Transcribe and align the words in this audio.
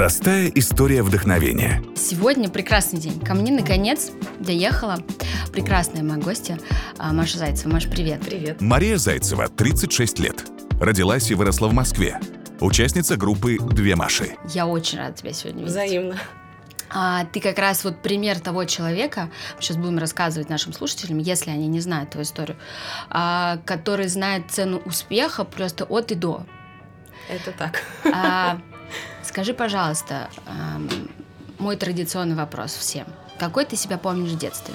Простая 0.00 0.50
история 0.54 1.02
вдохновения. 1.02 1.82
Сегодня 1.94 2.48
прекрасный 2.48 2.98
день. 2.98 3.20
Ко 3.20 3.34
мне 3.34 3.52
наконец 3.52 4.12
доехала 4.38 4.96
прекрасная 5.52 6.02
моя 6.02 6.18
гостья 6.18 6.58
а, 6.96 7.12
Маша 7.12 7.36
Зайцева. 7.36 7.70
Маш, 7.70 7.86
привет. 7.86 8.22
Привет. 8.22 8.62
Мария 8.62 8.96
Зайцева, 8.96 9.48
36 9.48 10.18
лет. 10.20 10.46
Родилась 10.80 11.30
и 11.30 11.34
выросла 11.34 11.68
в 11.68 11.74
Москве. 11.74 12.18
Участница 12.60 13.18
группы 13.18 13.58
«Две 13.58 13.94
Маши». 13.94 14.36
Я 14.48 14.66
очень 14.66 14.96
рада 14.96 15.12
тебя 15.12 15.34
сегодня 15.34 15.64
видеть. 15.64 15.72
Взаимно. 15.72 16.16
А, 16.88 17.26
ты 17.26 17.40
как 17.40 17.58
раз 17.58 17.84
вот 17.84 18.00
пример 18.00 18.40
того 18.40 18.64
человека, 18.64 19.28
сейчас 19.60 19.76
будем 19.76 19.98
рассказывать 19.98 20.48
нашим 20.48 20.72
слушателям, 20.72 21.18
если 21.18 21.50
они 21.50 21.66
не 21.66 21.80
знают 21.80 22.08
твою 22.08 22.24
историю, 22.24 22.56
а, 23.10 23.58
который 23.66 24.08
знает 24.08 24.50
цену 24.50 24.80
успеха 24.86 25.44
просто 25.44 25.84
от 25.84 26.10
и 26.10 26.14
до. 26.14 26.46
Это 27.28 27.52
так. 27.52 27.82
А, 28.14 28.60
скажи, 29.30 29.54
пожалуйста, 29.54 30.28
ам, 30.44 30.88
мой 31.58 31.76
традиционный 31.76 32.34
вопрос 32.34 32.74
всем. 32.74 33.06
Какой 33.38 33.64
ты 33.64 33.76
себя 33.76 33.96
помнишь 33.96 34.32
в 34.32 34.38
детстве? 34.38 34.74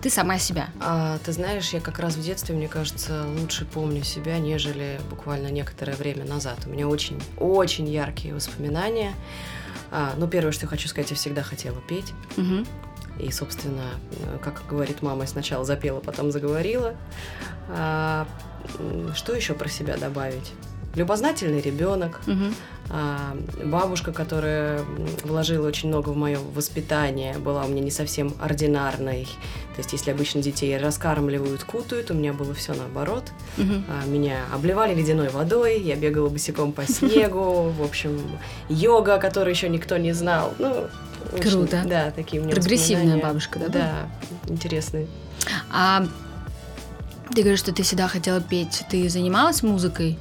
Ты 0.00 0.08
сама 0.10 0.38
себя. 0.38 0.68
А, 0.80 1.18
ты 1.24 1.32
знаешь, 1.32 1.70
я 1.70 1.80
как 1.80 1.98
раз 1.98 2.14
в 2.14 2.22
детстве, 2.22 2.54
мне 2.54 2.68
кажется, 2.68 3.26
лучше 3.38 3.66
помню 3.66 4.02
себя, 4.02 4.38
нежели 4.38 4.98
буквально 5.10 5.48
некоторое 5.48 5.94
время 5.94 6.24
назад. 6.24 6.58
У 6.66 6.70
меня 6.70 6.88
очень, 6.88 7.22
очень 7.38 7.86
яркие 7.88 8.34
воспоминания. 8.34 9.12
А, 9.90 10.14
ну, 10.16 10.26
первое, 10.26 10.52
что 10.52 10.64
я 10.64 10.68
хочу 10.68 10.88
сказать, 10.88 11.10
я 11.10 11.16
всегда 11.16 11.42
хотела 11.42 11.80
петь. 11.82 12.12
Мгм. 12.36 12.66
И, 13.20 13.30
собственно, 13.30 13.90
э, 14.10 14.38
как 14.42 14.62
говорит 14.68 15.02
мама, 15.02 15.26
сначала 15.26 15.64
запела, 15.64 16.00
потом 16.00 16.32
заговорила. 16.32 16.94
А, 17.68 18.26
что 19.14 19.34
еще 19.34 19.52
про 19.52 19.68
себя 19.68 19.96
добавить? 19.98 20.52
Любознательный 20.94 21.60
ребенок, 21.60 22.20
Мгм. 22.26 22.54
А, 22.90 23.36
бабушка, 23.64 24.12
которая 24.12 24.82
вложила 25.24 25.66
очень 25.66 25.88
много 25.88 26.10
в 26.10 26.16
мое 26.16 26.38
воспитание, 26.54 27.38
была 27.38 27.64
у 27.64 27.68
меня 27.68 27.80
не 27.80 27.90
совсем 27.90 28.34
ординарной. 28.40 29.24
То 29.74 29.78
есть, 29.78 29.92
если 29.92 30.10
обычно 30.10 30.42
детей 30.42 30.76
раскармливают, 30.76 31.64
кутают, 31.64 32.10
у 32.10 32.14
меня 32.14 32.32
было 32.32 32.54
все 32.54 32.74
наоборот. 32.74 33.24
А, 33.58 34.06
Меня 34.06 34.38
обливали 34.54 34.94
ледяной 34.94 35.30
водой, 35.30 35.80
я 35.80 35.96
бегала 35.96 36.28
босиком 36.28 36.72
по 36.72 36.86
снегу, 36.86 37.70
в 37.70 37.82
общем, 37.82 38.20
йога, 38.68 39.18
которую 39.18 39.52
еще 39.52 39.68
никто 39.68 39.96
не 39.96 40.12
знал. 40.12 40.54
Ну, 40.58 40.86
очень, 41.32 41.50
Круто. 41.50 41.82
да, 41.86 42.10
такие 42.10 42.40
у 42.40 42.44
меня 42.44 42.54
Прогрессивная 42.54 43.20
бабушка, 43.20 43.58
да? 43.58 43.68
Да, 43.68 43.92
интересные. 44.48 45.08
А 45.72 46.06
ты 47.34 47.40
говоришь, 47.42 47.60
что 47.60 47.72
ты 47.72 47.82
всегда 47.82 48.06
хотела 48.06 48.40
петь. 48.40 48.84
Ты 48.90 49.08
занималась 49.08 49.62
музыкой? 49.62 50.18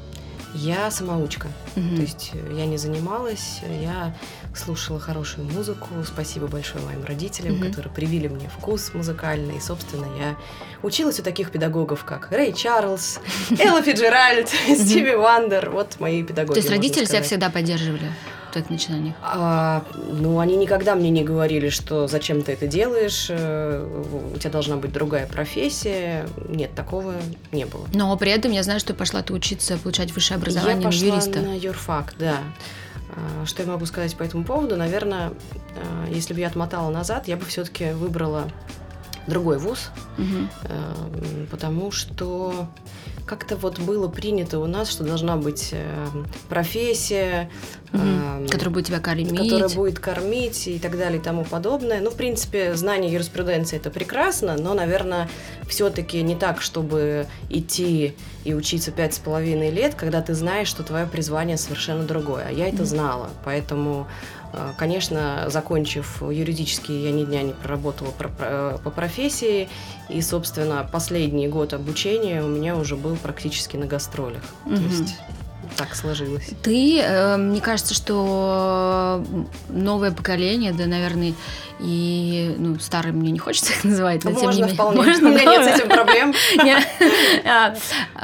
Я 0.54 0.92
самоучка. 0.92 1.48
Мгм. 1.76 1.96
То 1.96 2.02
есть 2.04 2.32
э, 2.34 2.54
я 2.58 2.66
не 2.66 2.78
занималась, 2.78 3.60
я 3.82 4.16
слушала 4.56 5.00
хорошую 5.00 5.48
музыку. 5.52 5.88
Спасибо 6.06 6.48
большое 6.48 6.84
моим 6.86 7.04
родителям, 7.04 7.56
Мгм. 7.56 7.70
которые 7.70 7.92
привили 7.94 8.28
мне 8.28 8.50
вкус 8.58 8.92
музыкальный. 8.94 9.58
И, 9.58 9.60
собственно, 9.60 10.06
я 10.18 10.36
училась 10.84 11.20
у 11.20 11.24
таких 11.24 11.52
педагогов, 11.52 12.04
как 12.06 12.32
Рэй 12.32 12.54
Чарльз, 12.54 13.20
Элла 13.60 13.82
Фиджеральд, 13.82 14.50
Стиви 14.50 15.16
Вандер. 15.16 15.72
Вот 15.72 16.00
мои 16.00 16.24
педагоги. 16.24 16.54
То 16.54 16.60
есть 16.60 16.70
родители 16.70 17.06
тебя 17.06 17.22
всегда 17.24 17.50
поддерживали 17.50 18.12
твоих 18.54 18.70
начинаниях? 18.70 19.16
А, 19.22 19.84
ну, 20.12 20.40
они 20.40 20.56
никогда 20.56 20.96
мне 20.96 21.10
не 21.10 21.24
говорили, 21.24 21.70
что 21.70 22.08
зачем 22.08 22.42
ты 22.42 22.54
это 22.54 22.68
делаешь, 22.68 23.28
э, 23.30 24.32
у 24.34 24.38
тебя 24.38 24.50
должна 24.52 24.78
быть 24.78 24.92
другая 24.94 25.28
профессия. 25.28 26.28
Нет, 26.48 26.74
такого 26.76 27.16
не 27.52 27.66
было. 27.66 27.86
Но 27.94 28.16
при 28.18 28.32
этом 28.32 28.52
я 28.52 28.64
знаю, 28.64 28.80
что 28.80 28.94
пошла 28.94 29.22
ты 29.22 29.34
учиться, 29.34 29.78
получать 29.78 30.12
высшее 30.14 30.38
образование 30.38 30.76
Я 30.78 30.86
на 30.86 30.92
пошла 30.92 31.08
юриста. 31.08 31.40
на 31.42 31.58
юрфак, 31.58 32.14
да. 32.18 32.38
А, 33.16 33.46
Что 33.46 33.64
я 33.64 33.70
могу 33.70 33.86
сказать 33.86 34.16
по 34.16 34.24
этому 34.24 34.44
поводу? 34.44 34.76
Наверное, 34.78 35.32
а, 35.76 36.10
если 36.10 36.34
бы 36.34 36.40
я 36.40 36.48
отмотала 36.48 36.90
назад, 36.90 37.28
я 37.28 37.36
бы 37.38 37.46
все-таки 37.46 37.92
выбрала 37.92 38.46
другой 39.28 39.58
вуз, 39.58 39.90
эм, 40.18 41.48
потому 41.50 41.92
что 41.92 42.68
как-то 43.26 43.56
вот 43.56 43.80
было 43.80 44.08
принято 44.08 44.60
у 44.60 44.66
нас, 44.68 44.90
что 44.90 45.04
должна 45.04 45.38
быть 45.38 45.70
эм, 45.72 46.26
профессия, 46.50 47.50
Мгм. 47.92 48.04
эм, 48.44 48.48
Который 48.48 48.70
будет 48.70 48.88
тебя 48.88 49.00
кормить. 49.00 49.30
которая 49.38 49.70
будет 49.70 50.00
кормить 50.00 50.68
и 50.68 50.80
так 50.80 50.98
далее 50.98 51.20
и 51.20 51.22
тому 51.24 51.46
подобное. 51.46 52.02
Ну, 52.02 52.10
в 52.10 52.16
принципе, 52.16 52.76
знание 52.76 53.12
юриспруденции 53.14 53.78
это 53.78 53.90
прекрасно, 53.92 54.58
но, 54.58 54.74
наверное, 54.74 55.30
все-таки 55.68 56.22
не 56.22 56.36
так, 56.36 56.62
чтобы 56.62 57.28
идти 57.50 58.16
и 58.44 58.54
учиться 58.54 58.92
пять 58.92 59.14
с 59.14 59.20
половиной 59.20 59.70
лет, 59.72 59.96
когда 59.96 60.22
ты 60.22 60.34
знаешь, 60.34 60.68
что 60.68 60.84
твое 60.84 61.06
призвание 61.06 61.58
совершенно 61.58 62.04
другое. 62.04 62.48
А 62.50 62.52
я 62.52 62.68
это 62.68 62.78
Мгм. 62.78 62.86
знала, 62.88 63.30
поэтому, 63.46 64.06
э, 64.06 64.43
конечно, 64.78 65.46
закончив 65.50 66.22
юридический, 66.22 67.04
я 67.04 67.12
ни 67.12 67.26
дня 67.26 67.44
не 67.44 67.54
проработала 67.54 68.12
про- 68.12 68.30
про- 68.30 68.78
по 68.84 68.90
профессии, 68.90 69.70
и, 70.10 70.22
собственно, 70.22 70.88
последний 70.92 71.48
год 71.48 71.74
обучения 71.74 72.44
у 72.44 72.48
меня 72.48 72.76
уже 72.76 72.96
был 72.96 73.16
практически 73.16 73.78
на 73.78 73.86
гастролях. 73.86 74.44
Мгм. 74.66 74.76
То 74.78 74.82
есть 74.84 75.16
так 75.78 75.96
сложилось. 75.96 76.50
Ты, 76.62 77.00
э, 77.00 77.38
мне 77.38 77.62
кажется, 77.62 77.94
что 77.94 79.24
новое 79.70 80.12
поколение, 80.12 80.74
да, 80.74 80.86
наверное, 80.86 81.34
и 81.80 82.56
ну, 82.58 82.80
старым 82.80 83.18
мне 83.18 83.32
не 83.32 83.40
хочется 83.40 83.74
их 83.74 83.84
называть, 83.84 84.24
но 84.24 84.32
тем 84.32 84.40
не 84.40 84.46
Можно 84.46 84.62
менее. 84.62 84.74
вполне. 84.76 84.98
Можно, 85.04 85.30
У 85.30 85.34
меня 85.34 85.44
нет 85.44 85.66
да. 85.66 85.76
с 85.76 85.80
этим 85.80 85.90
проблем. 85.90 86.34
А, 87.46 87.76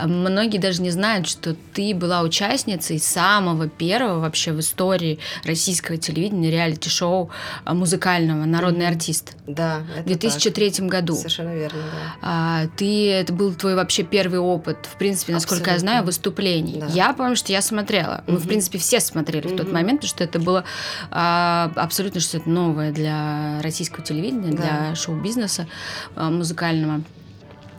Многие 0.07 0.59
даже 0.59 0.81
не 0.81 0.91
знают, 0.91 1.27
что 1.27 1.55
ты 1.73 1.93
была 1.93 2.21
участницей 2.21 2.99
самого 2.99 3.67
первого 3.67 4.19
вообще 4.19 4.51
в 4.51 4.59
истории 4.59 5.19
российского 5.43 5.97
телевидения 5.97 6.51
реалити-шоу 6.51 7.29
а, 7.65 7.73
музыкального 7.73 8.45
«Народный 8.45 8.87
артист» 8.87 9.35
Да, 9.45 9.83
в 9.97 10.05
2003 10.05 10.87
году. 10.87 11.15
Совершенно 11.15 11.53
верно, 11.53 11.79
да. 11.81 12.15
А, 12.21 12.67
ты, 12.77 13.11
это 13.11 13.33
был 13.33 13.53
твой 13.53 13.75
вообще 13.75 14.03
первый 14.03 14.39
опыт, 14.39 14.77
в 14.91 14.97
принципе, 14.97 15.33
насколько 15.33 15.71
я 15.71 15.79
знаю, 15.79 16.03
выступлений. 16.05 16.83
Я 16.89 17.13
помню, 17.29 17.37
что 17.37 17.51
я 17.51 17.61
смотрела. 17.61 18.23
Мы, 18.27 18.37
в 18.37 18.47
принципе, 18.47 18.79
все 18.79 18.99
смотрели 18.99 19.47
в 19.47 19.55
тот 19.55 19.71
момент, 19.71 20.01
потому 20.01 20.09
что 20.09 20.23
это 20.23 20.39
было 20.39 20.63
а, 21.11 21.71
абсолютно 21.75 22.21
что-то 22.21 22.49
новое 22.49 22.91
для 22.91 23.61
российского 23.61 24.03
телевидения, 24.03 24.51
для 24.51 24.95
шоу-бизнеса 24.95 25.67
а, 26.15 26.31
музыкального. 26.31 27.01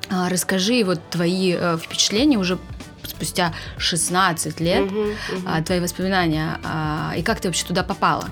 А, 0.09 0.29
расскажи 0.29 0.85
вот 0.85 1.01
твои 1.11 1.55
э, 1.59 1.79
впечатления 1.79 2.37
уже 2.39 2.59
спустя 3.05 3.53
16 3.79 4.61
лет, 4.61 4.85
Мгм, 4.91 5.01
мгм. 5.01 5.47
а, 5.47 5.63
твои 5.63 5.81
воспоминания, 5.81 6.59
а, 6.65 7.13
и 7.17 7.23
как 7.23 7.41
ты 7.41 7.49
вообще 7.49 7.67
туда 7.67 7.83
попала? 7.83 8.27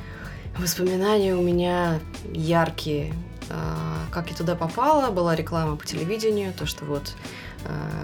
Воспоминания 0.56 1.35
у 1.35 1.43
меня 1.43 1.99
яркие. 2.33 3.12
А, 3.50 4.05
Как 4.12 4.31
я 4.31 4.37
туда 4.37 4.55
попала, 4.55 5.11
была 5.11 5.35
реклама 5.37 5.77
по 5.77 5.85
телевидению, 5.85 6.53
то, 6.53 6.67
что 6.67 6.85
вот 6.85 7.12
а, 7.12 7.19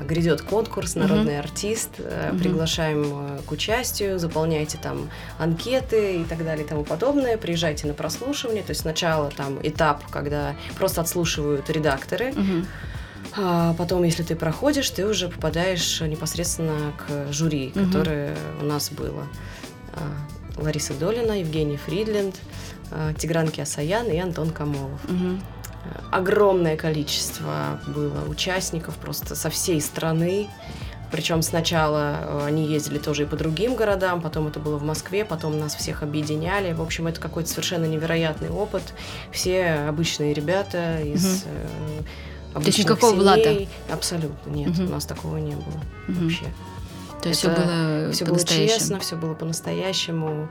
грядет 0.07 0.43
конкурс 0.43 0.95
«Народный 0.97 1.39
артист», 1.39 1.91
а, 1.99 2.31
Мгм. 2.31 2.39
приглашаем 2.39 3.39
к 3.47 3.51
участию, 3.53 4.19
заполняйте 4.19 4.79
там 4.83 5.09
анкеты 5.39 6.17
и 6.21 6.25
так 6.25 6.45
далее 6.45 6.65
и 6.65 6.69
тому 6.69 6.85
подобное, 6.85 7.37
приезжайте 7.39 7.87
на 7.87 7.95
прослушивание, 7.95 8.63
то 8.63 8.71
есть 8.71 8.83
сначала 8.83 9.31
там 9.31 9.59
этап, 9.63 10.05
когда 10.11 10.55
просто 10.77 11.01
отслушивают 11.01 11.71
редакторы, 11.71 12.33
Мгм. 12.33 12.67
А 13.37 13.75
потом, 13.75 14.05
если 14.05 14.23
ты 14.23 14.37
проходишь, 14.37 14.89
ты 14.91 15.07
уже 15.07 15.29
попадаешь 15.29 16.01
непосредственно 16.03 16.93
к 16.99 17.33
жюри, 17.33 17.73
Мгм. 17.75 17.87
которое 17.87 18.37
у 18.61 18.65
нас 18.65 18.91
было. 18.91 19.27
А, 19.95 20.61
Лариса 20.63 20.93
Долина, 20.95 21.33
Евгений 21.41 21.77
Фридленд, 21.79 22.37
а, 22.93 23.13
Тигран 23.15 23.49
Киасаян 23.49 24.07
и 24.09 24.19
Антон 24.19 24.51
Камолов. 24.51 25.01
Мгм. 25.09 25.43
Огромное 26.11 26.77
количество 26.77 27.81
было 27.87 28.25
участников 28.29 28.97
просто 28.97 29.35
со 29.35 29.51
всей 29.51 29.81
страны. 29.81 30.49
Причем 31.11 31.43
сначала 31.43 32.17
э, 32.21 32.47
они 32.47 32.67
ездили 32.67 32.99
тоже 32.99 33.23
и 33.23 33.27
по 33.27 33.37
другим 33.37 33.77
городам, 33.77 34.21
потом 34.21 34.49
это 34.49 34.59
было 34.59 34.79
в 34.79 34.83
Москве, 34.83 35.25
потом 35.25 35.61
нас 35.61 35.77
всех 35.77 36.03
объединяли. 36.03 36.73
В 36.73 36.83
общем, 36.83 37.07
это 37.07 37.21
какой-то 37.21 37.49
совершенно 37.49 37.85
невероятный 37.85 38.51
опыт. 38.51 38.83
Все 39.31 39.87
обычные 39.89 40.35
ребята 40.35 41.01
из 41.03 41.25
есть 41.25 41.47
обычных 42.53 42.79
никакого 42.87 43.37
семей. 43.37 43.69
Абсолютно 43.93 44.51
нет, 44.51 44.71
Мгм. 44.77 44.87
у 44.87 44.91
нас 44.91 45.05
такого 45.05 45.37
не 45.37 45.55
было 45.55 45.83
Мгм. 46.09 46.23
вообще. 46.23 46.47
То 47.23 47.29
есть 47.29 47.41
все 47.41 47.51
Это 47.51 47.63
было 47.63 48.13
Все 48.13 48.25
было 48.25 48.39
честно, 48.45 48.99
все 48.99 49.17
было 49.17 49.35
по-настоящему. 49.35 50.49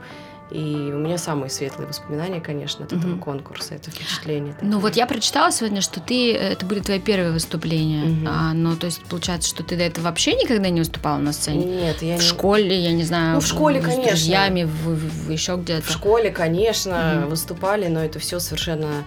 И 0.50 0.92
у 0.92 0.98
меня 0.98 1.16
самые 1.16 1.50
светлые 1.50 1.88
воспоминания, 1.88 2.40
конечно, 2.40 2.84
от 2.84 2.92
этого 2.92 3.12
Мгм. 3.12 3.20
конкурса, 3.20 3.74
это 3.74 3.90
впечатление. 3.90 4.54
Ну 4.60 4.78
вот 4.78 4.94
я 4.94 5.06
прочитала 5.06 5.50
сегодня, 5.50 5.80
что 5.80 6.00
ты 6.00 6.34
это 6.34 6.66
были 6.66 6.80
твои 6.80 7.00
первые 7.00 7.32
выступления. 7.32 8.04
Мгм. 8.04 8.28
А, 8.28 8.52
ну, 8.52 8.76
то 8.76 8.86
есть 8.86 9.02
получается, 9.04 9.48
что 9.48 9.62
ты 9.62 9.76
до 9.76 9.84
этого 9.84 10.04
вообще 10.04 10.34
никогда 10.34 10.68
не 10.68 10.80
выступала 10.80 11.18
на 11.18 11.32
сцене? 11.32 11.64
Нет, 11.64 12.02
я 12.02 12.16
в 12.16 12.20
не... 12.20 12.26
школе, 12.26 12.78
я 12.78 12.92
не 12.92 13.04
знаю, 13.04 13.36
Ну, 13.36 13.40
в 13.40 13.46
школе, 13.46 13.80
с 13.80 13.84
конечно. 13.84 14.04
друзьями, 14.04 14.64
в, 14.64 14.68
в- 14.68 15.26
в- 15.26 15.30
еще 15.30 15.56
где-то. 15.56 15.86
В 15.86 15.90
школе, 15.90 16.30
конечно, 16.30 17.20
Мгм. 17.20 17.30
выступали, 17.30 17.88
но 17.88 18.04
это 18.04 18.18
все 18.18 18.38
совершенно 18.38 19.04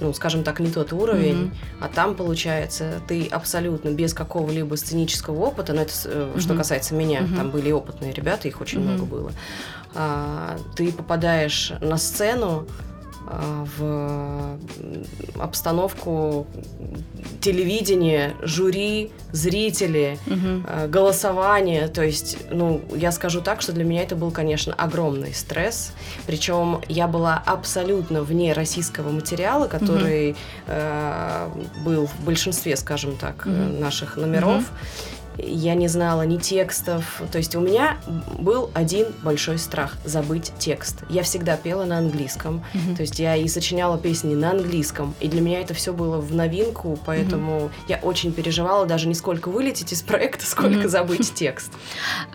ну, 0.00 0.12
скажем 0.14 0.44
так, 0.44 0.60
не 0.60 0.70
тот 0.70 0.92
уровень, 0.92 1.50
mm-hmm. 1.52 1.76
а 1.80 1.88
там, 1.88 2.14
получается, 2.14 3.02
ты 3.06 3.26
абсолютно 3.26 3.90
без 3.90 4.14
какого-либо 4.14 4.74
сценического 4.76 5.38
опыта, 5.44 5.72
но 5.72 5.82
это 5.82 5.92
mm-hmm. 5.92 6.40
что 6.40 6.54
касается 6.54 6.94
меня, 6.94 7.20
mm-hmm. 7.20 7.36
там 7.36 7.50
были 7.50 7.70
опытные 7.70 8.12
ребята, 8.12 8.48
их 8.48 8.60
очень 8.60 8.78
mm-hmm. 8.78 8.82
много 8.82 9.04
было, 9.04 9.32
ты 10.76 10.92
попадаешь 10.92 11.72
на 11.80 11.96
сцену, 11.96 12.66
а, 13.32 13.64
в 13.78 14.58
обстановку 15.40 16.48
телевидения, 17.40 18.34
жюри, 18.42 19.12
зрители, 19.30 20.18
угу. 20.26 20.88
голосование. 20.88 21.86
То 21.86 22.02
есть, 22.02 22.38
ну, 22.50 22.80
я 22.94 23.12
скажу 23.12 23.40
так, 23.40 23.62
что 23.62 23.72
для 23.72 23.84
меня 23.84 24.02
это 24.02 24.16
был, 24.16 24.32
конечно, 24.32 24.74
огромный 24.74 25.32
стресс. 25.32 25.92
Причем 26.26 26.80
я 26.88 27.06
была 27.06 27.40
абсолютно 27.46 28.22
вне 28.22 28.52
российского 28.52 29.10
материала, 29.10 29.68
который 29.68 30.30
угу. 30.32 30.38
э, 30.66 31.48
был 31.84 32.06
в 32.06 32.24
большинстве, 32.24 32.76
скажем 32.76 33.16
так, 33.16 33.46
угу. 33.46 33.80
наших 33.80 34.16
номеров. 34.16 34.62
Угу 34.62 35.19
я 35.42 35.74
не 35.74 35.88
знала 35.88 36.22
ни 36.22 36.36
текстов. 36.36 37.22
То 37.30 37.38
есть 37.38 37.54
у 37.56 37.60
меня 37.60 37.98
был 38.38 38.70
один 38.74 39.06
большой 39.22 39.58
страх– 39.58 39.96
забыть 40.04 40.52
текст. 40.58 40.98
Я 41.08 41.22
всегда 41.22 41.56
пела 41.56 41.84
на 41.84 41.98
английском. 41.98 42.64
Mm-hmm. 42.72 42.96
То 42.96 43.02
есть 43.02 43.18
я 43.18 43.36
и 43.36 43.46
сочиняла 43.48 43.98
песни 43.98 44.34
на 44.34 44.50
английском. 44.50 45.14
И 45.20 45.28
для 45.28 45.40
меня 45.40 45.60
это 45.60 45.74
все 45.74 45.92
было 45.92 46.18
в 46.18 46.34
новинку, 46.34 46.98
поэтому 47.04 47.52
mm-hmm. 47.52 47.70
я 47.88 47.96
очень 47.98 48.32
переживала 48.32 48.86
даже 48.86 49.08
не 49.08 49.14
сколько 49.14 49.48
вылететь 49.48 49.92
из 49.92 50.02
проекта, 50.02 50.46
сколько 50.46 50.84
mm-hmm. 50.84 50.88
забыть 50.88 51.34
текст. 51.34 51.72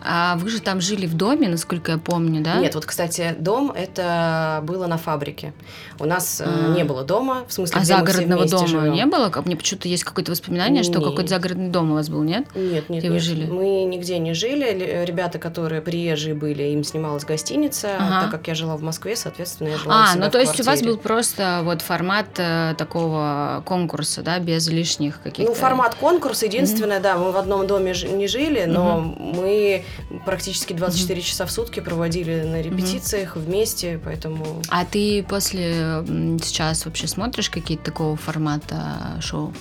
А 0.04 0.36
вы 0.36 0.48
же 0.50 0.60
там 0.60 0.80
жили 0.80 1.06
в 1.06 1.14
доме, 1.14 1.48
насколько 1.48 1.92
я 1.92 1.98
помню, 1.98 2.42
да? 2.42 2.56
Нет, 2.56 2.74
вот, 2.74 2.86
кстати, 2.86 3.34
дом 3.38 3.70
это 3.70 4.60
было 4.64 4.86
на 4.86 4.98
фабрике. 4.98 5.52
У 5.98 6.04
нас 6.04 6.42
а. 6.44 6.74
не 6.74 6.84
было 6.84 7.04
дома, 7.04 7.44
в 7.48 7.52
смысле, 7.52 7.80
а 7.80 7.84
загородного 7.84 8.46
дома 8.46 8.66
живем. 8.66 8.92
не 8.92 9.06
было? 9.06 9.32
Мне 9.44 9.56
почему-то 9.56 9.88
есть 9.88 10.04
какое-то 10.04 10.32
воспоминание, 10.32 10.82
что 10.82 11.00
какой-то 11.00 11.28
загородный 11.28 11.68
дом 11.68 11.92
у 11.92 11.94
вас 11.94 12.08
был, 12.08 12.22
нет? 12.22 12.46
Нет, 12.54 12.88
нет, 12.96 13.04
Где 13.04 13.12
нет. 13.12 13.14
вы 13.14 13.20
жили? 13.20 13.46
Мы 13.46 13.84
нигде 13.84 14.18
не 14.18 14.34
жили. 14.34 15.04
Ребята, 15.04 15.38
которые 15.38 15.80
приезжие 15.82 16.34
были, 16.34 16.62
им 16.64 16.82
снималась 16.84 17.24
гостиница. 17.24 17.96
Ага. 17.98 18.22
Так 18.22 18.30
как 18.30 18.48
я 18.48 18.54
жила 18.54 18.76
в 18.76 18.82
Москве, 18.82 19.16
соответственно, 19.16 19.68
я 19.68 19.76
жила 19.76 19.94
А, 19.94 20.16
ну 20.16 20.30
то 20.30 20.38
есть 20.38 20.54
квартире. 20.54 20.62
у 20.62 20.66
вас 20.66 20.82
был 20.82 20.96
просто 20.96 21.60
вот 21.64 21.82
формат 21.82 22.26
э, 22.38 22.74
такого 22.78 23.62
конкурса, 23.66 24.22
да, 24.22 24.38
без 24.38 24.68
лишних 24.68 25.20
каких-то... 25.22 25.50
Ну, 25.50 25.56
формат 25.56 25.94
конкурса. 25.94 26.46
Единственное, 26.46 26.98
mm-hmm. 26.98 27.02
да, 27.02 27.18
мы 27.18 27.32
в 27.32 27.36
одном 27.36 27.66
доме 27.66 27.94
не 28.10 28.26
жили, 28.26 28.64
но 28.64 29.14
mm-hmm. 29.18 29.36
мы 29.36 29.84
практически 30.24 30.72
24 30.72 31.20
mm-hmm. 31.20 31.24
часа 31.24 31.46
в 31.46 31.50
сутки 31.50 31.80
проводили 31.80 32.42
на 32.42 32.62
репетициях 32.62 33.36
mm-hmm. 33.36 33.40
вместе, 33.40 34.00
поэтому... 34.02 34.62
А 34.70 34.84
ты 34.84 35.22
после 35.22 36.02
сейчас 36.42 36.86
вообще 36.86 37.06
смотришь 37.06 37.50
какие-то 37.50 37.84
такого 37.84 38.16
формата 38.16 39.18
шоу? 39.20 39.52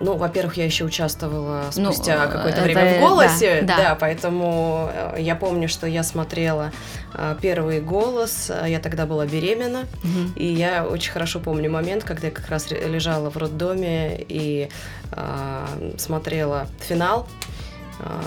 Ну, 0.00 0.16
во-первых, 0.16 0.56
я 0.56 0.64
еще 0.64 0.84
участвовала 0.84 1.64
ну, 1.76 1.92
спустя 1.92 2.26
ну, 2.26 2.32
какое-то 2.32 2.62
время 2.62 2.98
в 2.98 3.00
голосе, 3.00 3.62
да, 3.62 3.76
да. 3.76 3.82
да, 3.82 3.94
поэтому 3.94 4.90
э, 4.92 5.16
я 5.18 5.34
помню, 5.34 5.68
что 5.68 5.86
я 5.86 6.02
смотрела 6.02 6.72
э, 7.14 7.36
первый 7.40 7.80
голос, 7.80 8.50
я 8.66 8.78
тогда 8.78 9.06
была 9.06 9.26
беременна, 9.26 9.86
угу. 10.04 10.32
и 10.36 10.46
я 10.46 10.86
очень 10.86 11.12
хорошо 11.12 11.40
помню 11.40 11.70
момент, 11.70 12.04
когда 12.04 12.28
я 12.28 12.32
как 12.32 12.48
раз 12.48 12.70
лежала 12.70 13.30
в 13.30 13.36
роддоме 13.36 14.24
и 14.28 14.68
э, 15.12 15.92
смотрела 15.96 16.68
финал. 16.80 17.26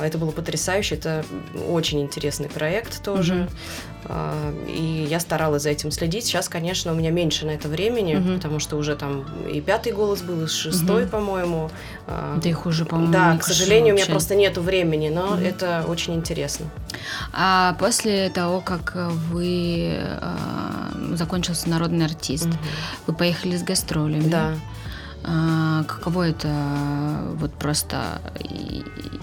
Это 0.02 0.18
было 0.18 0.32
потрясающе, 0.32 0.96
это 0.96 1.24
очень 1.68 2.02
интересный 2.02 2.50
проект 2.50 3.04
тоже. 3.04 3.48
А, 4.06 4.54
и 4.68 5.08
я 5.10 5.20
старалась 5.20 5.64
за 5.64 5.70
этим 5.70 5.92
следить. 5.92 6.26
Сейчас, 6.26 6.50
конечно, 6.50 6.92
у 6.92 6.96
меня 6.96 7.12
меньше 7.12 7.46
на 7.46 7.52
это 7.52 7.68
времени, 7.68 8.16
угу. 8.16 8.34
потому 8.34 8.60
что 8.60 8.78
уже 8.78 8.96
там 8.96 9.26
и 9.48 9.62
пятый 9.62 9.94
голос 9.94 10.22
был, 10.22 10.44
и 10.44 10.48
шестой, 10.48 11.04
угу. 11.04 11.12
по-моему. 11.12 11.70
А, 12.08 12.38
да 12.42 12.50
их 12.50 12.66
уже, 12.66 12.86
по-моему, 12.86 13.14
Да, 13.14 13.38
к 13.38 13.44
сожалению, 13.44 13.94
вообще. 13.94 14.04
у 14.04 14.08
меня 14.08 14.14
просто 14.14 14.36
нету 14.36 14.62
времени, 14.62 15.10
но 15.10 15.34
угу. 15.34 15.42
это 15.42 15.86
очень 15.88 16.16
интересно. 16.16 16.66
А 17.32 17.76
после 17.80 18.30
того, 18.30 18.62
как 18.62 18.94
вы 19.32 19.98
закончился 21.14 21.70
народный 21.70 22.06
артист, 22.06 22.48
угу. 22.48 22.58
вы 23.08 23.14
поехали 23.14 23.56
с 23.56 23.64
гастролями. 23.64 24.28
Да. 24.28 24.56
А, 25.24 25.84
каково 25.84 26.30
это 26.30 26.50
вот 27.36 27.54
просто 27.54 28.22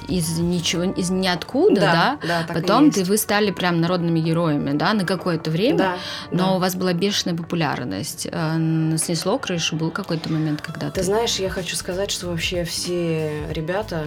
из 0.09 0.39
ничего, 0.39 0.85
из 0.85 1.11
ниоткуда, 1.11 1.81
да? 1.81 2.19
да? 2.23 2.45
да 2.47 2.55
Потом 2.55 2.91
ты 2.91 3.05
вы 3.05 3.17
стали 3.17 3.51
прям 3.51 3.81
народными 3.81 4.21
героями, 4.21 4.77
да, 4.77 4.95
на 4.95 5.05
какое-то 5.05 5.51
время, 5.51 5.79
да, 5.79 5.97
но 6.31 6.39
да. 6.39 6.53
у 6.53 6.59
вас 6.59 6.77
была 6.77 6.93
бешеная 6.93 7.37
популярность. 7.37 8.29
А, 8.31 8.57
снесло 8.97 9.39
крышу, 9.39 9.77
был 9.77 9.91
какой-то 9.91 10.33
момент, 10.33 10.63
когда 10.63 10.91
ты... 10.91 11.01
Ты 11.01 11.03
знаешь, 11.03 11.37
я 11.37 11.51
хочу 11.51 11.75
сказать, 11.77 12.11
что 12.11 12.29
вообще 12.29 12.65
все 12.65 13.47
ребята 13.51 14.05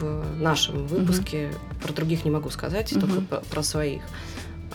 в 0.00 0.40
нашем 0.40 0.86
выпуске, 0.86 1.48
угу. 1.48 1.82
про 1.82 1.92
других 1.92 2.24
не 2.24 2.30
могу 2.30 2.50
сказать, 2.50 2.92
угу. 2.92 3.00
только 3.06 3.20
про, 3.50 3.62
своих, 3.62 4.02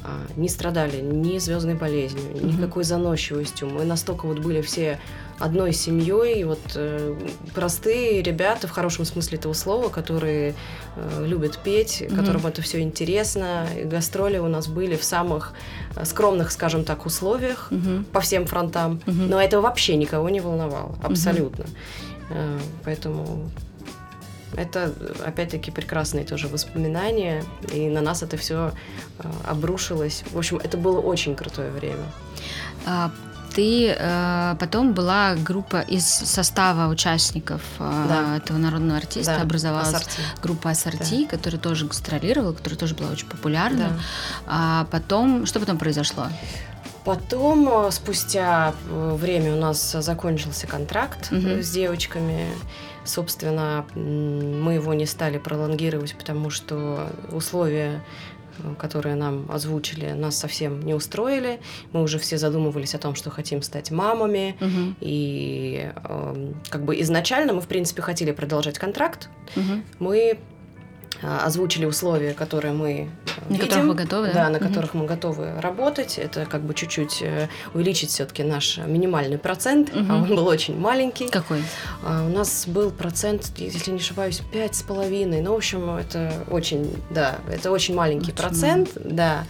а, 0.04 0.22
не 0.36 0.50
страдали 0.50 1.02
ни 1.02 1.40
звездной 1.40 1.74
болезнью, 1.74 2.32
угу. 2.36 2.46
никакой 2.46 2.84
заносчивостью. 2.84 3.70
Мы 3.70 3.86
настолько 3.86 4.28
вот 4.28 4.40
были 4.40 4.62
все 4.62 5.00
одной 5.40 5.74
семьей, 5.74 6.44
вот 6.44 6.60
э, 6.76 7.16
простые 7.54 8.22
ребята 8.22 8.68
в 8.68 8.72
хорошем 8.72 9.06
смысле 9.06 9.38
этого 9.38 9.54
слова, 9.54 9.90
которые 9.90 10.56
э, 10.96 11.26
любят 11.26 11.60
петь, 11.64 12.02
mm-hmm. 12.02 12.16
которым 12.16 12.46
это 12.46 12.62
все 12.62 12.82
интересно. 12.82 13.68
И 13.80 13.84
гастроли 13.84 14.40
у 14.40 14.48
нас 14.48 14.68
были 14.68 14.96
в 14.96 15.04
самых 15.04 15.54
э, 15.96 16.06
скромных, 16.06 16.52
скажем 16.52 16.84
так, 16.84 17.06
условиях 17.06 17.68
mm-hmm. 17.72 18.06
по 18.06 18.20
всем 18.22 18.46
фронтам, 18.46 19.02
mm-hmm. 19.06 19.28
но 19.28 19.42
это 19.42 19.62
вообще 19.62 19.96
никого 19.96 20.30
не 20.30 20.40
волновало, 20.40 20.96
абсолютно. 21.04 21.64
Mm-hmm. 21.64 22.08
Э, 22.32 22.60
поэтому 22.84 23.50
это, 24.56 24.94
опять-таки, 25.24 25.72
прекрасные 25.72 26.26
тоже 26.26 26.48
воспоминания, 26.48 27.44
и 27.74 27.90
на 27.90 28.02
нас 28.02 28.24
это 28.24 28.38
все 28.38 28.72
э, 29.20 29.30
обрушилось. 29.46 30.24
В 30.32 30.38
общем, 30.38 30.58
это 30.58 30.78
было 30.78 31.00
очень 31.00 31.36
крутое 31.36 31.70
время. 31.72 32.06
Ты 33.56 33.96
э, 33.98 34.56
потом 34.60 34.94
была 34.94 35.36
группа 35.36 35.82
из 35.82 36.06
состава 36.06 36.90
участников 36.90 37.62
э, 37.80 38.06
да. 38.10 38.38
этого 38.38 38.58
народного 38.58 38.98
артиста, 38.98 39.36
да. 39.38 39.42
образовалась 39.42 39.94
Ассорти. 39.94 40.22
группа 40.42 40.70
Ассорти, 40.70 41.24
да. 41.24 41.38
которая 41.38 41.60
тоже 41.60 41.86
гастролировала, 41.86 42.54
которая 42.54 42.78
тоже 42.78 42.96
была 42.96 43.10
очень 43.10 43.28
популярна. 43.28 43.90
Да. 43.90 44.00
А 44.48 44.88
потом, 44.92 45.46
что 45.46 45.60
потом 45.60 45.78
произошло? 45.78 46.28
Потом, 47.04 47.70
э, 47.70 47.92
спустя 47.92 48.74
э, 48.90 49.16
время 49.16 49.54
у 49.54 49.58
нас 49.58 49.92
закончился 49.92 50.68
контракт 50.68 51.32
угу. 51.32 51.62
с 51.62 51.70
девочками. 51.70 52.50
Собственно, 53.06 53.86
мы 53.96 54.74
его 54.74 54.94
не 54.94 55.06
стали 55.06 55.38
пролонгировать, 55.38 56.16
потому 56.18 56.50
что 56.50 57.10
условия 57.32 58.04
которые 58.78 59.16
нам 59.16 59.46
озвучили, 59.52 60.12
нас 60.12 60.38
совсем 60.38 60.82
не 60.82 60.94
устроили. 60.94 61.60
Мы 61.94 62.02
уже 62.04 62.20
все 62.20 62.38
задумывались 62.38 62.96
о 62.96 63.00
том, 63.00 63.16
что 63.16 63.30
хотим 63.30 63.62
стать 63.62 63.92
мамами. 63.92 64.56
Угу. 64.60 64.96
И 65.02 65.92
э, 65.96 66.54
как 66.70 66.86
бы 66.86 67.00
изначально 67.02 67.54
мы, 67.54 67.62
в 67.62 67.68
принципе, 67.68 68.02
хотели 68.02 68.32
продолжать 68.32 68.78
контракт. 68.78 69.30
Угу. 69.56 69.82
Мы 70.00 70.40
озвучили 71.22 71.86
условия, 71.86 72.34
которые 72.34 72.74
мы 72.74 73.10
на 73.50 73.54
видим, 73.54 73.68
которых 73.68 73.86
вы 73.86 73.94
готовы, 73.96 74.28
да, 74.28 74.34
да 74.34 74.50
на 74.50 74.58
угу. 74.58 74.68
которых 74.68 74.94
мы 74.94 75.06
готовы 75.06 75.62
работать. 75.62 76.18
Это 76.18 76.46
как 76.46 76.62
бы 76.62 76.74
чуть-чуть 76.74 77.22
э, 77.22 77.50
увеличить 77.74 78.10
все-таки 78.10 78.44
наш 78.44 78.78
минимальный 78.78 79.38
процент, 79.38 79.90
угу. 79.90 80.06
а 80.10 80.16
он 80.16 80.36
был 80.36 80.48
очень 80.48 80.78
маленький. 80.80 81.30
Какой? 81.30 81.64
А, 82.04 82.26
у 82.26 82.30
нас 82.30 82.66
был 82.68 82.92
процент, 82.92 83.52
если 83.58 83.92
не 83.92 83.98
ошибаюсь, 83.98 84.42
пять 84.52 84.76
с 84.76 84.84
половиной. 84.84 85.42
Ну, 85.42 85.54
в 85.54 85.58
общем, 85.58 85.90
это 85.92 86.34
очень, 86.50 86.94
да, 87.10 87.38
это 87.50 87.72
очень 87.72 87.96
маленький 87.96 88.32
очень 88.32 88.36
процент, 88.36 88.96
мало. 88.96 89.10
да. 89.10 89.44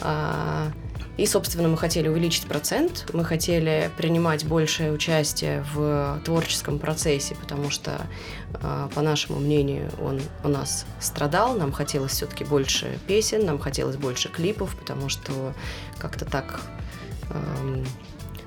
А, 0.00 0.68
и, 1.16 1.26
собственно, 1.26 1.68
мы 1.68 1.76
хотели 1.76 2.08
увеличить 2.08 2.46
процент, 2.46 3.10
мы 3.12 3.24
хотели 3.24 3.90
принимать 3.98 4.46
большее 4.46 4.92
участие 4.92 5.64
в 5.74 6.20
творческом 6.24 6.78
процессе, 6.78 7.34
потому 7.34 7.70
что, 7.70 8.06
а, 8.54 8.88
по 8.94 9.02
нашему 9.02 9.38
мнению, 9.38 9.90
он 10.00 10.20
у 10.42 10.48
нас 10.48 10.86
страдал, 11.00 11.54
нам 11.54 11.70
хотелось 11.70 12.12
все-таки 12.12 12.44
больше 12.44 12.98
песен, 13.06 13.44
нам 13.44 13.58
хотелось 13.58 13.96
больше 13.96 14.30
клипов, 14.30 14.74
потому 14.76 15.10
что 15.10 15.54
как-то 15.98 16.24
так 16.24 16.60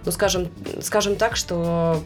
ну, 0.06 0.12
скажем, 0.12 0.50
скажем 0.82 1.16
так, 1.16 1.36
что 1.36 2.02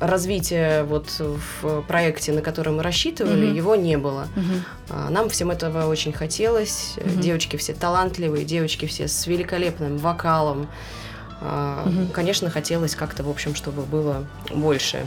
развитие 0.00 0.82
вот 0.84 1.08
в 1.18 1.82
проекте, 1.82 2.32
на 2.32 2.42
котором 2.42 2.76
мы 2.76 2.82
рассчитывали, 2.82 3.48
mm-hmm. 3.48 3.56
его 3.56 3.76
не 3.76 3.96
было. 3.96 4.26
Mm-hmm. 4.34 5.10
Нам 5.10 5.28
всем 5.28 5.50
этого 5.50 5.86
очень 5.86 6.12
хотелось. 6.12 6.94
Mm-hmm. 6.96 7.20
Девочки 7.20 7.56
все 7.56 7.72
талантливые, 7.74 8.44
девочки 8.44 8.86
все 8.86 9.08
с 9.08 9.26
великолепным 9.26 9.98
вокалом. 9.98 10.68
Mm-hmm. 11.40 12.10
Конечно, 12.12 12.50
хотелось 12.50 12.94
как-то, 12.94 13.22
в 13.22 13.30
общем, 13.30 13.54
чтобы 13.54 13.82
было 13.82 14.26
больше 14.50 15.06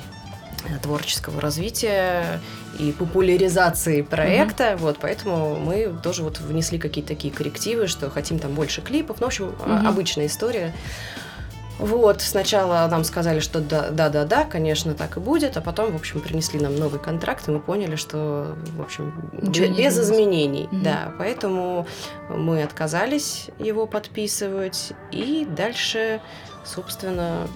творческого 0.82 1.40
развития 1.40 2.42
и 2.80 2.92
популяризации 2.92 4.02
проекта, 4.02 4.64
mm-hmm. 4.64 4.78
вот, 4.78 4.98
поэтому 5.00 5.56
мы 5.56 5.96
тоже 6.04 6.24
вот 6.24 6.40
внесли 6.40 6.78
какие-то 6.78 7.10
такие 7.10 7.34
коррективы, 7.34 7.88
что 7.88 8.10
хотим 8.10 8.40
там 8.40 8.54
больше 8.54 8.82
клипов, 8.82 9.18
ну, 9.20 9.26
в 9.26 9.30
общем, 9.30 9.46
mm-hmm. 9.46 9.88
обычная 9.88 10.26
история. 10.26 10.74
Вот, 11.80 12.22
сначала 12.22 12.88
нам 12.88 13.04
сказали, 13.04 13.40
что 13.40 13.60
да-да-да, 13.60 14.46
конечно, 14.46 14.96
так 14.96 15.18
и 15.18 15.20
будет, 15.20 15.58
а 15.58 15.62
потом, 15.62 15.92
в 15.92 15.96
общем, 15.96 16.22
принесли 16.22 16.60
нам 16.60 16.76
новый 16.76 17.00
контракт, 17.00 17.48
и 17.48 17.52
мы 17.52 17.60
поняли, 17.60 17.96
что, 17.96 18.56
в 18.76 18.82
общем, 18.82 19.14
Ничего 19.40 19.76
без 19.76 20.00
изменений, 20.00 20.68
угу. 20.72 20.82
да, 20.82 21.14
поэтому 21.18 21.88
мы 22.30 22.64
отказались 22.64 23.50
его 23.60 23.86
подписывать, 23.86 24.94
и 25.12 25.48
дальше, 25.50 26.20
собственно, 26.66 27.48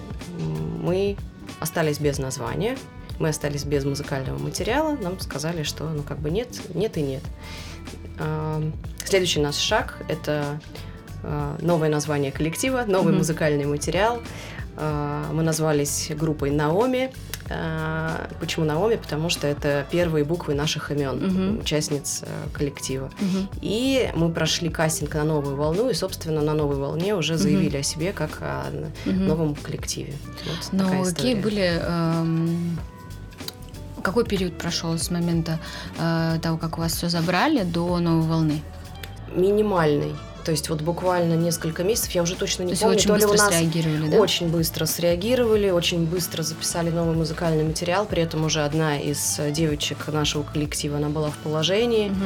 мы 0.80 1.16
остались 1.58 1.98
без 1.98 2.18
названия, 2.18 2.78
мы 3.18 3.28
остались 3.28 3.64
без 3.64 3.84
музыкального 3.84 4.38
материала, 4.38 4.96
нам 4.96 5.18
сказали, 5.20 5.64
что, 5.64 5.84
ну, 5.84 6.02
как 6.02 6.18
бы 6.18 6.30
нет, 6.30 6.48
нет 6.74 6.96
и 6.96 7.02
нет. 7.02 7.22
Следующий 9.04 9.40
наш 9.40 9.56
шаг– 9.56 9.98
это 10.08 10.60
новое 11.60 11.88
название 11.88 12.32
коллектива, 12.32 12.84
новый 12.86 13.12
mm-hmm. 13.12 13.18
музыкальный 13.18 13.64
материал. 13.66 14.20
А, 14.76 15.30
мы 15.32 15.42
назвались 15.42 16.10
группой 16.16 16.50
Наоми. 16.50 17.12
А, 17.50 18.28
почему 18.40 18.64
Наоми? 18.64 18.96
Потому 18.96 19.28
что 19.28 19.46
это 19.46 19.86
первые 19.90 20.24
буквы 20.24 20.54
наших 20.54 20.90
имен, 20.90 21.18
mm-hmm. 21.18 21.60
участниц 21.60 22.24
коллектива. 22.52 23.10
Mm-hmm. 23.20 23.58
И 23.60 24.10
мы 24.14 24.30
прошли 24.30 24.68
кастинг 24.68 25.14
на 25.14 25.24
новую 25.24 25.56
волну, 25.56 25.90
и, 25.90 25.94
собственно, 25.94 26.40
на 26.40 26.54
новой 26.54 26.76
волне 26.76 27.14
уже 27.14 27.36
заявили 27.36 27.76
mm-hmm. 27.76 27.80
о 27.80 27.82
себе 27.82 28.12
как 28.12 28.38
о 28.40 28.64
mm-hmm. 28.70 29.12
новом 29.12 29.54
коллективе. 29.54 30.14
Вот 30.46 30.72
Но 30.72 30.88
какие 30.88 31.34
история. 31.34 31.36
были 31.36 31.80
эм... 31.80 32.78
Какой 34.02 34.24
период 34.24 34.58
прошел 34.58 34.98
с 34.98 35.12
момента 35.12 35.60
э, 35.96 36.38
того, 36.42 36.58
как 36.58 36.76
вас 36.76 36.92
все 36.92 37.08
забрали, 37.08 37.62
до 37.62 38.00
новой 38.00 38.26
волны? 38.26 38.60
Минимальный. 39.32 40.12
То 40.44 40.50
есть 40.50 40.68
вот 40.68 40.82
буквально 40.82 41.34
несколько 41.34 41.84
месяцев, 41.84 42.12
я 42.12 42.22
уже 42.22 42.36
точно 42.36 42.64
не 42.64 42.74
То 42.74 42.80
помню, 42.80 42.96
очень 42.96 43.08
то 43.08 43.16
ли 43.16 43.24
у 43.24 43.32
нас 43.32 43.48
среагировали, 43.48 44.10
да? 44.10 44.16
очень 44.18 44.48
быстро 44.48 44.86
среагировали, 44.86 45.70
очень 45.70 46.06
быстро 46.06 46.42
записали 46.42 46.90
новый 46.90 47.16
музыкальный 47.16 47.64
материал, 47.64 48.06
при 48.06 48.22
этом 48.22 48.44
уже 48.44 48.64
одна 48.64 48.98
из 48.98 49.40
девочек 49.50 50.08
нашего 50.08 50.42
коллектива, 50.42 50.96
она 50.96 51.08
была 51.08 51.30
в 51.30 51.36
положении. 51.36 52.10
Угу. 52.10 52.18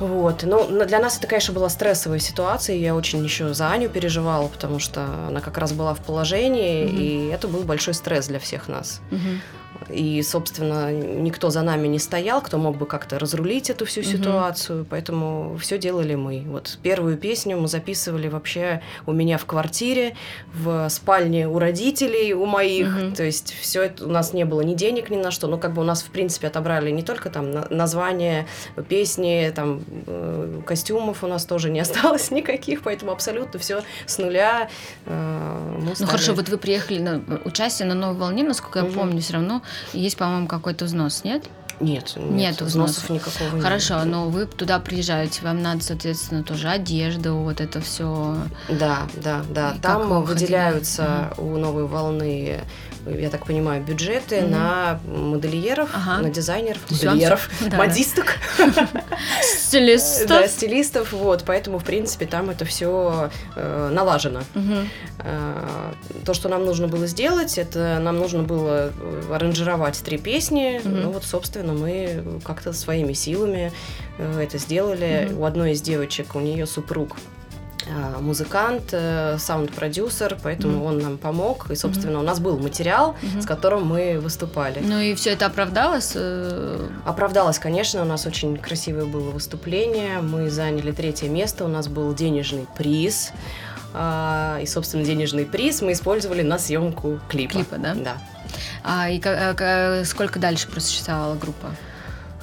Вот. 0.00 0.44
Ну, 0.44 0.84
для 0.86 1.00
нас 1.00 1.18
это, 1.18 1.26
конечно, 1.26 1.52
была 1.52 1.68
стрессовая 1.68 2.20
ситуация. 2.20 2.76
Я 2.76 2.94
очень 2.94 3.22
еще 3.22 3.52
за 3.52 3.70
Аню 3.70 3.88
переживала, 3.88 4.46
потому 4.46 4.78
что 4.78 5.04
она 5.26 5.40
как 5.40 5.58
раз 5.58 5.72
была 5.72 5.94
в 5.94 6.00
положении, 6.00 6.86
угу. 6.86 6.96
и 6.96 7.26
это 7.28 7.48
был 7.48 7.62
большой 7.62 7.94
стресс 7.94 8.28
для 8.28 8.38
всех 8.38 8.68
нас. 8.68 9.00
Угу. 9.10 9.20
И, 9.90 10.22
собственно, 10.22 10.92
никто 10.92 11.50
за 11.50 11.62
нами 11.62 11.86
не 11.88 11.98
стоял, 11.98 12.42
кто 12.42 12.58
мог 12.58 12.76
бы 12.76 12.86
как-то 12.86 13.18
разрулить 13.18 13.70
эту 13.70 13.86
всю 13.86 14.00
угу. 14.00 14.08
ситуацию, 14.08 14.86
поэтому 14.88 15.56
все 15.58 15.78
делали 15.78 16.14
мы. 16.14 16.44
Вот 16.46 16.78
первую 16.82 17.16
песню 17.16 17.58
мы 17.58 17.68
записывали 17.68 18.28
вообще 18.28 18.82
у 19.06 19.12
меня 19.12 19.38
в 19.38 19.46
квартире, 19.46 20.14
в 20.52 20.88
спальне 20.90 21.48
у 21.48 21.58
родителей, 21.58 22.34
у 22.34 22.44
моих. 22.44 22.88
Угу. 22.88 23.14
То 23.14 23.22
есть 23.24 23.54
все 23.58 23.84
это 23.84 24.04
у 24.04 24.10
нас 24.10 24.32
не 24.32 24.44
было 24.44 24.60
ни 24.60 24.74
денег, 24.74 25.10
ни 25.10 25.16
на 25.16 25.30
что. 25.30 25.46
Но 25.46 25.58
как 25.58 25.72
бы 25.72 25.82
у 25.82 25.84
нас, 25.84 26.02
в 26.02 26.10
принципе, 26.10 26.48
отобрали 26.48 26.90
не 26.90 27.02
только 27.02 27.30
там 27.30 27.50
название 27.70 28.46
песни, 28.88 29.50
там 29.54 29.82
э, 30.06 30.60
костюмов 30.66 31.24
у 31.24 31.26
нас 31.26 31.46
тоже 31.46 31.70
не 31.70 31.80
осталось 31.88 32.30
никаких, 32.30 32.82
поэтому 32.82 33.12
абсолютно 33.12 33.58
все 33.58 33.82
с 34.06 34.18
нуля. 34.18 34.68
Э, 35.06 35.78
ну 35.98 36.06
хорошо, 36.06 36.34
вот 36.34 36.48
вы 36.48 36.58
приехали 36.58 36.98
на 36.98 37.22
участие 37.44 37.88
на 37.88 37.94
новой 37.94 38.18
волне, 38.18 38.42
насколько 38.42 38.78
угу. 38.78 38.88
я 38.88 38.92
помню, 38.92 39.20
все 39.22 39.34
равно 39.34 39.57
есть, 39.92 40.16
по-моему, 40.16 40.46
какой-то 40.46 40.84
взнос, 40.84 41.24
нет? 41.24 41.44
Нет, 41.80 42.14
нет, 42.16 42.30
нет 42.30 42.60
взносов 42.60 43.08
никакого 43.08 43.60
Хорошо, 43.60 43.98
нет. 43.98 44.06
но 44.06 44.28
вы 44.28 44.46
туда 44.46 44.80
приезжаете, 44.80 45.42
вам 45.42 45.62
надо, 45.62 45.82
соответственно, 45.82 46.42
тоже 46.42 46.68
одежда, 46.68 47.32
вот 47.32 47.60
это 47.60 47.80
все. 47.80 48.36
Да, 48.68 49.06
да, 49.14 49.44
да. 49.48 49.74
И 49.76 49.78
Там 49.80 50.24
выделяются 50.24 51.32
угу. 51.36 51.54
у 51.54 51.56
новой 51.56 51.86
волны 51.86 52.60
я 53.16 53.30
так 53.30 53.46
понимаю, 53.46 53.82
бюджеты 53.82 54.36
mm-hmm. 54.36 54.48
на 54.48 55.00
модельеров, 55.06 55.90
ага. 55.94 56.22
на 56.22 56.30
дизайнеров, 56.30 56.80
модельеров, 56.90 57.50
модисток, 57.72 58.36
стилистов. 59.42 60.28
Да, 60.28 60.46
стилистов, 60.48 61.12
вот, 61.12 61.44
поэтому, 61.46 61.78
в 61.78 61.84
принципе, 61.84 62.26
там 62.26 62.50
это 62.50 62.64
все 62.64 63.30
э, 63.56 63.90
налажено. 63.92 64.42
Э, 65.20 65.92
то, 66.24 66.34
что 66.34 66.48
нам 66.48 66.64
нужно 66.64 66.88
было 66.88 67.06
сделать, 67.06 67.58
это 67.58 67.98
нам 68.00 68.18
нужно 68.18 68.42
было 68.42 68.92
э, 68.98 69.32
аранжировать 69.34 70.00
три 70.02 70.18
песни, 70.18 70.80
ну 70.84 71.10
вот, 71.10 71.24
собственно, 71.24 71.72
мы 71.72 72.40
как-то 72.44 72.72
своими 72.72 73.12
силами 73.12 73.72
это 74.18 74.58
сделали. 74.58 75.30
У 75.36 75.44
одной 75.44 75.72
из 75.72 75.80
девочек, 75.80 76.34
у 76.34 76.40
нее 76.40 76.66
супруг 76.66 77.16
Э, 77.18 77.37
музыкант, 78.20 78.90
э, 78.92 79.36
саунд-продюсер, 79.38 80.36
поэтому 80.42 80.84
mm 80.84 80.88
он 80.88 80.98
нам 80.98 81.18
помог. 81.18 81.70
И, 81.70 81.74
собственно, 81.74 82.16
mm 82.16 82.20
у 82.20 82.22
нас 82.22 82.40
был 82.40 82.58
материал, 82.58 83.16
mm 83.22 83.42
с 83.42 83.46
которым 83.46 83.86
мы 83.86 84.18
выступали. 84.20 84.80
Ну 84.80 84.98
и 85.00 85.14
все 85.14 85.30
это 85.30 85.46
оправдалось? 85.46 86.12
Э? 86.14 86.88
Оправдалось, 87.04 87.58
конечно. 87.58 88.02
У 88.02 88.04
нас 88.04 88.26
очень 88.26 88.56
красивое 88.56 89.04
было 89.04 89.30
выступление. 89.30 90.20
Мы 90.20 90.50
заняли 90.50 90.92
третье 90.92 91.28
место. 91.28 91.64
У 91.64 91.68
нас 91.68 91.88
был 91.88 92.14
денежный 92.14 92.66
приз. 92.76 93.32
А, 93.94 94.58
и, 94.62 94.66
собственно, 94.66 95.04
денежный 95.04 95.46
приз 95.46 95.82
мы 95.82 95.92
использовали 95.92 96.42
на 96.42 96.58
съемку 96.58 97.20
клипа. 97.28 97.52
Клипа, 97.52 97.76
да? 97.78 97.94
Да. 97.94 98.16
А 98.84 99.08
и 99.10 100.04
сколько 100.04 100.38
дальше 100.38 100.68
просуществовала 100.68 101.34
группа? 101.34 101.68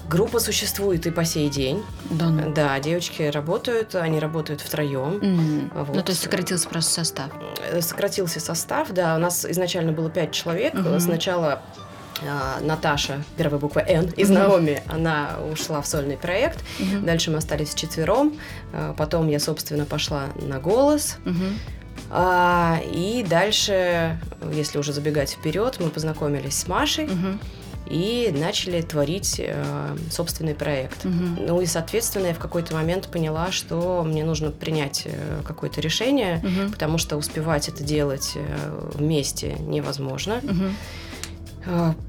Группа 0.09 0.39
существует 0.39 1.05
и 1.07 1.11
по 1.11 1.25
сей 1.25 1.49
день. 1.49 1.83
Да, 2.09 2.27
ну. 2.29 2.53
да 2.53 2.79
девочки 2.79 3.23
работают, 3.23 3.95
они 3.95 4.19
работают 4.19 4.61
втроем. 4.61 5.17
Mm-hmm. 5.17 5.85
Вот. 5.85 5.95
Ну, 5.95 6.01
то 6.03 6.11
есть 6.11 6.21
сократился 6.21 6.69
просто 6.69 6.91
состав? 6.91 7.31
Э, 7.71 7.81
сократился 7.81 8.39
состав, 8.39 8.91
да. 8.91 9.15
У 9.15 9.19
нас 9.19 9.45
изначально 9.45 9.91
было 9.91 10.09
пять 10.09 10.31
человек. 10.31 10.75
Mm-hmm. 10.75 10.99
Сначала 10.99 11.61
а, 12.23 12.59
Наташа, 12.61 13.23
первая 13.37 13.59
буква 13.59 13.79
Н 13.79 14.05
из 14.15 14.29
Наоми, 14.29 14.81
она 14.87 15.37
ушла 15.51 15.81
в 15.81 15.87
сольный 15.87 16.17
проект. 16.17 16.63
Uh-huh. 16.79 17.01
Дальше 17.01 17.31
мы 17.31 17.37
остались 17.37 17.73
четвером. 17.73 18.37
А, 18.73 18.93
потом 18.93 19.27
я, 19.27 19.39
собственно, 19.39 19.85
пошла 19.85 20.27
на 20.41 20.59
голос. 20.59 21.17
Uh-huh. 21.25 21.53
А, 22.11 22.79
и 22.85 23.25
дальше, 23.27 24.17
если 24.53 24.77
уже 24.77 24.93
забегать 24.93 25.31
вперед, 25.31 25.77
мы 25.79 25.89
познакомились 25.89 26.57
с 26.57 26.67
Машей. 26.67 27.05
Uh-huh 27.05 27.37
и 27.87 28.33
начали 28.35 28.81
творить 28.81 29.35
э, 29.39 29.95
собственный 30.09 30.55
проект. 30.55 31.05
Угу. 31.05 31.45
Ну 31.47 31.61
и, 31.61 31.65
соответственно, 31.65 32.27
я 32.27 32.33
в 32.33 32.39
какой-то 32.39 32.73
момент 32.73 33.07
поняла, 33.09 33.51
что 33.51 34.03
мне 34.03 34.23
нужно 34.23 34.51
принять 34.51 35.03
э, 35.05 35.41
какое-то 35.45 35.81
решение, 35.81 36.37
угу. 36.37 36.71
потому 36.71 36.97
что 36.97 37.17
успевать 37.17 37.69
это 37.69 37.83
делать 37.83 38.33
э, 38.35 38.89
вместе 38.93 39.55
невозможно. 39.59 40.41
Угу. 40.43 40.65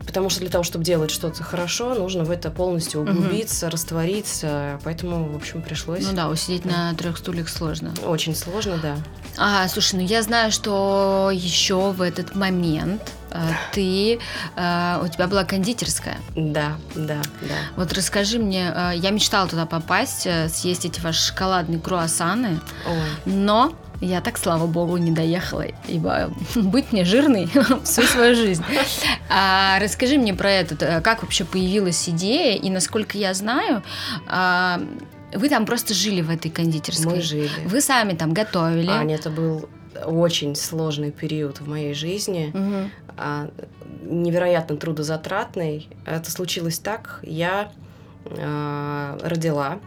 Потому 0.07 0.31
что 0.31 0.41
для 0.41 0.51
того, 0.51 0.65
чтобы 0.65 0.85
делать 0.85 1.11
что-то 1.11 1.43
хорошо, 1.43 1.95
нужно 1.95 2.25
в 2.25 2.31
это 2.31 2.51
полностью 2.51 3.01
углубиться, 3.03 3.67
угу. 3.67 3.73
раствориться. 3.73 4.81
Поэтому, 4.85 5.33
в 5.33 5.37
общем, 5.37 5.63
пришлось. 5.63 6.05
Ну 6.05 6.13
да, 6.13 6.29
усидеть 6.29 6.65
на 6.65 6.95
трех 6.95 7.19
стульях 7.19 7.49
сложно. 7.49 7.93
Очень 8.05 8.35
сложно, 8.35 8.79
да. 8.83 8.97
А, 9.39 9.69
слушай, 9.69 9.97
ну 9.97 10.03
я 10.03 10.23
знаю, 10.23 10.51
что 10.51 11.31
еще 11.33 11.91
в 11.91 12.01
этот 12.01 12.35
момент 12.35 13.03
э, 13.31 13.39
ты, 13.73 14.19
э, 14.57 15.01
у 15.03 15.09
тебя 15.09 15.27
была 15.27 15.45
кондитерская. 15.45 16.19
Да, 16.35 16.77
да, 16.95 17.21
да. 17.43 17.57
Вот 17.77 17.93
расскажи 17.93 18.39
мне, 18.39 18.73
э, 18.75 18.93
я 18.97 19.11
мечтала 19.11 19.47
туда 19.47 19.67
попасть, 19.67 20.27
съесть 20.49 20.87
эти 20.87 21.01
ваши 21.01 21.27
шоколадные 21.27 21.81
круассаны, 21.81 22.61
Ой. 22.87 23.33
но 23.33 23.75
я 24.01 24.21
так, 24.21 24.39
слава 24.39 24.67
богу, 24.67 24.97
не 24.97 25.11
доехала, 25.11 25.65
ибо 25.89 26.31
быть 26.55 26.93
мне 26.93 27.05
жирной 27.05 27.49
всю 27.85 28.03
свою 28.03 28.35
жизнь. 28.35 28.65
А, 29.29 29.79
расскажи 29.81 30.19
мне 30.19 30.35
про 30.35 30.51
это, 30.51 31.01
как 31.01 31.23
вообще 31.23 31.45
появилась 31.45 32.09
идея, 32.09 32.57
и 32.57 32.71
насколько 32.71 33.19
я 33.19 33.35
знаю, 33.35 33.83
а, 34.27 34.81
вы 35.33 35.49
там 35.49 35.67
просто 35.67 35.95
жили 35.95 36.21
в 36.21 36.31
этой 36.31 36.51
кондитерской. 36.51 37.17
Мы 37.17 37.21
жили. 37.21 37.51
Вы 37.67 37.81
сами 37.81 38.15
там 38.15 38.33
готовили. 38.33 38.91
Аня, 38.91 39.17
это 39.17 39.31
был 39.31 39.69
очень 40.05 40.55
сложный 40.57 41.11
период 41.11 41.61
в 41.61 41.69
моей 41.69 41.95
жизни, 41.95 42.53
угу. 42.55 43.51
невероятно 44.03 44.77
трудозатратный. 44.77 45.89
Это 46.05 46.31
случилось 46.31 46.79
так, 46.79 47.21
я 47.23 47.73
э, 48.25 49.19
родила. 49.23 49.79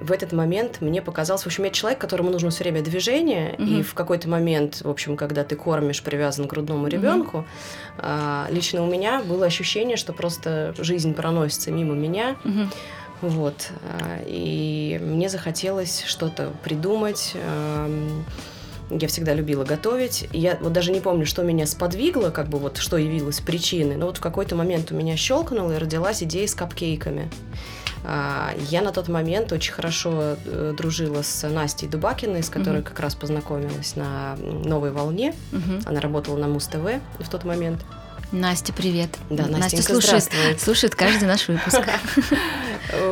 В 0.00 0.12
этот 0.12 0.32
момент 0.32 0.80
мне 0.80 1.02
показалось, 1.02 1.42
в 1.42 1.46
общем, 1.46 1.64
я 1.64 1.70
человек, 1.70 2.00
которому 2.00 2.30
нужно 2.30 2.50
все 2.50 2.64
время 2.64 2.82
движение, 2.82 3.54
угу. 3.58 3.64
и 3.64 3.82
в 3.82 3.94
какой-то 3.94 4.28
момент, 4.28 4.82
в 4.82 4.88
общем, 4.88 5.16
когда 5.16 5.44
ты 5.44 5.56
кормишь 5.56 6.02
привязан 6.02 6.46
к 6.46 6.50
грудному 6.50 6.88
ребенку, 6.88 7.38
угу. 7.38 7.46
э, 7.98 8.46
лично 8.50 8.82
у 8.82 8.86
меня 8.86 9.22
было 9.22 9.46
ощущение, 9.46 9.96
что 9.96 10.12
просто 10.12 10.74
жизнь 10.78 11.14
проносится 11.14 11.70
мимо 11.70 11.94
меня. 11.94 12.36
Угу. 12.44 12.68
Вот. 13.20 13.70
А, 13.82 14.22
и 14.26 15.00
мне 15.02 15.28
захотелось 15.28 16.04
что-то 16.06 16.52
придумать. 16.62 17.34
Я 18.90 19.08
всегда 19.08 19.34
любила 19.34 19.64
готовить. 19.64 20.28
Я 20.32 20.56
вот 20.60 20.72
даже 20.72 20.92
не 20.92 21.00
помню, 21.00 21.26
что 21.26 21.42
меня 21.42 21.66
сподвигло, 21.66 22.30
как 22.30 22.48
бы 22.48 22.58
вот 22.58 22.78
что 22.78 22.96
явилось 22.96 23.40
причиной. 23.40 23.96
Но 23.96 24.06
вот 24.06 24.16
в 24.16 24.20
какой-то 24.20 24.56
момент 24.56 24.92
у 24.92 24.94
меня 24.94 25.16
щелкнуло 25.16 25.72
и 25.72 25.78
родилась 25.78 26.22
идея 26.22 26.46
с 26.46 26.54
капкейками. 26.54 27.30
А, 28.04 28.52
я 28.70 28.82
на 28.82 28.92
тот 28.92 29.08
момент 29.08 29.52
очень 29.52 29.72
хорошо 29.72 30.36
э, 30.44 30.74
дружила 30.76 31.22
с 31.22 31.48
Настей 31.48 31.88
Дубакиной, 31.88 32.42
с 32.42 32.48
которой 32.48 32.82
как 32.82 33.00
раз 33.00 33.14
познакомилась 33.14 33.96
на 33.96 34.36
«Новой 34.36 34.92
волне». 34.92 35.34
Она 35.86 36.00
работала 36.00 36.36
на 36.36 36.48
Муз-ТВ 36.48 37.00
в 37.18 37.28
тот 37.30 37.44
момент. 37.44 37.84
Настя, 38.32 38.74
привет. 38.74 39.10
Да, 39.30 39.46
Настя 39.46 39.82
слушает, 39.82 40.28
слушает 40.60 40.94
каждый 40.94 41.26
наш 41.26 41.48
выпуск. 41.48 41.80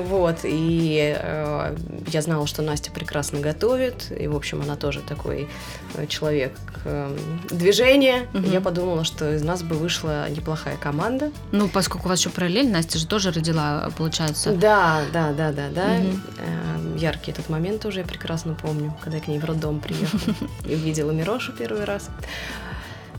Вот, 0.05 0.39
и 0.45 1.15
э, 1.19 1.77
я 2.07 2.23
знала, 2.23 2.47
что 2.47 2.63
Настя 2.63 2.91
прекрасно 2.91 3.41
готовит, 3.41 4.11
и, 4.11 4.27
в 4.27 4.35
общем, 4.35 4.63
она 4.63 4.75
тоже 4.75 5.01
такой 5.01 5.49
э, 5.95 6.07
человек 6.07 6.53
э, 6.87 7.15
движения. 7.51 8.27
Угу. 8.33 8.47
Я 8.47 8.63
подумала, 8.63 9.05
что 9.05 9.35
из 9.35 9.43
нас 9.43 9.63
бы 9.63 9.77
вышла 9.77 10.31
неплохая 10.31 10.79
команда. 10.79 11.31
Ну, 11.53 11.69
поскольку 11.69 12.07
у 12.07 12.09
вас 12.09 12.21
еще 12.21 12.31
параллель, 12.31 12.71
Настя 12.71 12.99
же 12.99 13.07
тоже 13.07 13.33
родила, 13.33 13.91
получается. 13.99 14.53
Да, 14.53 15.03
да, 15.13 15.33
да, 15.33 15.53
да, 15.53 15.69
да. 15.69 15.95
Угу. 15.97 16.21
Э, 16.39 16.99
яркий 16.99 17.33
этот 17.33 17.51
момент 17.51 17.83
тоже 17.83 18.01
я 18.01 18.07
прекрасно 18.07 18.55
помню, 18.55 18.97
когда 19.03 19.19
я 19.19 19.23
к 19.23 19.29
ней 19.29 19.39
в 19.39 19.45
роддом 19.45 19.81
приехала 19.81 20.35
и 20.67 20.75
увидела 20.75 21.11
Мирошу 21.11 21.53
первый 21.53 21.85
раз 21.85 22.09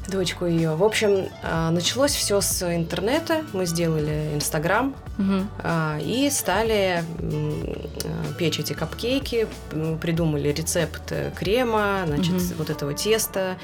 дочку 0.07 0.45
ее. 0.45 0.75
В 0.75 0.83
общем, 0.83 1.27
а, 1.43 1.71
началось 1.71 2.11
все 2.11 2.41
с 2.41 2.63
интернета. 2.75 3.43
Мы 3.53 3.65
сделали 3.65 4.31
Инстаграм 4.33 4.95
угу. 5.17 5.47
и 5.99 6.29
стали 6.31 7.03
а, 7.19 8.33
печь 8.37 8.59
эти 8.59 8.73
капкейки, 8.73 9.47
придумали 10.01 10.49
рецепт 10.49 11.13
крема, 11.35 12.03
значит, 12.05 12.35
угу. 12.35 12.43
вот 12.59 12.69
этого 12.69 12.93
теста, 12.93 13.57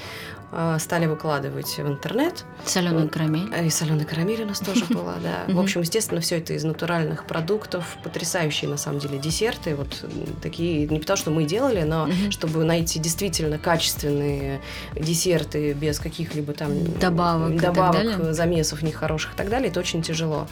стали 0.79 1.05
выкладывать 1.05 1.77
в 1.77 1.87
интернет. 1.87 2.45
Соленая 2.65 3.07
карамель. 3.07 3.49
И 3.65 3.69
соленая 3.69 4.05
карамель 4.05 4.43
у 4.43 4.45
нас 4.45 4.59
тоже 4.59 4.85
была, 4.89 5.15
да. 5.21 5.53
В 5.53 5.59
общем, 5.59 5.81
естественно, 5.81 6.21
все 6.21 6.37
это 6.37 6.53
из 6.53 6.63
натуральных 6.63 7.25
продуктов, 7.25 7.97
потрясающие 8.03 8.69
на 8.69 8.77
самом 8.77 8.99
деле 8.99 9.17
десерты, 9.17 9.75
вот 9.75 10.05
такие, 10.41 10.87
не 10.87 10.99
потому 10.99 11.17
что 11.17 11.31
мы 11.31 11.45
делали, 11.45 11.83
но 11.83 12.09
чтобы 12.29 12.63
найти 12.63 12.99
действительно 12.99 13.57
качественные 13.57 14.61
десерты 14.95 15.73
без 15.73 15.99
каких-либо 15.99 16.53
там 16.53 16.71
добавок, 16.99 17.59
добавок 17.59 18.33
замесов 18.33 18.81
нехороших 18.81 19.33
и 19.33 19.37
так 19.37 19.49
далее, 19.49 19.69
это 19.69 19.79
очень 19.79 20.01
тяжело. 20.01 20.47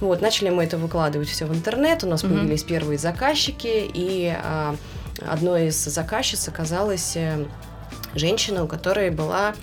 Вот, 0.00 0.20
начали 0.20 0.50
мы 0.50 0.64
это 0.64 0.78
выкладывать 0.78 1.28
все 1.28 1.46
в 1.46 1.54
интернет, 1.54 2.04
у 2.04 2.08
нас 2.08 2.22
появились 2.22 2.62
первые 2.62 2.98
заказчики, 2.98 3.90
и 3.92 4.34
а, 4.36 4.74
одной 5.26 5.68
из 5.68 5.84
заказчиц 5.84 6.48
оказалась 6.48 7.16
э, 7.16 7.44
женщина, 8.18 8.64
у 8.64 8.66
которой 8.66 9.10
была 9.10 9.54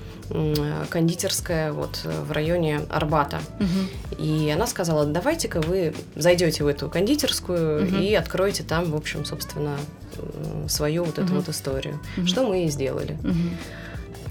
кондитерская 0.90 1.72
вот 1.72 2.02
в 2.04 2.32
районе 2.32 2.82
Арбата. 2.90 3.40
Угу. 3.60 4.24
И 4.24 4.50
она 4.50 4.66
сказала, 4.66 5.06
давайте-ка 5.06 5.62
вы 5.62 5.94
зайдете 6.16 6.64
в 6.64 6.68
эту 6.68 6.90
кондитерскую 6.90 7.86
угу. 7.86 7.98
и 7.98 8.14
откроете 8.16 8.64
там, 8.64 8.92
в 8.92 8.96
общем, 8.96 9.24
собственно, 9.24 9.78
свою 10.68 11.04
вот 11.04 11.20
эту 11.20 11.28
угу. 11.28 11.36
вот 11.36 11.50
историю. 11.50 12.00
Угу. 12.18 12.26
Что 12.26 12.44
мы 12.44 12.66
и 12.66 12.70
сделали. 12.70 13.18
Угу. 13.24 13.34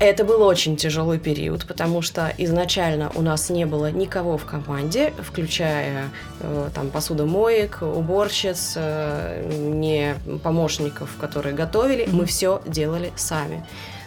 Это 0.01 0.25
был 0.25 0.43
очень 0.43 0.77
тяжелый 0.77 1.21
период, 1.21 1.67
потому 1.67 2.03
что 2.03 2.33
изначально 2.37 3.13
у 3.15 3.23
нас 3.23 3.49
не 3.49 3.65
было 3.65 3.93
никого 3.93 4.37
в 4.37 4.45
команде, 4.45 5.13
включая 5.19 6.11
э, 6.41 6.71
там 6.75 6.91
посудомоек, 6.91 7.79
уборщиц, 7.81 8.73
э, 8.75 9.49
не 9.57 10.17
помощников, 10.43 11.11
которые 11.21 11.55
готовили. 11.55 12.05
Mm-hmm. 12.05 12.13
Мы 12.13 12.27
все 12.27 12.61
делали 12.67 13.13
сами. 13.15 13.65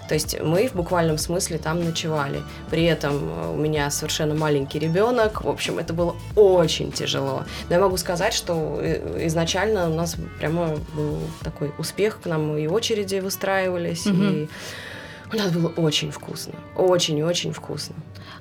То 0.08 0.14
есть 0.14 0.40
мы 0.42 0.68
в 0.68 0.74
буквальном 0.74 1.18
смысле 1.18 1.58
там 1.58 1.84
ночевали. 1.84 2.42
При 2.70 2.84
этом 2.84 3.16
э, 3.16 3.52
у 3.54 3.58
меня 3.58 3.90
совершенно 3.90 4.36
маленький 4.36 4.80
ребенок. 4.80 5.44
В 5.44 5.50
общем, 5.50 5.78
это 5.80 5.94
было 5.94 6.16
очень 6.36 6.92
тяжело. 6.92 7.44
Но 7.70 7.76
я 7.76 7.82
могу 7.82 7.98
сказать, 7.98 8.34
что 8.34 8.80
э, 8.82 9.26
изначально 9.28 9.90
у 9.90 9.94
нас 9.94 10.16
прямо 10.40 10.78
был 10.96 11.20
такой 11.44 11.72
успех, 11.78 12.22
к 12.22 12.26
нам 12.26 12.58
и 12.58 12.68
очереди 12.68 13.20
выстраивались, 13.20 14.06
угу. 14.08 14.24
и 14.24 14.48
у 15.34 15.36
нас 15.36 15.52
было 15.52 15.68
очень 15.70 16.12
вкусно. 16.12 16.54
Очень 16.76 17.18
и 17.18 17.24
очень 17.24 17.52
вкусно. 17.52 17.96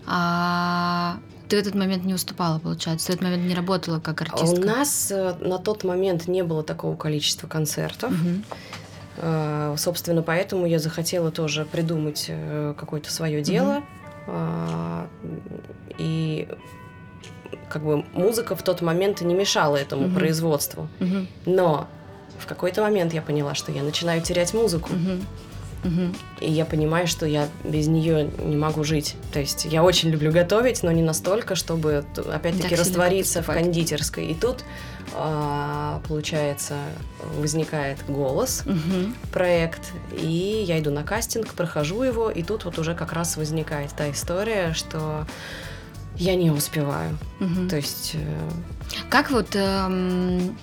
А 0.06 1.18
ты 1.48 1.56
в 1.56 1.60
этот 1.60 1.74
момент 1.74 2.04
не 2.04 2.14
уступала, 2.14 2.58
получается? 2.58 3.06
Ты 3.06 3.12
в 3.12 3.16
этот 3.16 3.24
момент 3.24 3.48
не 3.48 3.54
работала 3.54 4.00
как 4.00 4.22
артистка? 4.22 4.60
У 4.60 4.64
нас 4.64 5.10
э, 5.10 5.34
на 5.40 5.58
тот 5.58 5.84
момент 5.84 6.28
не 6.28 6.42
было 6.42 6.62
такого 6.62 6.96
количества 6.96 7.46
концертов. 7.46 8.12
Угу. 8.12 8.42
Э, 9.16 9.74
собственно, 9.78 10.22
поэтому 10.22 10.66
я 10.66 10.78
захотела 10.78 11.30
тоже 11.30 11.64
придумать 11.64 12.26
э, 12.28 12.74
какое-то 12.78 13.10
свое 13.10 13.42
дело. 13.42 13.82
mm 14.26 15.08
И 15.98 16.48
как 17.68 17.82
бы 17.84 18.04
музыка 18.12 18.56
в 18.56 18.62
тот 18.62 18.82
момент 18.82 19.20
не 19.20 19.34
мешала 19.34 19.76
этому 19.76 20.08
mm 20.08 20.14
производству. 20.14 20.88
mm 21.00 21.26
Но 21.46 21.86
в 22.38 22.46
какой-то 22.46 22.82
момент 22.82 23.14
я 23.14 23.22
поняла, 23.22 23.54
что 23.54 23.72
я 23.72 23.82
начинаю 23.82 24.20
терять 24.20 24.52
музыку. 24.54 24.90
mm 24.92 26.16
И 26.40 26.50
я 26.50 26.64
понимаю, 26.64 27.06
что 27.06 27.26
я 27.26 27.48
без 27.64 27.86
нее 27.86 28.28
не 28.44 28.56
могу 28.56 28.82
жить. 28.84 29.14
То 29.32 29.38
есть 29.38 29.66
я 29.66 29.84
очень 29.84 30.10
люблю 30.10 30.32
готовить, 30.32 30.82
но 30.82 30.90
не 30.90 31.02
настолько, 31.02 31.54
чтобы 31.54 32.04
опять-таки 32.32 32.74
раствориться 32.74 33.42
в 33.42 33.46
кондитерской. 33.46 34.26
И 34.26 34.34
тут 34.34 34.64
получается, 36.08 36.76
возникает 37.38 38.04
голос, 38.08 38.62
угу. 38.66 39.12
проект, 39.32 39.92
и 40.12 40.64
я 40.66 40.78
иду 40.80 40.90
на 40.90 41.04
кастинг, 41.04 41.54
прохожу 41.54 42.02
его, 42.02 42.30
и 42.30 42.42
тут 42.42 42.64
вот 42.64 42.78
уже 42.78 42.94
как 42.94 43.12
раз 43.12 43.36
возникает 43.36 43.92
та 43.92 44.10
история, 44.10 44.72
что 44.72 45.26
я 46.16 46.34
не 46.34 46.50
успеваю. 46.50 47.16
Угу. 47.40 47.68
То 47.68 47.76
есть... 47.76 48.12
Э, 48.14 48.50
как 49.10 49.30
вот 49.30 49.54
эм, 49.54 50.56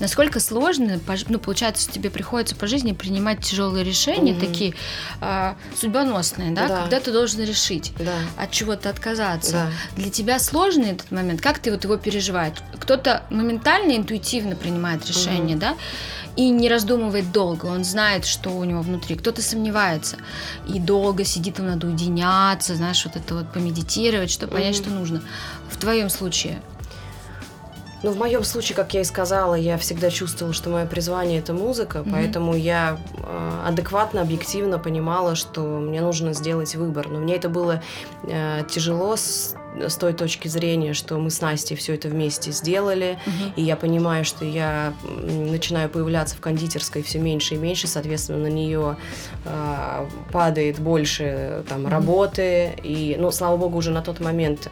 насколько 0.00 0.40
сложно, 0.40 0.98
ну, 1.28 1.38
получается, 1.38 1.84
что 1.84 1.92
тебе 1.92 2.10
приходится 2.10 2.56
по 2.56 2.66
жизни 2.66 2.92
принимать 2.92 3.44
тяжелые 3.44 3.84
решения, 3.84 4.32
угу. 4.32 4.40
такие 4.40 4.74
э, 5.20 5.54
судьбоносные, 5.78 6.50
да? 6.52 6.66
да, 6.66 6.80
когда 6.82 7.00
ты 7.00 7.12
должен 7.12 7.42
решить, 7.44 7.92
да. 7.98 8.14
от 8.36 8.50
чего-то 8.50 8.88
отказаться. 8.90 9.52
Да. 9.52 9.70
Для 9.96 10.10
тебя 10.10 10.38
сложный 10.38 10.92
этот 10.92 11.10
момент, 11.12 11.40
как 11.40 11.58
ты 11.58 11.70
вот 11.70 11.84
его 11.84 11.96
переживаешь? 11.96 12.56
Кто-то 12.78 13.24
моментально, 13.30 13.96
интуитивно 13.96 14.56
принимает 14.56 15.06
решение, 15.06 15.56
угу. 15.56 15.60
да, 15.60 15.76
и 16.36 16.48
не 16.50 16.68
раздумывает 16.68 17.32
долго, 17.32 17.66
он 17.66 17.84
знает, 17.84 18.24
что 18.24 18.50
у 18.50 18.64
него 18.64 18.80
внутри. 18.80 19.16
Кто-то 19.16 19.42
сомневается 19.42 20.16
и 20.66 20.78
долго 20.78 21.24
сидит, 21.24 21.58
ему 21.58 21.68
надо 21.68 21.86
уединяться, 21.86 22.76
знаешь, 22.76 23.04
вот 23.04 23.16
это 23.16 23.34
вот 23.34 23.52
помедитировать, 23.52 24.30
чтобы 24.30 24.54
понять, 24.54 24.76
угу. 24.78 24.84
что 24.84 24.94
нужно. 24.94 25.22
В 25.70 25.76
твоем 25.76 26.08
случае 26.08 26.62
ну, 28.02 28.12
в 28.12 28.18
моем 28.18 28.44
случае, 28.44 28.76
как 28.76 28.94
я 28.94 29.02
и 29.02 29.04
сказала, 29.04 29.54
я 29.54 29.76
всегда 29.76 30.10
чувствовала, 30.10 30.54
что 30.54 30.70
мое 30.70 30.86
призвание 30.86 31.38
это 31.38 31.52
музыка, 31.52 31.98
mm-hmm. 31.98 32.10
поэтому 32.10 32.54
я 32.54 32.98
э, 33.18 33.62
адекватно, 33.66 34.22
объективно 34.22 34.78
понимала, 34.78 35.34
что 35.34 35.60
мне 35.62 36.00
нужно 36.00 36.32
сделать 36.32 36.74
выбор. 36.74 37.08
Но 37.08 37.18
мне 37.18 37.36
это 37.36 37.50
было 37.50 37.82
э, 38.22 38.62
тяжело 38.70 39.16
с, 39.16 39.54
с 39.76 39.96
той 39.96 40.14
точки 40.14 40.48
зрения, 40.48 40.94
что 40.94 41.18
мы 41.18 41.30
с 41.30 41.42
Настей 41.42 41.76
все 41.76 41.94
это 41.94 42.08
вместе 42.08 42.52
сделали, 42.52 43.18
mm-hmm. 43.26 43.52
и 43.56 43.62
я 43.62 43.76
понимаю, 43.76 44.24
что 44.24 44.46
я 44.46 44.94
начинаю 45.04 45.90
появляться 45.90 46.36
в 46.36 46.40
кондитерской 46.40 47.02
все 47.02 47.18
меньше 47.18 47.56
и 47.56 47.58
меньше, 47.58 47.86
соответственно, 47.86 48.38
на 48.38 48.50
нее 48.50 48.96
э, 49.44 50.08
падает 50.32 50.80
больше 50.80 51.64
там 51.68 51.86
mm-hmm. 51.86 51.90
работы, 51.90 52.72
и, 52.82 53.16
ну, 53.18 53.30
слава 53.30 53.58
богу, 53.58 53.76
уже 53.76 53.90
на 53.90 54.00
тот 54.00 54.20
момент 54.20 54.70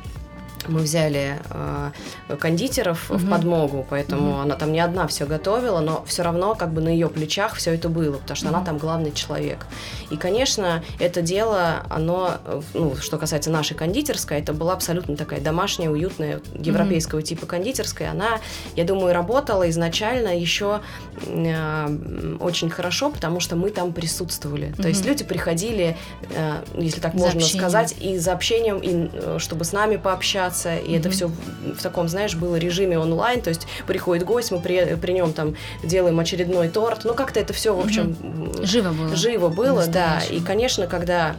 мы 0.69 0.81
взяли 0.81 1.39
э, 1.51 1.91
кондитеров 2.39 3.11
угу. 3.11 3.19
в 3.19 3.31
подмогу, 3.31 3.87
поэтому 3.89 4.33
угу. 4.33 4.41
она 4.41 4.57
там 4.57 4.73
не 4.73 4.81
одна 4.81 5.07
все 5.07 5.27
готовила, 5.27 5.81
но 5.81 6.05
все 6.07 6.23
равно 6.23 6.55
как 6.55 6.73
бы 6.73 6.81
на 6.81 6.89
ее 6.89 7.09
плечах 7.09 7.55
все 7.55 7.75
это 7.75 7.89
было, 7.89 8.19
потому 8.19 8.37
что 8.37 8.49
угу. 8.49 8.57
она 8.57 8.65
там 8.65 8.79
главный 8.79 9.13
человек. 9.13 9.67
И, 10.11 10.17
конечно, 10.17 10.83
это 10.99 11.23
дело, 11.23 11.85
оно, 11.91 12.35
ну, 12.75 12.97
что 12.97 13.19
касается 13.19 13.51
нашей 13.51 13.75
кондитерской, 13.75 14.39
это 14.39 14.53
была 14.53 14.73
абсолютно 14.73 15.17
такая 15.17 15.41
домашняя, 15.41 15.91
уютная, 15.91 16.41
европейского 16.55 17.21
угу. 17.21 17.27
типа 17.27 17.47
кондитерская. 17.47 18.11
Она, 18.11 18.41
я 18.77 18.85
думаю, 18.85 19.15
работала 19.15 19.69
изначально 19.71 20.39
еще 20.39 20.81
э, 21.27 22.37
очень 22.41 22.71
хорошо, 22.71 23.11
потому 23.11 23.41
что 23.41 23.57
мы 23.57 23.71
там 23.71 23.93
присутствовали. 23.93 24.71
Угу. 24.73 24.83
То 24.83 24.89
есть 24.89 25.05
люди 25.05 25.25
приходили, 25.25 25.97
э, 26.31 26.63
если 26.75 27.01
так 27.01 27.13
за 27.15 27.19
можно 27.19 27.41
общением. 27.41 27.59
сказать, 27.59 27.95
и 28.01 28.19
за 28.19 28.33
общением, 28.33 28.79
и 28.79 29.11
э, 29.13 29.37
чтобы 29.39 29.65
с 29.65 29.73
нами 29.73 29.97
пообщаться, 29.97 30.58
общаться, 30.59 30.77
и 30.77 30.91
mm-hmm. 30.91 30.99
это 30.99 31.11
все 31.11 31.29
в 31.29 31.83
таком, 31.83 32.09
знаешь, 32.09 32.35
было 32.35 32.57
режиме 32.57 32.99
онлайн, 32.99 33.41
то 33.41 33.51
есть 33.51 33.67
приходит 33.87 34.25
гость, 34.25 34.51
мы 34.51 34.61
при, 34.61 34.97
при 34.97 35.13
нем 35.13 35.33
там 35.33 35.55
делаем 35.83 36.19
очередной 36.19 36.69
торт, 36.69 37.05
ну 37.05 37.15
как-то 37.15 37.41
это 37.41 37.53
все, 37.53 37.75
в 37.75 37.81
общем, 37.81 38.17
mm-hmm. 38.21 38.67
живо 38.67 38.93
было. 38.93 39.17
Живо 39.17 39.49
было, 39.49 39.87
да, 39.87 40.21
и, 40.31 40.41
конечно, 40.41 40.87
когда 40.87 41.37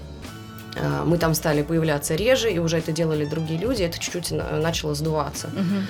э, 0.76 1.04
мы 1.06 1.18
там 1.18 1.34
стали 1.34 1.62
появляться 1.62 2.16
реже, 2.16 2.52
и 2.52 2.60
уже 2.60 2.78
это 2.78 2.92
делали 2.92 3.26
другие 3.26 3.60
люди, 3.60 3.84
это 3.84 4.00
чуть-чуть 4.00 4.32
начало 4.32 4.96
сдуваться. 4.96 5.48
Mm-hmm. 5.48 5.84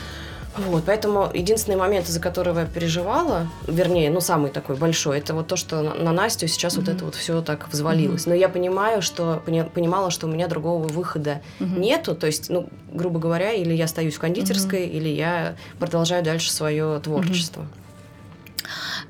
Вот, 0.57 0.83
поэтому 0.85 1.29
единственный 1.33 1.77
момент, 1.77 2.07
из-за 2.07 2.19
которого 2.19 2.59
я 2.59 2.65
переживала, 2.65 3.47
вернее, 3.67 4.09
ну, 4.09 4.19
самый 4.19 4.49
такой 4.49 4.75
большой, 4.75 5.19
это 5.19 5.33
вот 5.33 5.47
то, 5.47 5.55
что 5.55 5.81
на, 5.81 5.93
на 5.93 6.11
Настю 6.11 6.47
сейчас 6.47 6.73
mm-hmm. 6.73 6.79
вот 6.79 6.89
это 6.89 7.05
вот 7.05 7.15
все 7.15 7.41
так 7.41 7.69
взвалилось. 7.71 8.23
Mm-hmm. 8.23 8.29
Но 8.29 8.35
я 8.35 8.49
понимаю, 8.49 9.01
что, 9.01 9.41
понимала, 9.45 10.11
что 10.11 10.27
у 10.27 10.29
меня 10.29 10.47
другого 10.47 10.87
выхода 10.87 11.41
mm-hmm. 11.59 11.79
нету, 11.79 12.15
то 12.15 12.27
есть, 12.27 12.49
ну, 12.49 12.67
грубо 12.91 13.19
говоря, 13.19 13.53
или 13.53 13.73
я 13.73 13.85
остаюсь 13.85 14.15
в 14.15 14.19
кондитерской, 14.19 14.81
mm-hmm. 14.81 14.91
или 14.91 15.09
я 15.09 15.55
продолжаю 15.77 16.23
дальше 16.23 16.51
свое 16.51 16.99
творчество. 16.99 17.61
Mm-hmm. 17.61 17.79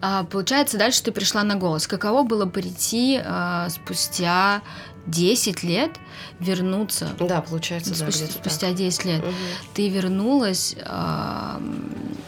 А, 0.01 0.23
получается, 0.25 0.77
дальше 0.77 1.03
ты 1.03 1.11
пришла 1.11 1.43
на 1.43 1.55
голос. 1.55 1.87
Каково 1.87 2.23
было 2.23 2.45
прийти 2.45 3.19
а, 3.23 3.69
спустя 3.69 4.61
10 5.09 5.63
лет 5.63 5.91
вернуться. 6.39 7.09
Да, 7.19 7.41
получается, 7.41 7.95
спустя, 7.95 8.25
да, 8.25 8.31
спустя 8.31 8.67
так. 8.67 8.75
10 8.75 9.05
лет. 9.05 9.23
Угу. 9.23 9.33
Ты 9.73 9.89
вернулась 9.89 10.75
э, 10.77 11.59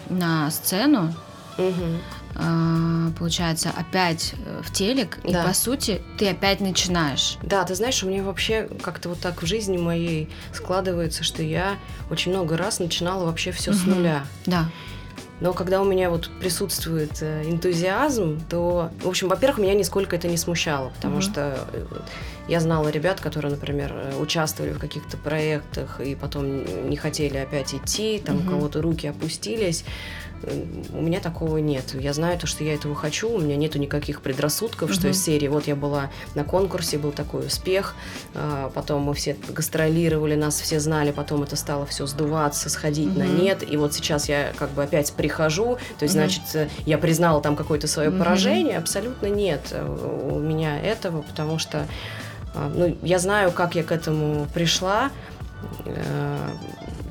на 0.09 0.51
сцену. 0.51 1.13
Угу. 1.57 3.13
получается, 3.19 3.71
опять 3.75 4.33
в 4.63 4.71
телек, 4.71 5.19
да. 5.23 5.43
и 5.43 5.47
по 5.47 5.53
сути 5.53 6.01
ты 6.17 6.29
опять 6.29 6.61
начинаешь. 6.61 7.37
Да, 7.43 7.65
ты 7.65 7.75
знаешь, 7.75 8.01
у 8.03 8.07
меня 8.07 8.23
вообще 8.23 8.69
как-то 8.81 9.09
вот 9.09 9.19
так 9.19 9.43
в 9.43 9.45
жизни 9.45 9.77
моей 9.77 10.29
складывается, 10.53 11.23
что 11.23 11.43
я 11.43 11.75
очень 12.09 12.31
много 12.31 12.55
раз 12.55 12.79
начинала 12.79 13.25
вообще 13.25 13.51
все 13.51 13.71
угу. 13.71 13.79
с 13.79 13.83
нуля. 13.83 14.25
Да. 14.45 14.69
Но 15.41 15.53
когда 15.53 15.81
у 15.81 15.83
меня 15.83 16.11
вот 16.11 16.29
присутствует 16.39 17.17
э, 17.21 17.49
энтузиазм, 17.49 18.39
то, 18.47 18.91
в 19.01 19.09
общем, 19.09 19.27
во-первых, 19.27 19.57
меня 19.57 19.73
нисколько 19.73 20.15
это 20.15 20.27
не 20.27 20.37
смущало, 20.37 20.89
потому 20.95 21.17
mm-hmm. 21.17 21.21
что 21.21 21.67
э, 21.73 21.85
я 22.51 22.59
знала 22.59 22.89
ребят, 22.89 23.21
которые, 23.21 23.51
например, 23.51 23.93
э, 23.93 24.17
участвовали 24.19 24.73
в 24.73 24.79
каких-то 24.79 25.17
проектах 25.17 26.01
и 26.01 26.15
потом 26.15 26.89
не 26.89 26.97
хотели 26.97 27.37
опять 27.37 27.73
идти, 27.73 28.21
там 28.23 28.37
mm-hmm. 28.37 28.47
у 28.47 28.49
кого-то 28.49 28.81
руки 28.81 29.07
опустились 29.07 29.85
у 30.93 31.01
меня 31.01 31.19
такого 31.19 31.57
нет. 31.57 31.93
Я 31.93 32.13
знаю 32.13 32.37
то, 32.39 32.47
что 32.47 32.63
я 32.63 32.73
этого 32.73 32.95
хочу, 32.95 33.29
у 33.29 33.39
меня 33.39 33.55
нету 33.55 33.79
никаких 33.79 34.21
предрассудков, 34.21 34.89
угу. 34.89 34.93
что 34.93 35.07
из 35.09 35.23
серии 35.23 35.47
вот 35.47 35.67
я 35.67 35.75
была 35.75 36.09
на 36.35 36.43
конкурсе, 36.43 36.97
был 36.97 37.11
такой 37.11 37.45
успех, 37.45 37.95
а, 38.33 38.69
потом 38.73 39.03
мы 39.03 39.13
все 39.13 39.35
гастролировали, 39.49 40.35
нас 40.35 40.59
все 40.59 40.79
знали, 40.79 41.11
потом 41.11 41.43
это 41.43 41.55
стало 41.55 41.85
все 41.85 42.05
сдуваться, 42.05 42.69
сходить 42.69 43.09
угу. 43.09 43.19
на 43.19 43.23
нет, 43.23 43.63
и 43.69 43.77
вот 43.77 43.93
сейчас 43.93 44.29
я 44.29 44.53
как 44.57 44.71
бы 44.71 44.83
опять 44.83 45.13
прихожу, 45.13 45.77
то 45.99 46.03
есть, 46.03 46.15
угу. 46.15 46.23
значит, 46.23 46.71
я 46.85 46.97
признала 46.97 47.41
там 47.41 47.55
какое-то 47.55 47.87
свое 47.87 48.09
угу. 48.09 48.19
поражение, 48.19 48.77
абсолютно 48.77 49.27
нет 49.27 49.73
у 49.73 50.39
меня 50.39 50.79
этого, 50.79 51.21
потому 51.21 51.59
что 51.59 51.87
ну, 52.53 52.97
я 53.01 53.19
знаю, 53.19 53.51
как 53.51 53.75
я 53.75 53.83
к 53.83 53.91
этому 53.91 54.47
пришла, 54.53 55.11
э, 55.85 56.49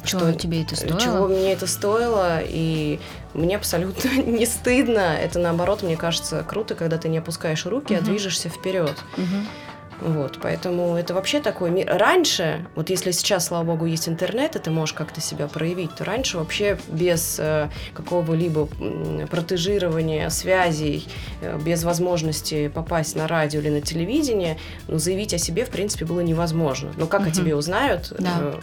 чего 0.05 0.21
что 0.21 0.33
тебе 0.33 0.63
это 0.63 0.77
стоило? 0.77 1.01
Чего 1.01 1.29
мне 1.29 1.53
это 1.53 1.67
стоило, 1.67 2.41
и 2.43 3.01
мне 3.35 3.57
абсолютно 3.57 4.09
не 4.23 4.47
стыдно. 4.47 5.17
Это 5.17 5.39
наоборот, 5.39 5.83
мне 5.83 5.97
кажется, 5.97 6.45
круто, 6.47 6.75
когда 6.75 6.99
ты 6.99 7.09
не 7.09 7.19
опускаешь 7.19 7.67
руки, 7.67 7.95
угу. 7.95 8.03
а 8.03 8.05
движешься 8.05 8.49
вперед. 8.49 8.97
Угу. 9.17 9.47
Вот, 10.01 10.39
поэтому 10.43 10.97
это 10.97 11.15
вообще 11.15 11.41
такой 11.41 11.71
мир. 11.71 11.87
Раньше, 11.87 12.67
вот 12.75 12.91
если 12.91 13.11
сейчас, 13.11 13.47
слава 13.47 13.65
богу, 13.65 13.87
есть 13.87 14.09
интернет, 14.09 14.57
и 14.57 14.59
ты 14.59 14.71
можешь 14.71 14.95
как-то 14.95 15.21
себя 15.21 15.47
проявить, 15.47 15.95
то 15.95 16.05
раньше 16.05 16.39
вообще 16.39 16.79
без 16.89 17.39
э, 17.39 17.69
какого-либо 17.95 18.69
протежирования 19.31 20.29
связей, 20.31 21.07
э, 21.43 21.59
без 21.63 21.85
возможности 21.85 22.69
попасть 22.69 23.15
на 23.17 23.29
радио 23.29 23.61
или 23.61 23.69
на 23.69 23.81
телевидение, 23.81 24.59
ну, 24.89 24.99
заявить 24.99 25.35
о 25.35 25.39
себе, 25.39 25.65
в 25.65 25.71
принципе, 25.71 26.05
было 26.05 26.21
невозможно. 26.21 26.91
Но 26.97 27.07
как 27.07 27.23
угу. 27.23 27.31
о 27.31 27.33
тебе 27.33 27.55
узнают? 27.55 28.13
Да. 28.19 28.39
Э, 28.41 28.59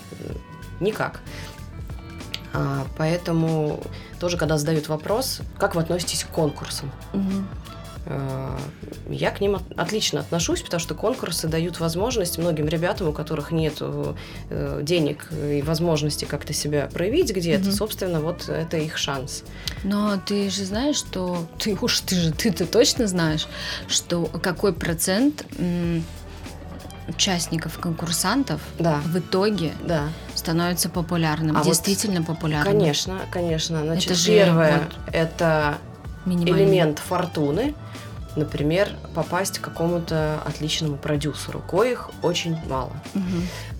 никак. 0.80 1.22
А, 2.54 2.86
поэтому 2.98 3.82
тоже, 4.20 4.38
когда 4.38 4.58
задают 4.58 4.88
вопрос, 4.88 5.42
как 5.60 5.76
вы 5.76 5.82
относитесь 5.82 6.24
к 6.24 6.30
конкурсам? 6.30 6.92
Угу. 7.14 7.77
Я 9.10 9.32
к 9.32 9.42
ним 9.42 9.60
отлично 9.76 10.20
отношусь, 10.20 10.62
потому 10.62 10.80
что 10.80 10.96
конкурсы 10.96 11.48
дают 11.48 11.80
возможность 11.80 12.38
многим 12.38 12.68
ребятам, 12.68 13.10
у 13.10 13.14
которых 13.14 13.52
нет 13.52 13.78
э, 13.80 14.80
денег 14.84 15.30
и 15.32 15.62
возможности 15.62 16.26
как-то 16.26 16.54
себя 16.54 16.90
проявить 16.92 17.34
где-то, 17.34 17.70
угу. 17.70 17.76
собственно, 17.76 18.22
вот 18.22 18.50
это 18.50 18.78
их 18.78 18.98
шанс. 18.98 19.44
Но 19.84 20.20
ты 20.26 20.50
же 20.50 20.66
знаешь, 20.66 20.98
что 20.98 21.48
ты 21.60 21.76
уж 21.80 22.00
ты 22.02 22.16
же 22.16 22.32
ты-то 22.32 22.66
точно 22.66 23.08
знаешь, 23.08 23.48
что 23.88 24.26
какой 24.26 24.74
процент 24.74 25.46
участников, 27.08 27.80
конкурсантов 27.80 28.62
да. 28.80 29.02
в 29.06 29.18
итоге 29.18 29.72
да. 29.86 30.10
становится 30.36 30.90
популярным, 30.90 31.58
а 31.58 31.64
действительно 31.64 32.20
вот, 32.20 32.28
популярным. 32.28 32.74
Конечно, 32.74 33.20
конечно. 33.32 33.82
Значит, 33.82 34.12
это 34.12 34.20
же 34.20 34.28
первое 34.28 34.80
вот 34.80 35.14
это 35.14 35.78
элемент 36.28 37.00
фортуны. 37.00 37.74
Например, 38.36 38.90
попасть 39.16 39.58
к 39.58 39.64
какому-то 39.64 40.40
отличному 40.46 40.98
продюсеру, 40.98 41.60
коих 41.60 42.12
очень 42.22 42.56
мало. 42.68 42.92
Угу. 43.16 43.24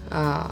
А, 0.10 0.50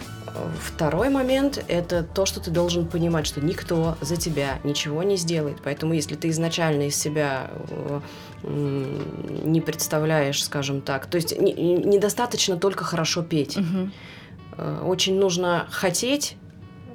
Второй 0.60 1.10
момент– 1.10 1.64
это 1.68 2.04
то, 2.04 2.26
что 2.26 2.40
ты 2.40 2.52
должен 2.52 2.86
понимать, 2.86 3.26
что 3.26 3.42
никто 3.42 3.98
за 4.02 4.18
тебя 4.18 4.60
ничего 4.64 5.04
не 5.04 5.16
сделает. 5.16 5.58
Поэтому 5.64 5.94
если 5.94 6.16
ты 6.16 6.30
изначально 6.30 6.88
из 6.88 6.96
себя 6.96 7.50
э, 7.54 8.00
не 8.44 9.62
представляешь, 9.62 10.44
скажем 10.44 10.82
так, 10.82 11.06
то 11.06 11.16
есть 11.16 11.40
недостаточно 11.40 12.58
только 12.58 12.84
хорошо 12.84 13.22
петь. 13.24 13.58
Угу. 13.58 14.88
Очень 14.88 15.20
нужно 15.20 15.68
хотеть 15.70 16.38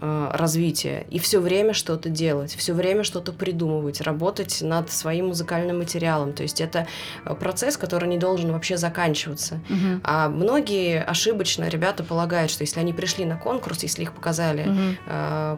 развития 0.01 1.07
и 1.11 1.19
все 1.19 1.41
время 1.41 1.75
что-то 1.75 2.09
делать, 2.09 2.55
все 2.55 2.73
время 2.73 3.05
что-то 3.05 3.33
придумывать, 3.33 4.01
работать 4.01 4.63
над 4.63 4.91
своим 4.91 5.29
музыкальным 5.29 5.79
материалом. 5.79 6.33
То 6.33 6.43
есть 6.43 6.61
это 6.61 6.87
э, 7.25 7.35
процесс, 7.35 7.77
который 7.77 8.09
не 8.09 8.19
должен 8.19 8.53
вообще 8.53 8.77
заканчиваться. 8.77 9.61
Угу. 9.69 10.01
А 10.05 10.29
многие 10.29 11.03
ошибочно 11.03 11.69
ребята 11.69 12.03
полагают, 12.03 12.51
что 12.51 12.63
если 12.63 12.81
они 12.81 12.93
пришли 12.93 13.25
на 13.25 13.37
конкурс, 13.37 13.83
если 13.83 14.03
их 14.03 14.13
показали 14.13 14.63
угу. 14.63 14.97
э, 15.07 15.57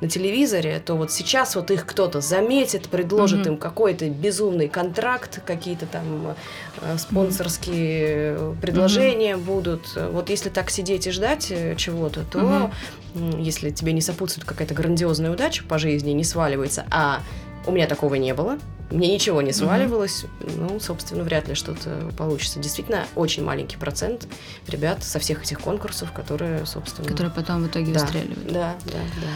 на 0.00 0.08
телевизоре, 0.08 0.78
то 0.78 0.94
вот 0.94 1.10
сейчас 1.10 1.56
вот 1.56 1.70
их 1.70 1.84
кто-то 1.84 2.20
заметит, 2.20 2.88
предложит 2.88 3.40
угу. 3.40 3.48
им 3.50 3.56
какой-то 3.56 4.08
безумный 4.08 4.68
контракт, 4.68 5.40
какие-то 5.44 5.86
там 5.86 6.36
э, 6.82 6.98
спонсорские 6.98 8.38
угу. 8.38 8.56
предложения 8.60 9.36
угу. 9.36 9.54
будут. 9.54 9.96
Вот 9.96 10.30
если 10.30 10.50
так 10.50 10.70
сидеть 10.70 11.06
и 11.06 11.10
ждать 11.10 11.52
чего-то, 11.76 12.20
то 12.30 12.38
угу 12.38 12.70
если 13.38 13.70
тебе 13.70 13.92
не 13.92 14.00
сопутствует 14.00 14.46
какая-то 14.46 14.74
грандиозная 14.74 15.30
удача 15.30 15.64
по 15.64 15.78
жизни, 15.78 16.12
не 16.12 16.24
сваливается, 16.24 16.84
а 16.90 17.20
у 17.66 17.72
меня 17.72 17.86
такого 17.86 18.14
не 18.16 18.34
было, 18.34 18.58
мне 18.92 19.12
ничего 19.12 19.40
не 19.42 19.52
сваливалось, 19.52 20.24
mm 20.24 20.28
ну, 20.54 20.78
собственно, 20.80 21.24
вряд 21.24 21.48
ли 21.48 21.54
что-то 21.54 22.10
получится. 22.16 22.58
Действительно, 22.58 23.06
очень 23.14 23.42
маленький 23.42 23.76
процент 23.76 24.28
ребят 24.66 25.02
со 25.02 25.18
всех 25.18 25.42
этих 25.42 25.60
конкурсов, 25.60 26.12
которые, 26.12 26.66
собственно... 26.66 27.08
Которые 27.08 27.32
потом 27.32 27.62
в 27.62 27.68
итоге 27.68 27.92
да, 27.92 28.00
выстреливают. 28.00 28.52
Да, 28.52 28.74
да, 28.84 28.92
да. 28.92 29.28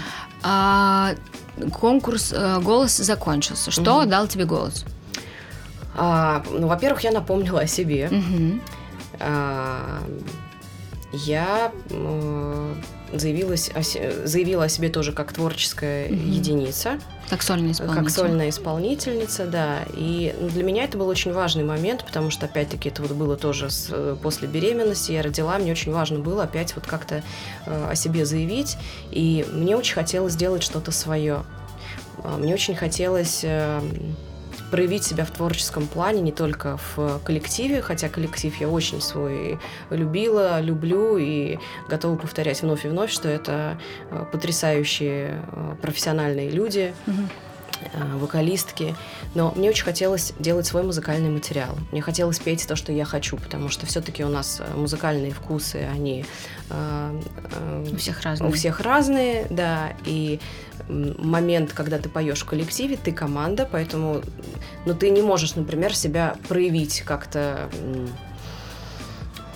А, 0.43 1.15
конкурс 1.73 2.33
э, 2.37 2.61
«Голос» 2.61 2.97
закончился. 2.97 3.71
Что 3.71 4.03
mm 4.03 4.07
дал 4.07 4.29
тебе 4.29 4.45
«Голос»? 4.45 4.85
А, 5.97 6.45
ну, 6.51 6.67
во-первых, 6.67 7.01
я 7.01 7.13
напомнила 7.13 7.61
о 7.61 7.67
себе. 7.67 8.09
mm 8.11 8.61
А, 9.21 10.03
я 11.13 11.73
заявилась 13.13 13.71
о, 13.75 13.83
заявила 14.27 14.65
о 14.65 14.69
себе 14.69 14.89
тоже 14.89 15.13
как 15.13 15.33
творческая 15.33 16.09
mm-hmm. 16.09 16.29
единица. 16.29 16.99
Как 17.29 17.43
сольная 17.43 17.73
исполнительница. 17.73 18.05
Как 18.05 18.11
сольная 18.11 18.49
исполнительница, 18.51 19.47
да. 19.47 19.79
И 19.95 20.35
для 20.53 20.63
меня 20.63 20.85
это 20.85 20.99
был 20.99 21.09
очень 21.09 21.33
важный 21.33 21.65
момент, 21.65 22.05
потому 22.05 22.31
что, 22.31 22.47
опять-таки, 22.47 22.89
это 22.89 23.03
вот 23.03 23.13
было 23.13 23.37
тоже 23.37 23.71
с, 23.71 24.17
после 24.23 24.49
беременности, 24.49 25.13
я 25.13 25.23
родила, 25.23 25.59
мне 25.59 25.73
очень 25.73 25.93
важно 25.93 26.21
было 26.21 26.45
опять 26.45 26.75
вот 26.77 26.87
как-то 26.87 27.23
э, 27.67 27.89
о 27.91 27.95
себе 27.95 28.25
заявить, 28.25 28.77
и 29.11 29.47
мне 29.53 29.77
очень 29.77 29.95
хотелось 29.95 30.35
сделать 30.35 30.63
что-то 30.63 30.93
свое. 30.93 31.45
А, 32.23 32.37
мне 32.39 32.55
очень 32.55 32.75
хотелось... 32.75 33.41
Э, 33.43 33.81
проявить 34.71 35.05
себя 35.05 35.25
в 35.25 35.31
творческом 35.31 35.87
плане, 35.87 36.21
не 36.21 36.33
только 36.33 36.79
в 36.97 37.21
коллективе, 37.25 37.83
хотя 37.83 38.09
коллектив 38.09 38.55
я 38.61 38.69
очень 38.69 39.01
свой 39.01 39.59
любила, 39.91 40.61
люблю 40.61 41.17
и 41.17 41.59
готова 41.89 42.17
повторять 42.17 42.63
вновь 42.63 42.85
и 42.85 42.89
вновь, 42.89 43.11
что 43.11 43.29
это 43.29 43.79
э, 44.11 44.25
потрясающие 44.33 45.43
э, 45.53 45.77
профессиональные 45.81 46.51
люди. 46.51 46.93
Mm-hmm 47.07 47.46
вокалистки, 48.15 48.95
но 49.35 49.53
мне 49.57 49.71
очень 49.71 49.85
хотелось 49.85 50.33
делать 50.39 50.67
свой 50.67 50.83
музыкальный 50.83 51.31
материал. 51.31 51.77
Мне 51.93 52.01
хотелось 52.01 52.39
петь 52.39 52.67
то, 52.67 52.77
что 52.77 52.93
я 52.93 53.05
хочу, 53.05 53.37
потому 53.37 53.69
что 53.69 53.87
все-таки 53.87 54.25
у 54.25 54.29
нас 54.29 54.61
музыкальные 54.75 55.33
вкусы, 55.33 55.89
они 55.93 56.25
у 56.71 57.97
всех 57.97 58.23
разные. 58.23 58.51
У 58.51 58.53
всех 58.53 58.81
разные, 58.81 59.47
да, 59.51 59.93
и 60.05 60.41
момент, 60.89 61.73
когда 61.73 61.99
ты 61.99 62.09
поешь 62.09 62.43
в 62.43 62.45
коллективе, 62.45 62.97
ты 62.97 63.13
команда, 63.13 63.69
поэтому 63.71 64.23
ну, 64.85 64.95
ты 64.95 65.11
не 65.11 65.23
можешь, 65.23 65.55
например, 65.55 65.95
себя 65.95 66.37
проявить 66.49 67.01
как-то, 67.03 67.69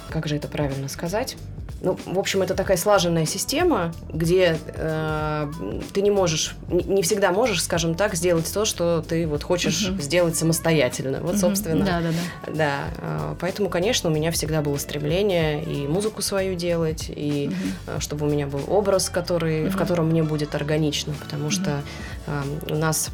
как 0.09 0.27
же 0.27 0.37
это 0.37 0.49
правильно 0.49 0.89
сказать? 0.89 1.37
Ну, 1.83 1.99
в 2.05 2.19
общем, 2.19 2.43
это 2.43 2.55
такая 2.55 2.77
слаженная 2.77 3.25
система, 3.25 3.93
где 4.13 4.59
э, 4.67 5.53
ты 5.93 6.03
не 6.03 6.11
можешь, 6.11 6.55
не 6.69 7.03
всегда 7.03 7.33
можешь, 7.33 7.63
скажем 7.63 7.95
так, 7.95 8.15
сделать 8.15 8.53
то, 8.53 8.65
что 8.65 9.03
ты 9.07 9.27
вот 9.27 9.43
хочешь 9.43 9.89
uh-huh. 9.89 10.01
сделать 10.01 10.37
самостоятельно. 10.37 11.21
Вот, 11.21 11.37
uh-huh. 11.37 11.41
собственно. 11.41 11.85
Да, 11.85 12.01
да, 12.01 12.11
да. 12.11 12.53
Да. 12.53 12.79
Э, 12.99 13.35
поэтому, 13.41 13.71
конечно, 13.71 14.11
у 14.11 14.13
меня 14.13 14.31
всегда 14.31 14.61
было 14.61 14.77
стремление 14.77 15.65
и 15.65 15.87
музыку 15.89 16.21
свою 16.21 16.55
делать, 16.55 17.07
и 17.09 17.51
uh-huh. 17.87 18.01
чтобы 18.01 18.27
у 18.27 18.31
меня 18.31 18.47
был 18.47 18.63
образ, 18.69 19.09
который, 19.09 19.65
uh-huh. 19.65 19.71
в 19.71 19.77
котором 19.79 20.11
мне 20.11 20.23
будет 20.23 20.55
органично, 20.55 21.15
потому 21.19 21.47
uh-huh. 21.47 21.51
что 21.51 21.83
э, 22.27 22.43
у 22.71 22.75
нас 22.75 23.11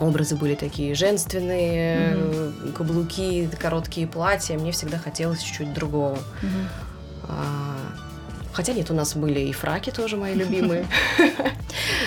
образы 0.00 0.36
были 0.36 0.54
такие 0.54 0.94
женственные, 0.94 2.12
mm-hmm. 2.12 2.72
каблуки, 2.72 3.48
короткие 3.58 4.06
платья. 4.06 4.56
Мне 4.56 4.72
всегда 4.72 4.98
хотелось 4.98 5.42
чуть-чуть 5.42 5.72
другого. 5.72 6.18
Mm-hmm. 6.42 6.87
А, 7.28 7.76
хотя 8.52 8.72
нет, 8.72 8.90
у 8.90 8.94
нас 8.94 9.14
были 9.14 9.40
и 9.40 9.52
фраки 9.52 9.90
тоже 9.90 10.16
мои 10.16 10.34
любимые. 10.34 10.86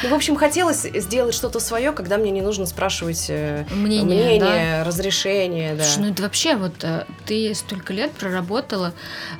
Ну, 0.03 0.09
в 0.09 0.13
общем, 0.13 0.35
хотелось 0.35 0.81
сделать 0.83 1.35
что-то 1.35 1.59
свое, 1.59 1.91
когда 1.91 2.17
мне 2.17 2.31
не 2.31 2.41
нужно 2.41 2.65
спрашивать 2.65 3.27
э, 3.29 3.65
мнение, 3.71 4.83
разрешение. 4.83 5.75
Да. 5.75 5.83
ну 5.97 6.09
это 6.11 6.23
вообще 6.23 6.55
вот 6.55 6.83
э, 6.83 7.05
ты 7.25 7.53
столько 7.53 7.93
лет 7.93 8.11
проработала 8.11 8.93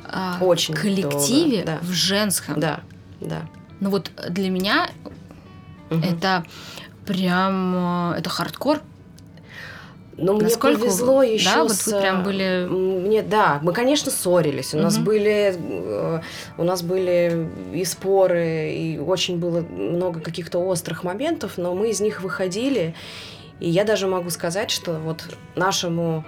а, 0.04 0.38
Очень 0.40 0.74
в 0.74 0.80
коллективе 0.80 1.78
в 1.82 1.90
женском. 1.90 2.58
Да, 2.60 2.80
да. 3.20 3.42
Ну 3.80 3.90
вот 3.90 4.10
для 4.28 4.50
меня 4.50 4.88
это 5.90 6.44
прям 7.06 8.12
э, 8.12 8.18
это 8.18 8.30
хардкор. 8.30 8.80
Но 10.16 10.34
мне 10.34 10.44
Насколько, 10.44 10.80
повезло 10.80 11.22
еще 11.22 11.46
да, 11.46 11.62
вот 11.62 11.86
вы 11.86 12.00
прям 12.00 12.22
были... 12.22 12.66
Мне, 12.68 13.22
да, 13.22 13.60
мы, 13.62 13.72
конечно, 13.72 14.10
ссорились. 14.10 14.74
У 14.74 14.76
угу. 14.76 14.84
нас 14.84 14.98
были 14.98 15.54
э, 15.56 16.20
у 16.58 16.64
нас 16.64 16.82
были 16.82 17.48
и 17.72 17.84
споры, 17.84 18.72
и 18.72 18.98
очень 18.98 19.38
было 19.38 19.60
много 19.60 20.20
каких-то 20.20 20.58
острых 20.58 21.02
моментов, 21.02 21.52
но 21.56 21.74
мы 21.74 21.90
из 21.90 22.00
них 22.00 22.20
выходили. 22.20 22.94
И 23.60 23.68
я 23.68 23.84
даже 23.84 24.06
могу 24.06 24.30
сказать, 24.30 24.70
что 24.70 24.94
вот 24.94 25.24
нашему 25.56 26.24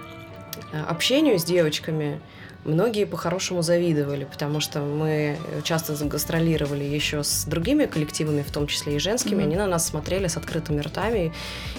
э, 0.71 0.81
общению 0.81 1.37
с 1.37 1.43
девочками 1.43 2.21
многие 2.65 3.05
по-хорошему 3.05 3.61
завидовали, 3.61 4.25
потому 4.25 4.59
что 4.59 4.79
мы 4.79 5.37
часто 5.63 5.93
гастролировали 6.05 6.83
еще 6.83 7.23
с 7.23 7.45
другими 7.45 7.85
коллективами, 7.85 8.41
в 8.41 8.51
том 8.51 8.67
числе 8.67 8.95
и 8.95 8.99
женскими. 8.99 9.41
Mm-hmm. 9.41 9.45
Они 9.45 9.55
на 9.55 9.67
нас 9.67 9.87
смотрели 9.87 10.27
с 10.27 10.37
открытыми 10.37 10.81
ртами 10.81 11.31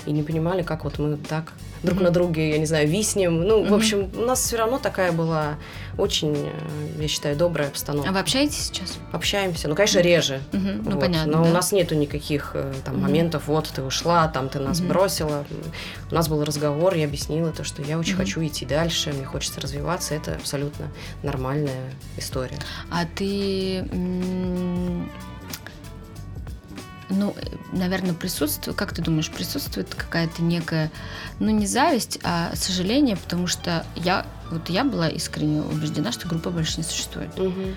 и 0.07 0.13
не 0.13 0.23
понимали, 0.23 0.63
как 0.63 0.85
вот 0.85 0.99
мы 0.99 1.17
так 1.17 1.53
друг 1.83 1.99
mm-hmm. 1.99 2.05
на 2.05 2.11
друге, 2.11 2.51
я 2.51 2.59
не 2.59 2.67
знаю, 2.67 2.89
виснем. 2.89 3.43
Ну, 3.43 3.63
mm-hmm. 3.63 3.69
в 3.69 3.75
общем, 3.75 4.11
у 4.17 4.23
нас 4.23 4.41
все 4.41 4.57
равно 4.57 4.79
такая 4.79 5.13
была 5.13 5.59
очень, 5.99 6.35
э, 6.35 6.53
я 6.99 7.09
считаю, 7.09 7.37
добрая 7.37 7.69
обстановка. 7.69 8.11
А 8.11 8.13
вы 8.13 8.19
общаетесь 8.19 8.67
сейчас? 8.67 8.99
Общаемся. 9.13 9.69
Ну, 9.69 9.75
конечно, 9.75 10.01
реже. 10.01 10.41
Mm-hmm. 10.53 10.83
Ну, 10.85 10.91
вот. 10.93 11.01
понятно. 11.01 11.33
Но 11.39 11.45
да? 11.45 11.51
у 11.51 11.53
нас 11.53 11.73
нету 11.73 11.95
никаких 11.95 12.53
э, 12.55 12.73
там 12.85 12.97
mm-hmm. 12.97 13.01
моментов, 13.01 13.47
вот 13.47 13.69
ты 13.75 13.83
ушла, 13.83 14.29
там 14.29 14.49
ты 14.49 14.59
нас 14.59 14.81
mm-hmm. 14.81 14.89
бросила. 14.89 15.45
У 16.11 16.15
нас 16.15 16.29
был 16.29 16.45
разговор, 16.45 16.95
я 16.95 17.07
объяснила 17.07 17.53
то, 17.53 17.65
что 17.65 17.83
я 17.83 17.99
очень 17.99 18.15
mm-hmm. 18.15 18.17
хочу 18.17 18.47
идти 18.47 18.67
дальше, 18.67 19.13
мне 19.13 19.25
хочется 19.25 19.61
развиваться. 19.61 20.15
Это 20.15 20.35
абсолютно 20.35 20.89
нормальная 21.23 21.93
история. 22.17 22.59
А 22.91 23.05
ты 23.07 23.85
ну, 27.09 27.35
наверное, 27.73 28.15
присутствует, 28.15 28.77
как 28.77 28.93
ты 28.93 29.03
думаешь, 29.03 29.31
присутствует 29.31 29.95
какая-то 29.95 30.43
некая, 30.43 30.91
ну, 31.39 31.51
не 31.51 31.67
зависть, 31.67 32.19
а 32.23 32.55
сожаление, 32.55 33.17
потому 33.17 33.47
что 33.47 33.87
я, 33.95 34.27
вот 34.51 34.69
я 34.69 34.85
была 34.85 35.09
искренне 35.09 35.63
убеждена, 35.63 36.13
что 36.13 36.29
группа 36.29 36.51
больше 36.51 36.79
не 36.79 36.85
существует. 36.85 37.39
Угу. 37.39 37.75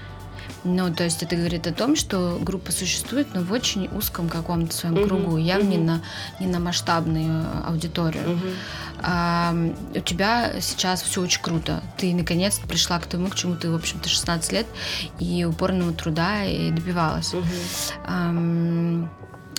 Ну, 0.63 0.93
то 0.93 1.03
есть 1.03 1.23
это 1.23 1.35
говорит 1.35 1.67
о 1.67 1.73
том, 1.73 1.95
что 1.95 2.37
группа 2.41 2.71
существует, 2.71 3.27
но 3.33 3.41
в 3.41 3.51
очень 3.51 3.87
узком 3.95 4.29
каком-то 4.29 4.73
своем 4.73 4.95
uh-huh, 4.95 5.07
кругу, 5.07 5.37
явно 5.37 5.63
uh-huh. 5.63 5.69
не, 5.69 5.77
на, 5.77 6.01
не 6.39 6.47
на 6.47 6.59
масштабную 6.59 7.45
аудиторию. 7.65 8.23
Uh-huh. 8.23 8.53
А, 9.01 9.55
у 9.95 9.99
тебя 9.99 10.59
сейчас 10.59 11.01
все 11.01 11.21
очень 11.21 11.41
круто. 11.41 11.81
Ты 11.97 12.13
наконец-то 12.13 12.67
пришла 12.67 12.99
к 12.99 13.05
тому, 13.05 13.29
к 13.29 13.35
чему 13.35 13.55
ты, 13.55 13.69
в 13.69 13.75
общем-то, 13.75 14.09
16 14.09 14.51
лет 14.51 14.67
и 15.19 15.45
упорного 15.45 15.93
труда 15.93 16.43
и 16.43 16.71
добивалась. 16.71 17.33
Uh-huh. 17.33 17.93
А, 18.05 19.09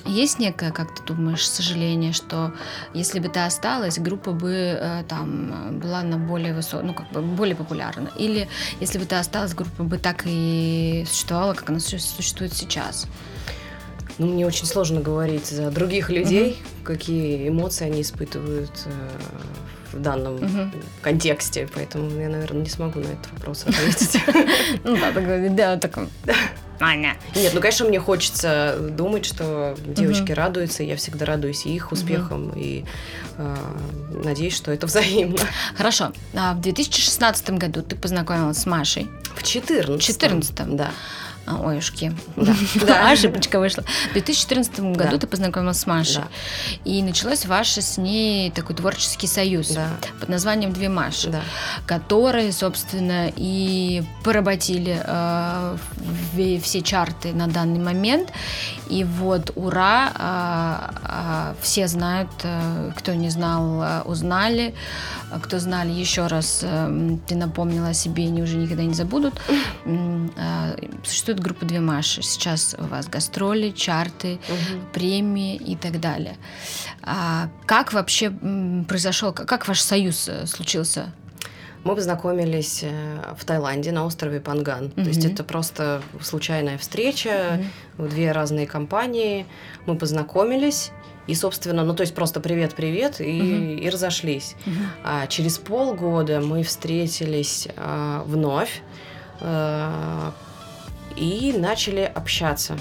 есть 0.04 0.38
некое, 0.38 0.72
как 0.72 0.94
ты 0.94 1.02
думаешь, 1.02 1.48
сожаление, 1.48 2.12
что 2.12 2.52
если 2.94 3.20
бы 3.20 3.28
ты 3.28 3.40
осталась, 3.40 3.98
группа 3.98 4.32
бы 4.32 4.52
э, 4.52 5.04
там 5.08 5.78
была 5.78 6.02
на 6.02 6.18
более 6.18 6.54
высоком, 6.54 6.88
ну 6.88 6.94
как 6.94 7.10
бы 7.10 7.22
более 7.22 7.56
популярна, 7.56 8.10
или 8.16 8.48
если 8.80 8.98
бы 8.98 9.04
ты 9.04 9.16
осталась, 9.16 9.54
группа 9.54 9.82
бы 9.82 9.98
так 9.98 10.22
и 10.26 11.04
существовала, 11.08 11.54
как 11.54 11.70
она 11.70 11.80
существует 11.80 12.52
сейчас? 12.52 13.06
Ну, 14.18 14.26
мне 14.26 14.46
очень 14.46 14.66
сложно 14.66 15.00
говорить 15.00 15.46
за 15.46 15.70
других 15.70 16.10
людей, 16.10 16.50
угу. 16.50 16.84
какие 16.84 17.48
эмоции 17.48 17.86
они 17.86 18.02
испытывают 18.02 18.86
э, 18.86 18.90
в 19.92 20.00
данном 20.00 20.34
угу. 20.34 20.70
контексте, 21.02 21.68
поэтому 21.74 22.10
я, 22.20 22.28
наверное, 22.28 22.62
не 22.62 22.68
смогу 22.68 23.00
на 23.00 23.06
этот 23.06 23.32
вопрос 23.32 23.64
ответить. 23.66 24.20
Ну 24.84 24.96
да, 24.96 25.48
да, 25.50 25.76
таком. 25.78 26.08
Аня. 26.80 27.16
Нет, 27.34 27.52
ну, 27.54 27.60
конечно, 27.60 27.86
мне 27.86 28.00
хочется 28.00 28.76
думать, 28.78 29.24
что 29.24 29.76
девочки 29.86 30.32
угу. 30.32 30.34
радуются, 30.34 30.82
я 30.82 30.96
всегда 30.96 31.26
радуюсь 31.26 31.66
их 31.66 31.92
успехам, 31.92 32.48
угу. 32.48 32.58
и 32.58 32.84
э, 33.36 33.56
надеюсь, 34.24 34.56
что 34.56 34.72
это 34.72 34.86
взаимно. 34.86 35.38
Хорошо. 35.76 36.12
А 36.34 36.54
в 36.54 36.60
2016 36.60 37.50
году 37.50 37.82
ты 37.82 37.96
познакомилась 37.96 38.58
с 38.58 38.66
Машей. 38.66 39.08
В 39.34 39.42
2014. 39.42 39.84
В 39.84 39.98
2014. 39.98 40.76
Да. 40.76 40.90
А, 41.46 41.70
Оюшки. 41.70 42.12
Да. 42.36 42.54
да. 42.86 43.10
Ошибочка 43.10 43.58
вышла. 43.58 43.84
В 44.10 44.12
2014 44.12 44.80
году 44.80 45.12
да. 45.12 45.18
ты 45.18 45.26
познакомилась 45.26 45.78
с 45.78 45.86
Машей. 45.86 46.22
Да. 46.22 46.28
И 46.84 47.02
началось 47.02 47.46
ваше 47.46 47.82
с 47.82 47.98
ней 47.98 48.50
такой 48.50 48.76
творческий 48.76 49.26
союз 49.26 49.68
да. 49.68 49.88
под 50.20 50.28
названием 50.28 50.72
«Две 50.72 50.88
Маши», 50.88 51.30
да. 51.30 51.40
которые, 51.86 52.52
собственно, 52.52 53.32
и 53.34 54.02
поработили 54.22 55.00
э, 55.02 55.76
все 56.62 56.82
чарты 56.82 57.32
на 57.32 57.46
данный 57.46 57.80
момент. 57.80 58.32
И 58.88 59.04
вот, 59.04 59.52
ура, 59.54 60.12
э, 60.18 61.52
э, 61.52 61.54
все 61.62 61.88
знают, 61.88 62.30
э, 62.42 62.92
кто 62.96 63.14
не 63.14 63.30
знал, 63.30 63.82
э, 63.82 64.02
узнали. 64.02 64.74
Кто 65.42 65.58
знали, 65.60 65.90
еще 65.90 66.26
раз 66.26 66.60
э, 66.62 67.16
ты 67.26 67.34
напомнила 67.34 67.88
о 67.88 67.94
себе, 67.94 68.24
они 68.24 68.42
уже 68.42 68.56
никогда 68.56 68.82
не 68.82 68.94
забудут. 68.94 69.34
Э, 69.84 70.76
существует 71.04 71.39
группа 71.40 71.64
«Две 71.64 71.80
Маши». 71.80 72.22
Сейчас 72.22 72.76
у 72.78 72.84
вас 72.84 73.08
гастроли, 73.08 73.70
чарты, 73.70 74.38
угу. 74.48 74.80
премии 74.92 75.56
и 75.56 75.76
так 75.76 76.00
далее. 76.00 76.36
А 77.02 77.48
как 77.66 77.92
вообще 77.92 78.30
произошел, 78.88 79.32
как 79.32 79.68
ваш 79.68 79.80
союз 79.80 80.28
э, 80.28 80.46
случился? 80.46 81.12
Мы 81.82 81.94
познакомились 81.94 82.80
э, 82.82 83.34
в 83.38 83.44
Таиланде 83.44 83.90
на 83.90 84.04
острове 84.04 84.40
Панган. 84.40 84.86
mm 84.86 85.02
То 85.02 85.08
есть 85.08 85.24
это 85.24 85.44
просто 85.44 86.02
случайная 86.20 86.76
встреча, 86.78 87.60
mm 87.98 88.08
две 88.08 88.32
разные 88.32 88.66
компании. 88.66 89.46
Мы 89.86 89.96
познакомились. 89.96 90.90
И, 91.26 91.34
собственно, 91.34 91.84
ну 91.84 91.94
то 91.94 92.02
есть 92.02 92.14
просто 92.14 92.40
привет-привет 92.40 93.20
и, 93.20 93.24
uh 93.24 93.78
и 93.80 93.88
разошлись. 93.90 94.56
uh 94.66 94.70
А 95.04 95.26
через 95.26 95.58
полгода 95.58 96.40
мы 96.40 96.62
встретились 96.62 97.68
а, 97.76 98.24
вновь. 98.26 98.82
А, 99.40 100.34
и 101.16 101.52
начали 101.56 102.00
общаться. 102.02 102.78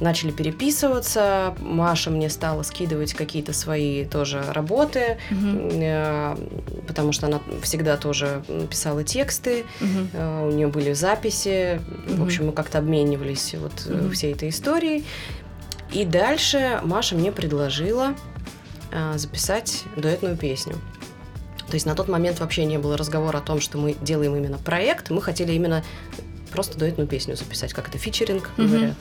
Начали 0.00 0.32
переписываться, 0.32 1.54
Маша 1.60 2.10
мне 2.10 2.28
стала 2.28 2.64
скидывать 2.64 3.14
какие-то 3.14 3.52
свои 3.52 4.04
тоже 4.04 4.42
работы, 4.52 5.18
mm-hmm. 5.30 6.84
потому 6.88 7.12
что 7.12 7.26
она 7.26 7.40
всегда 7.62 7.96
тоже 7.96 8.42
писала 8.68 9.04
тексты, 9.04 9.64
mm-hmm. 9.80 10.48
у 10.48 10.50
нее 10.50 10.66
были 10.66 10.94
записи, 10.94 11.80
mm-hmm. 11.80 12.16
в 12.16 12.22
общем, 12.24 12.46
мы 12.46 12.52
как-то 12.52 12.78
обменивались 12.78 13.54
вот 13.54 13.72
mm-hmm. 13.72 14.10
всей 14.10 14.32
этой 14.32 14.48
историей. 14.48 15.04
И 15.92 16.04
дальше 16.04 16.80
Маша 16.82 17.14
мне 17.14 17.30
предложила 17.30 18.14
записать 19.14 19.84
дуэтную 19.96 20.36
песню. 20.36 20.74
То 21.68 21.74
есть 21.74 21.86
на 21.86 21.94
тот 21.94 22.08
момент 22.08 22.40
вообще 22.40 22.64
не 22.64 22.78
было 22.78 22.96
разговора 22.96 23.38
о 23.38 23.40
том, 23.40 23.60
что 23.60 23.78
мы 23.78 23.94
делаем 24.00 24.34
именно 24.34 24.58
проект, 24.58 25.10
мы 25.10 25.22
хотели 25.22 25.52
именно 25.52 25.84
просто 26.54 26.78
дуэтную 26.78 27.06
песню 27.06 27.36
записать, 27.36 27.74
как 27.74 27.88
это 27.88 27.98
фичеринг 27.98 28.50
mm-hmm. 28.56 28.68
говорят. 28.68 28.96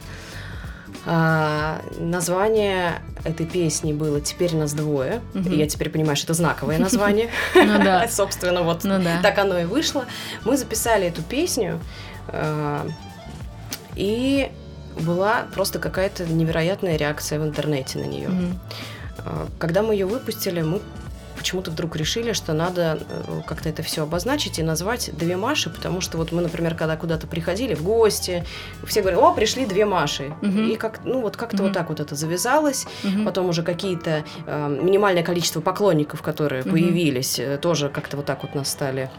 А, 1.05 1.81
название 1.97 3.01
этой 3.25 3.45
песни 3.45 3.91
было 3.91 4.21
«Теперь 4.21 4.55
нас 4.55 4.73
двое». 4.73 5.21
Угу. 5.33 5.49
И 5.49 5.57
я 5.57 5.67
теперь 5.67 5.89
понимаю, 5.89 6.15
что 6.15 6.27
это 6.27 6.33
знаковое 6.33 6.77
название. 6.79 7.29
Ну 7.55 7.77
да. 7.83 8.07
Собственно, 8.11 8.61
вот 8.61 8.83
ну 8.83 9.01
так 9.21 9.37
оно 9.37 9.59
и 9.59 9.65
вышло. 9.65 10.05
Мы 10.45 10.55
записали 10.55 11.07
эту 11.07 11.21
песню, 11.21 11.79
а, 12.29 12.87
и 13.95 14.49
была 14.99 15.45
просто 15.53 15.79
какая-то 15.79 16.25
невероятная 16.25 16.95
реакция 16.95 17.39
в 17.39 17.43
интернете 17.43 17.99
на 17.99 18.05
нее. 18.05 18.29
Когда 19.57 19.81
мы 19.81 19.93
ее 19.93 20.05
выпустили, 20.05 20.61
мы 20.61 20.81
почему-то 21.37 21.71
вдруг 21.71 21.95
решили, 21.95 22.33
что 22.33 22.53
надо 22.53 22.99
э, 23.09 23.41
как-то 23.45 23.69
это 23.69 23.83
все 23.83 24.03
обозначить 24.03 24.59
и 24.59 24.63
назвать 24.63 25.11
две 25.17 25.37
Маши, 25.37 25.69
потому 25.69 26.01
что 26.01 26.17
вот 26.17 26.31
мы, 26.31 26.41
например, 26.41 26.75
когда 26.75 26.95
куда-то 26.97 27.27
приходили 27.27 27.73
в 27.73 27.83
гости, 27.83 28.45
все 28.85 29.01
говорят, 29.01 29.21
о, 29.21 29.33
пришли 29.33 29.65
две 29.65 29.85
Маши. 29.85 30.33
Угу. 30.41 30.59
И 30.59 30.75
как, 30.75 31.01
ну 31.03 31.21
вот 31.21 31.37
как-то 31.37 31.57
угу. 31.57 31.63
вот 31.65 31.73
так 31.73 31.89
вот 31.89 31.99
это 31.99 32.15
завязалось. 32.15 32.85
Угу. 33.03 33.25
Потом 33.25 33.47
уже 33.49 33.63
какие-то 33.63 34.23
э, 34.45 34.79
минимальное 34.81 35.23
количество 35.23 35.61
поклонников, 35.61 36.21
которые 36.21 36.63
угу. 36.63 36.71
появились, 36.71 37.39
э, 37.39 37.57
тоже 37.57 37.89
как-то 37.89 38.17
вот 38.17 38.25
так 38.25 38.43
вот 38.43 38.55
нас 38.55 38.69
стали 38.69 39.09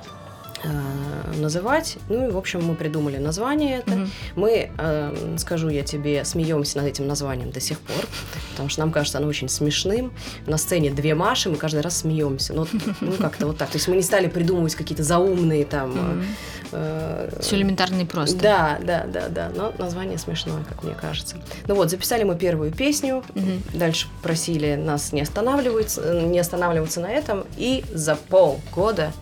Э, 0.64 1.40
называть. 1.40 1.98
Ну 2.08 2.28
и, 2.28 2.30
в 2.30 2.38
общем, 2.38 2.64
мы 2.64 2.74
придумали 2.74 3.18
название 3.18 3.78
это. 3.78 3.92
Угу. 3.92 4.08
Мы, 4.36 4.70
э, 4.78 5.36
скажу 5.38 5.68
я 5.68 5.82
тебе, 5.82 6.24
смеемся 6.24 6.78
над 6.78 6.86
этим 6.86 7.06
названием 7.06 7.50
до 7.50 7.60
сих 7.60 7.80
пор, 7.80 8.06
потому 8.52 8.68
что 8.68 8.80
нам 8.80 8.92
кажется 8.92 9.18
оно 9.18 9.26
очень 9.26 9.48
смешным. 9.48 10.12
На 10.46 10.56
сцене 10.56 10.90
две 10.90 11.14
Маши, 11.14 11.50
мы 11.50 11.56
каждый 11.56 11.80
раз 11.80 11.98
смеемся. 11.98 12.54
Ну, 12.54 12.66
ну 13.00 13.12
как-то 13.12 13.46
вот 13.46 13.58
так. 13.58 13.68
То 13.70 13.76
есть 13.76 13.88
мы 13.88 13.96
не 13.96 14.02
стали 14.02 14.28
придумывать 14.28 14.74
какие-то 14.74 15.02
заумные 15.02 15.64
там... 15.64 15.90
Угу. 15.90 16.24
Э, 16.72 17.38
Все 17.40 17.56
элементарно 17.56 18.00
и 18.00 18.04
просто. 18.04 18.38
Да, 18.38 18.78
да, 18.82 19.04
да, 19.04 19.28
да. 19.28 19.50
Но 19.54 19.72
название 19.78 20.18
смешное, 20.18 20.64
как 20.64 20.82
мне 20.82 20.94
кажется. 20.94 21.36
Ну 21.66 21.74
вот, 21.74 21.90
записали 21.90 22.22
мы 22.22 22.36
первую 22.36 22.72
песню. 22.72 23.22
Угу. 23.34 23.78
Дальше 23.78 24.06
просили 24.22 24.76
нас 24.76 25.12
не 25.12 25.20
останавливаться, 25.20 26.22
не 26.22 26.38
останавливаться 26.38 27.00
на 27.00 27.10
этом. 27.10 27.44
И 27.56 27.84
за 27.92 28.14
полгода 28.16 29.12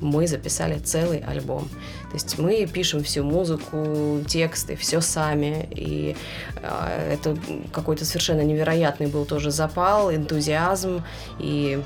мы 0.00 0.26
записали 0.26 0.78
целый 0.78 1.18
альбом. 1.18 1.68
То 2.10 2.14
есть 2.14 2.38
мы 2.38 2.66
пишем 2.66 3.02
всю 3.02 3.22
музыку, 3.22 4.20
тексты, 4.26 4.76
все 4.76 5.00
сами. 5.00 5.68
И 5.70 6.16
э, 6.62 7.12
это 7.14 7.36
какой-то 7.72 8.04
совершенно 8.04 8.42
невероятный 8.42 9.06
был 9.06 9.24
тоже 9.24 9.50
запал, 9.50 10.12
энтузиазм. 10.12 11.02
И 11.38 11.82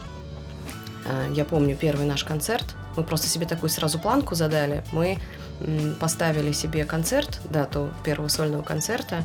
э, 1.07 1.33
я 1.35 1.45
помню 1.45 1.77
первый 1.77 2.07
наш 2.07 2.25
концерт. 2.25 2.75
Мы 2.97 3.03
просто 3.03 3.27
себе 3.27 3.47
такую 3.47 3.71
сразу 3.71 3.99
планку 3.99 4.35
задали. 4.35 4.85
Мы 4.93 5.19
поставили 6.01 6.53
себе 6.53 6.85
концерт, 6.85 7.41
дату 7.49 7.91
первого 8.05 8.29
сольного 8.29 8.63
концерта, 8.63 9.25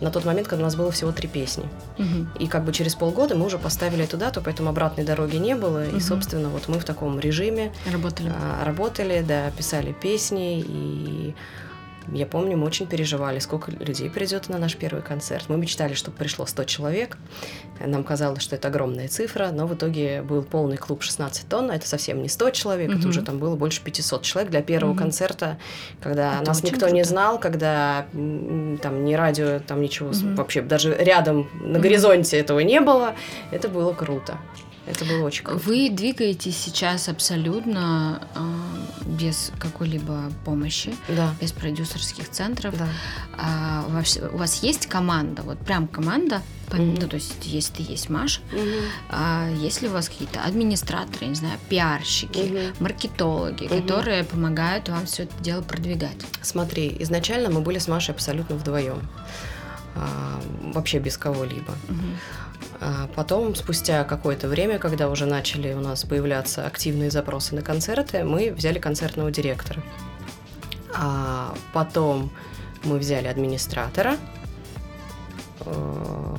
на 0.00 0.10
тот 0.10 0.24
момент, 0.24 0.48
когда 0.48 0.62
у 0.62 0.66
нас 0.66 0.76
было 0.76 0.90
всего 0.90 1.12
три 1.12 1.28
песни. 1.28 1.64
Угу. 1.98 2.42
И 2.42 2.46
как 2.46 2.64
бы 2.64 2.72
через 2.72 2.94
полгода 2.94 3.34
мы 3.34 3.46
уже 3.46 3.58
поставили 3.58 4.04
эту 4.04 4.16
дату, 4.16 4.42
поэтому 4.44 4.68
обратной 4.68 5.04
дороги 5.04 5.36
не 5.36 5.54
было. 5.54 5.84
Угу. 5.84 5.96
И, 5.96 6.00
собственно, 6.00 6.48
вот 6.48 6.68
мы 6.68 6.78
в 6.78 6.84
таком 6.84 7.18
режиме 7.20 7.72
работали, 7.90 8.30
э, 8.30 8.64
работали 8.64 9.24
да, 9.26 9.50
писали 9.50 9.92
песни 9.92 10.60
и 10.60 11.34
я 12.12 12.26
помню, 12.26 12.56
мы 12.56 12.66
очень 12.66 12.86
переживали, 12.86 13.38
сколько 13.38 13.70
людей 13.70 14.10
придет 14.10 14.48
на 14.48 14.58
наш 14.58 14.76
первый 14.76 15.02
концерт. 15.02 15.46
Мы 15.48 15.56
мечтали, 15.56 15.94
чтобы 15.94 16.16
пришло 16.16 16.46
100 16.46 16.64
человек. 16.64 17.18
Нам 17.84 18.04
казалось, 18.04 18.42
что 18.42 18.56
это 18.56 18.68
огромная 18.68 19.08
цифра, 19.08 19.50
но 19.52 19.66
в 19.66 19.74
итоге 19.74 20.22
был 20.22 20.42
полный 20.42 20.76
клуб 20.76 21.02
16 21.02 21.48
тонн. 21.48 21.70
Это 21.70 21.86
совсем 21.86 22.22
не 22.22 22.28
100 22.28 22.50
человек, 22.50 22.90
угу. 22.90 22.98
это 22.98 23.08
уже 23.08 23.22
там 23.22 23.38
было 23.38 23.56
больше 23.56 23.80
500 23.82 24.22
человек 24.22 24.50
для 24.50 24.62
первого 24.62 24.92
угу. 24.92 24.98
концерта, 24.98 25.58
когда 26.02 26.36
это 26.36 26.46
нас 26.46 26.62
никто 26.62 26.80
круто. 26.80 26.94
не 26.94 27.04
знал, 27.04 27.38
когда 27.40 28.06
там 28.12 29.04
ни 29.04 29.14
радио, 29.14 29.60
там 29.60 29.80
ничего 29.80 30.10
угу. 30.10 30.34
вообще 30.34 30.62
даже 30.62 30.94
рядом 30.94 31.48
на 31.60 31.78
горизонте 31.78 32.38
этого 32.38 32.60
не 32.60 32.80
было. 32.80 33.14
Это 33.50 33.68
было 33.68 33.92
круто. 33.92 34.38
Это 34.86 35.04
было 35.04 35.24
очень 35.24 35.44
круто. 35.44 35.62
Вы 35.64 35.88
двигаетесь 35.90 36.56
сейчас 36.56 37.08
абсолютно 37.08 38.20
э, 38.34 38.40
без 39.06 39.50
какой-либо 39.58 40.30
помощи, 40.44 40.94
да. 41.08 41.34
без 41.40 41.52
продюсерских 41.52 42.28
центров. 42.30 42.76
Да. 42.76 42.88
А, 43.36 43.84
у 44.32 44.36
вас 44.36 44.62
есть 44.62 44.86
команда, 44.86 45.42
вот 45.42 45.58
прям 45.58 45.86
команда, 45.88 46.42
mm-hmm. 46.68 46.98
ну 47.00 47.08
то 47.08 47.16
есть 47.16 47.44
если 47.44 47.82
есть 47.82 48.10
Маша, 48.10 48.40
mm-hmm. 48.52 48.82
а, 49.10 49.50
есть 49.50 49.82
ли 49.82 49.88
у 49.88 49.92
вас 49.92 50.08
какие-то 50.08 50.42
администраторы, 50.42 51.26
не 51.26 51.34
знаю, 51.34 51.58
пиарщики, 51.68 52.38
mm-hmm. 52.38 52.76
маркетологи, 52.80 53.64
mm-hmm. 53.64 53.82
которые 53.82 54.24
помогают 54.24 54.88
вам 54.88 55.06
все 55.06 55.24
это 55.24 55.34
дело 55.42 55.62
продвигать? 55.62 56.18
Смотри, 56.42 56.94
изначально 57.00 57.50
мы 57.50 57.60
были 57.60 57.78
с 57.78 57.88
Машей 57.88 58.14
абсолютно 58.14 58.56
вдвоем, 58.56 59.00
а, 59.94 60.40
вообще 60.74 60.98
без 60.98 61.16
кого-либо. 61.16 61.72
Mm-hmm. 61.88 62.43
А 62.80 63.08
потом, 63.14 63.54
спустя 63.54 64.04
какое-то 64.04 64.48
время, 64.48 64.78
когда 64.78 65.08
уже 65.08 65.26
начали 65.26 65.72
у 65.72 65.80
нас 65.80 66.04
появляться 66.04 66.66
активные 66.66 67.10
запросы 67.10 67.54
на 67.54 67.62
концерты, 67.62 68.24
мы 68.24 68.52
взяли 68.52 68.78
концертного 68.78 69.30
директора. 69.30 69.82
А 70.96 71.54
потом 71.72 72.30
мы 72.84 72.98
взяли 72.98 73.26
администратора. 73.26 74.16
Э, 75.60 76.36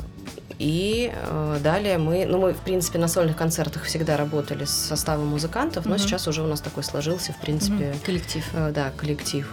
и 0.58 1.12
э, 1.14 1.60
далее 1.62 1.98
мы, 1.98 2.26
ну 2.26 2.40
мы 2.40 2.54
в 2.54 2.60
принципе 2.60 2.98
на 2.98 3.08
сольных 3.08 3.36
концертах 3.36 3.84
всегда 3.84 4.16
работали 4.16 4.64
с 4.64 4.72
составом 4.72 5.28
музыкантов, 5.28 5.86
но 5.86 5.96
угу. 5.96 6.00
сейчас 6.00 6.28
уже 6.28 6.44
у 6.44 6.48
нас 6.48 6.62
такой 6.62 6.84
сложился 6.84 7.34
в 7.34 7.40
принципе 7.40 7.90
угу. 7.90 7.98
коллектив. 8.06 8.46
Э, 8.54 8.72
да, 8.74 8.92
коллектив. 8.96 9.50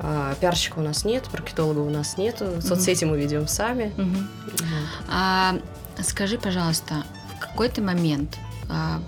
А, 0.00 0.34
пиарщика 0.36 0.78
у 0.78 0.82
нас 0.82 1.04
нет, 1.04 1.24
маркетолога 1.32 1.80
у 1.80 1.90
нас 1.90 2.18
нету, 2.18 2.44
угу. 2.44 2.60
соцсети 2.60 3.04
мы 3.04 3.18
ведем 3.18 3.48
сами. 3.48 3.92
Угу. 3.96 4.04
Вот. 4.04 4.60
А 5.08 5.56
Скажи, 6.02 6.38
пожалуйста, 6.38 7.04
в 7.36 7.40
какой-то 7.40 7.82
момент 7.82 8.38
а, 8.68 9.00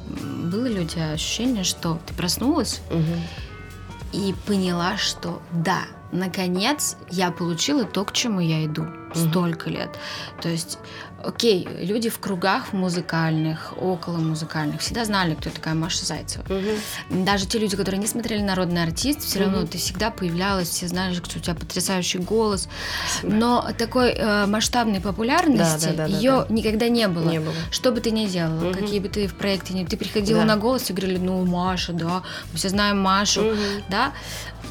было 0.51 0.67
ли 0.67 0.81
у 0.81 0.87
тебя 0.87 1.13
ощущение, 1.13 1.65
что 1.65 1.99
ты 2.07 2.15
проснулась 2.15 2.81
угу. 2.91 3.05
и 4.13 4.35
поняла, 4.47 4.97
что 4.97 5.43
да, 5.53 5.83
наконец 6.13 6.97
я 7.11 7.31
получила 7.31 7.85
то, 7.85 8.05
к 8.05 8.13
чему 8.13 8.41
я 8.41 8.65
иду 8.65 8.87
столько 9.15 9.71
лет. 9.71 9.99
То 10.41 10.49
есть, 10.49 10.79
окей, 11.25 11.69
люди 11.81 12.09
в 12.09 12.19
кругах 12.19 12.73
музыкальных, 12.73 13.75
около 13.81 14.19
музыкальных, 14.19 14.81
всегда 14.81 15.05
знали, 15.05 15.35
кто 15.35 15.51
такая 15.51 15.75
Маша 15.75 16.05
Зайцева. 16.05 16.45
Угу. 16.45 17.25
Даже 17.25 17.47
те 17.47 17.59
люди, 17.59 17.77
которые 17.77 18.01
не 18.01 18.07
смотрели 18.07 18.43
народный 18.43 18.83
артист, 18.83 19.23
все 19.23 19.41
угу. 19.41 19.51
равно 19.51 19.67
ты 19.67 19.79
всегда 19.79 20.11
появлялась, 20.11 20.69
все 20.69 20.89
знали, 20.89 21.15
что 21.15 21.39
у 21.39 21.41
тебя 21.41 21.55
потрясающий 21.55 22.19
голос. 22.19 22.69
Спасибо. 23.09 23.33
Но 23.35 23.69
такой 23.77 24.11
э, 24.11 24.47
масштабной 24.47 25.01
популярности 25.01 25.87
да, 25.87 25.93
да, 25.93 26.07
да, 26.09 26.17
ее 26.17 26.31
да, 26.31 26.45
да. 26.47 26.55
никогда 26.55 26.89
не 26.89 27.09
было. 27.09 27.29
Не 27.29 27.41
было. 27.41 27.55
Что 27.71 27.93
бы 27.93 28.01
ты 28.01 28.11
ни 28.11 28.27
делала, 28.27 28.71
угу. 28.71 28.79
какие 28.79 29.01
бы 29.01 29.09
ты 29.09 29.27
в 29.27 29.35
проекте 29.35 29.75
ни... 29.75 29.85
Ты 29.85 29.97
приходила 29.97 30.41
да. 30.41 30.47
на 30.47 30.57
голос 30.57 30.91
и 30.91 30.93
говорили, 30.93 31.19
ну, 31.19 31.45
Маша, 31.45 31.93
да, 31.93 32.23
мы 32.53 32.59
все 32.59 32.69
знаем 32.69 33.01
Машу, 33.01 33.43
угу. 33.43 33.57
да. 33.89 34.13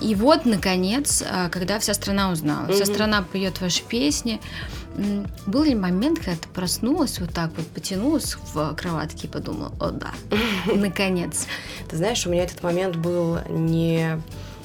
И 0.01 0.15
вот, 0.15 0.45
наконец, 0.45 1.21
э, 1.21 1.49
когда 1.49 1.79
вся 1.79 1.93
страна 1.93 2.31
узнала, 2.31 2.65
угу. 2.65 2.73
вся 2.73 2.85
страна 2.85 3.21
поет 3.21 3.59
ваши 3.61 3.83
песни, 3.83 4.39
был 5.45 5.63
ли 5.63 5.75
момент, 5.75 6.19
когда 6.19 6.35
ты 6.35 6.47
проснулась 6.49 7.19
вот 7.19 7.33
так 7.33 7.51
вот, 7.55 7.67
потянулась 7.67 8.35
в 8.53 8.75
кроватке 8.75 9.27
и 9.27 9.29
подумала, 9.29 9.71
о 9.79 9.91
да, 9.91 10.11
наконец. 10.73 11.47
Ты 11.87 11.97
знаешь, 11.97 12.25
у 12.25 12.29
меня 12.29 12.43
этот 12.43 12.63
момент 12.63 12.95
был 12.95 13.39
не 13.47 14.21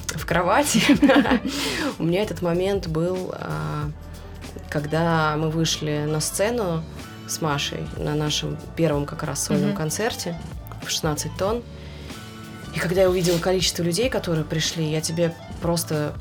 в 0.07 0.25
кровати, 0.25 0.81
у 1.99 2.03
меня 2.03 2.21
этот 2.23 2.41
момент 2.41 2.87
был, 2.87 3.33
а, 3.33 3.89
когда 4.69 5.35
мы 5.37 5.49
вышли 5.49 6.05
на 6.07 6.19
сцену 6.19 6.83
с 7.27 7.41
Машей 7.41 7.87
на 7.97 8.15
нашем 8.15 8.57
первом 8.75 9.05
как 9.05 9.23
раз 9.23 9.43
сольном 9.43 9.75
концерте 9.75 10.39
в 10.85 10.89
16 10.89 11.35
тонн. 11.37 11.63
И 12.75 12.79
когда 12.79 13.01
я 13.01 13.09
увидела 13.09 13.39
количество 13.39 13.83
людей, 13.83 14.09
которые 14.09 14.43
пришли, 14.43 14.85
я 14.89 15.01
тебе 15.01 15.33
просто 15.61 16.13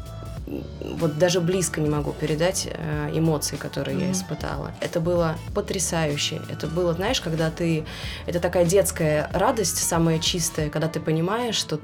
вот 0.46 1.18
даже 1.18 1.40
близко 1.40 1.80
не 1.80 1.88
могу 1.88 2.12
передать 2.12 2.68
э, 2.70 3.10
эмоции, 3.14 3.56
которые 3.56 3.96
mm-hmm. 3.96 4.06
я 4.06 4.12
испытала. 4.12 4.72
Это 4.80 5.00
было 5.00 5.36
потрясающе. 5.54 6.42
Это 6.50 6.66
было, 6.66 6.92
знаешь, 6.92 7.20
когда 7.20 7.50
ты... 7.50 7.84
Это 8.26 8.40
такая 8.40 8.64
детская 8.64 9.30
радость, 9.32 9.78
самая 9.78 10.18
чистая, 10.18 10.68
когда 10.68 10.88
ты 10.88 11.00
понимаешь, 11.00 11.54
что 11.56 11.80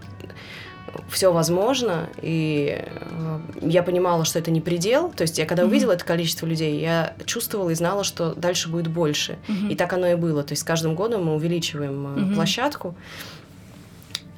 все 1.08 1.32
возможно, 1.32 2.08
и 2.20 2.84
э, 2.84 3.40
я 3.62 3.82
понимала, 3.82 4.24
что 4.24 4.38
это 4.38 4.50
не 4.50 4.60
предел. 4.60 5.10
То 5.10 5.22
есть 5.22 5.38
я 5.38 5.46
когда 5.46 5.62
mm-hmm. 5.62 5.66
увидела 5.66 5.92
это 5.92 6.04
количество 6.04 6.46
людей, 6.46 6.80
я 6.80 7.14
чувствовала 7.24 7.70
и 7.70 7.74
знала, 7.74 8.04
что 8.04 8.34
дальше 8.34 8.68
будет 8.68 8.88
больше. 8.88 9.38
Mm-hmm. 9.48 9.70
И 9.70 9.74
так 9.76 9.92
оно 9.92 10.06
и 10.06 10.14
было. 10.16 10.42
То 10.42 10.52
есть 10.52 10.62
с 10.62 10.64
каждым 10.64 10.94
годом 10.94 11.24
мы 11.24 11.34
увеличиваем 11.34 12.06
mm-hmm. 12.06 12.34
площадку. 12.34 12.94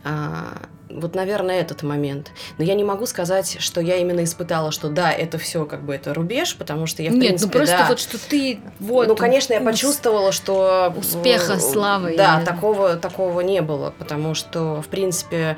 А, 0.05 0.69
вот, 0.89 1.15
наверное, 1.15 1.61
этот 1.61 1.83
момент. 1.83 2.33
Но 2.59 2.65
я 2.65 2.75
не 2.75 2.85
могу 2.85 3.07
сказать, 3.07 3.57
что 3.61 3.81
я 3.81 3.97
именно 3.97 4.25
испытала, 4.25 4.73
что 4.73 4.89
да, 4.89 5.11
это 5.13 5.39
все 5.39 5.65
как 5.65 5.85
бы 5.85 5.95
это 5.95 6.13
рубеж, 6.13 6.57
потому 6.57 6.87
что 6.87 7.03
я 7.03 7.11
в 7.11 7.15
Нет, 7.15 7.29
принципе, 7.29 7.53
ну 7.53 7.59
просто 7.59 7.79
да, 7.79 7.89
вот 7.89 7.99
что 7.99 8.19
ты 8.19 8.61
вот. 8.79 9.09
Ну, 9.09 9.17
конечно, 9.17 9.55
я 9.55 9.61
почувствовала, 9.61 10.33
что 10.33 10.93
успеха, 10.97 11.59
славы. 11.59 12.17
Да, 12.17 12.39
или... 12.39 12.45
такого 12.45 12.97
такого 12.97 13.41
не 13.41 13.63
было, 13.63 13.95
потому 13.99 14.35
что 14.35 14.83
в 14.83 14.89
принципе 14.89 15.57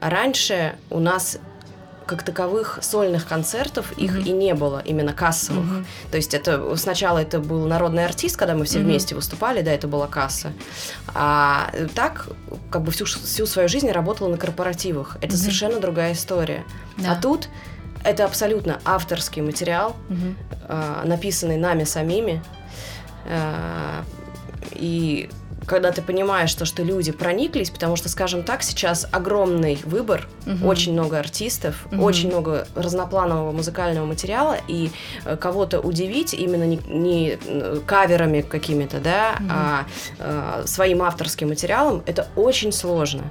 раньше 0.00 0.76
у 0.90 0.98
нас 0.98 1.38
как 2.06 2.22
таковых 2.22 2.78
сольных 2.82 3.26
концертов 3.26 3.92
их 3.98 4.16
mm-hmm. 4.16 4.28
и 4.28 4.32
не 4.32 4.54
было, 4.54 4.82
именно 4.84 5.12
кассовых. 5.12 5.64
Mm-hmm. 5.64 5.86
То 6.10 6.16
есть 6.16 6.34
это 6.34 6.76
сначала 6.76 7.18
это 7.18 7.38
был 7.38 7.66
народный 7.66 8.04
артист, 8.04 8.36
когда 8.36 8.54
мы 8.54 8.64
все 8.64 8.78
mm-hmm. 8.78 8.82
вместе 8.82 9.14
выступали, 9.14 9.62
да, 9.62 9.72
это 9.72 9.88
была 9.88 10.06
касса. 10.06 10.52
А 11.14 11.72
так, 11.94 12.28
как 12.70 12.82
бы 12.82 12.92
всю, 12.92 13.04
всю 13.04 13.46
свою 13.46 13.68
жизнь 13.68 13.86
я 13.86 13.92
работала 13.92 14.28
на 14.28 14.36
корпоративах. 14.36 15.16
Это 15.20 15.34
mm-hmm. 15.34 15.36
совершенно 15.36 15.80
другая 15.80 16.12
история. 16.12 16.64
Да. 16.96 17.12
А 17.12 17.20
тут 17.20 17.48
это 18.04 18.24
абсолютно 18.24 18.80
авторский 18.84 19.42
материал, 19.42 19.96
mm-hmm. 20.08 20.34
э, 20.68 21.02
написанный 21.04 21.56
нами 21.56 21.84
самими. 21.84 22.42
Э, 23.26 24.02
и 24.72 25.28
когда 25.66 25.92
ты 25.92 26.02
понимаешь, 26.02 26.54
то, 26.54 26.64
что 26.64 26.82
люди 26.82 27.12
прониклись, 27.12 27.70
потому 27.70 27.96
что, 27.96 28.08
скажем 28.08 28.42
так, 28.42 28.62
сейчас 28.62 29.06
огромный 29.10 29.78
выбор, 29.84 30.28
угу. 30.46 30.66
очень 30.66 30.92
много 30.92 31.18
артистов, 31.18 31.86
угу. 31.90 32.02
очень 32.02 32.28
много 32.28 32.66
разнопланового 32.74 33.52
музыкального 33.52 34.06
материала, 34.06 34.56
и 34.68 34.90
э, 35.24 35.36
кого-то 35.36 35.80
удивить 35.80 36.34
именно 36.34 36.64
не, 36.64 36.80
не 36.86 37.38
э, 37.44 37.80
каверами 37.86 38.40
какими-то, 38.40 39.00
да, 39.00 39.36
угу. 39.38 39.48
а 39.50 39.86
э, 40.18 40.62
своим 40.66 41.02
авторским 41.02 41.48
материалом, 41.48 42.02
это 42.06 42.26
очень 42.36 42.72
сложно. 42.72 43.22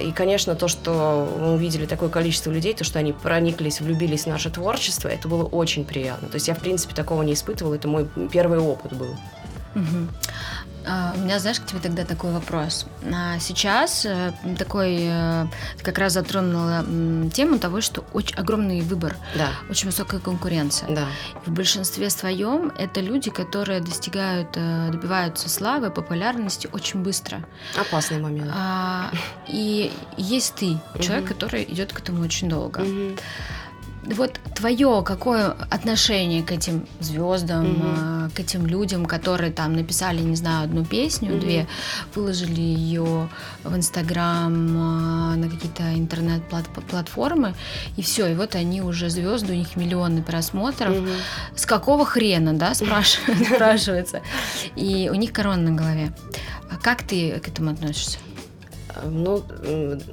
И, 0.00 0.12
конечно, 0.12 0.54
то, 0.54 0.66
что 0.66 1.30
мы 1.38 1.52
увидели 1.52 1.84
такое 1.84 2.08
количество 2.08 2.50
людей, 2.50 2.72
то, 2.72 2.84
что 2.84 2.98
они 3.00 3.12
прониклись, 3.12 3.82
влюбились 3.82 4.22
в 4.22 4.26
наше 4.28 4.48
творчество, 4.48 5.08
это 5.08 5.28
было 5.28 5.44
очень 5.44 5.84
приятно. 5.84 6.28
То 6.28 6.36
есть 6.36 6.48
я, 6.48 6.54
в 6.54 6.58
принципе, 6.58 6.94
такого 6.94 7.20
не 7.22 7.34
испытывала, 7.34 7.74
это 7.74 7.86
мой 7.86 8.08
первый 8.32 8.60
опыт 8.60 8.94
был. 8.94 9.14
Угу. 9.74 10.08
А, 10.88 11.12
у 11.14 11.20
меня, 11.20 11.38
знаешь, 11.38 11.60
к 11.60 11.66
тебе 11.66 11.80
тогда 11.80 12.04
такой 12.04 12.32
вопрос. 12.32 12.86
А, 13.12 13.38
сейчас 13.38 14.06
э, 14.06 14.32
такой, 14.58 14.98
э, 15.00 15.46
как 15.82 15.98
раз 15.98 16.14
затронула 16.14 16.84
тему 17.30 17.58
того, 17.58 17.80
что 17.80 18.04
очень 18.12 18.34
огромный 18.36 18.80
выбор, 18.80 19.16
да. 19.36 19.50
очень 19.68 19.86
высокая 19.88 20.20
конкуренция. 20.20 20.88
Да. 20.94 21.06
В 21.44 21.52
большинстве 21.52 22.08
своем 22.10 22.72
это 22.78 23.00
люди, 23.00 23.30
которые 23.30 23.80
достигают, 23.80 24.48
э, 24.56 24.88
добиваются 24.90 25.48
славы, 25.48 25.90
популярности 25.90 26.68
очень 26.72 27.02
быстро. 27.02 27.44
Опасный 27.78 28.18
момент. 28.18 28.50
А, 28.54 29.10
и 29.46 29.92
есть 30.16 30.54
ты, 30.54 30.78
человек, 31.00 31.24
угу. 31.24 31.34
который 31.34 31.64
идет 31.64 31.92
к 31.92 32.00
этому 32.00 32.22
очень 32.22 32.48
долго. 32.48 32.80
Угу 32.80 33.16
вот 34.14 34.40
твое 34.54 35.02
какое 35.04 35.50
отношение 35.70 36.42
к 36.42 36.52
этим 36.52 36.86
звездам, 37.00 37.66
mm-hmm. 37.66 38.34
к 38.34 38.40
этим 38.40 38.66
людям, 38.66 39.06
которые 39.06 39.52
там 39.52 39.74
написали, 39.74 40.20
не 40.20 40.36
знаю, 40.36 40.64
одну 40.64 40.84
песню, 40.84 41.32
mm-hmm. 41.32 41.40
две, 41.40 41.66
выложили 42.14 42.60
ее 42.60 43.28
в 43.64 43.76
Инстаграм, 43.76 44.52
а, 44.76 45.36
на 45.36 45.48
какие-то 45.48 45.94
интернет-платформы, 45.94 47.54
и 47.96 48.02
все, 48.02 48.28
и 48.28 48.34
вот 48.34 48.54
они 48.54 48.82
уже 48.82 49.10
звезды, 49.10 49.52
у 49.52 49.56
них 49.56 49.76
миллионы 49.76 50.22
просмотров. 50.22 50.94
Mm-hmm. 50.94 51.18
С 51.54 51.66
какого 51.66 52.04
хрена, 52.04 52.54
да, 52.54 52.74
спрашивается. 53.54 54.22
И 54.76 55.08
у 55.12 55.14
них 55.14 55.32
корона 55.32 55.70
на 55.70 55.76
голове. 55.76 56.12
А 56.70 56.76
как 56.76 57.02
ты 57.02 57.38
к 57.40 57.48
этому 57.48 57.70
относишься? 57.70 58.18
Ну, 59.04 59.42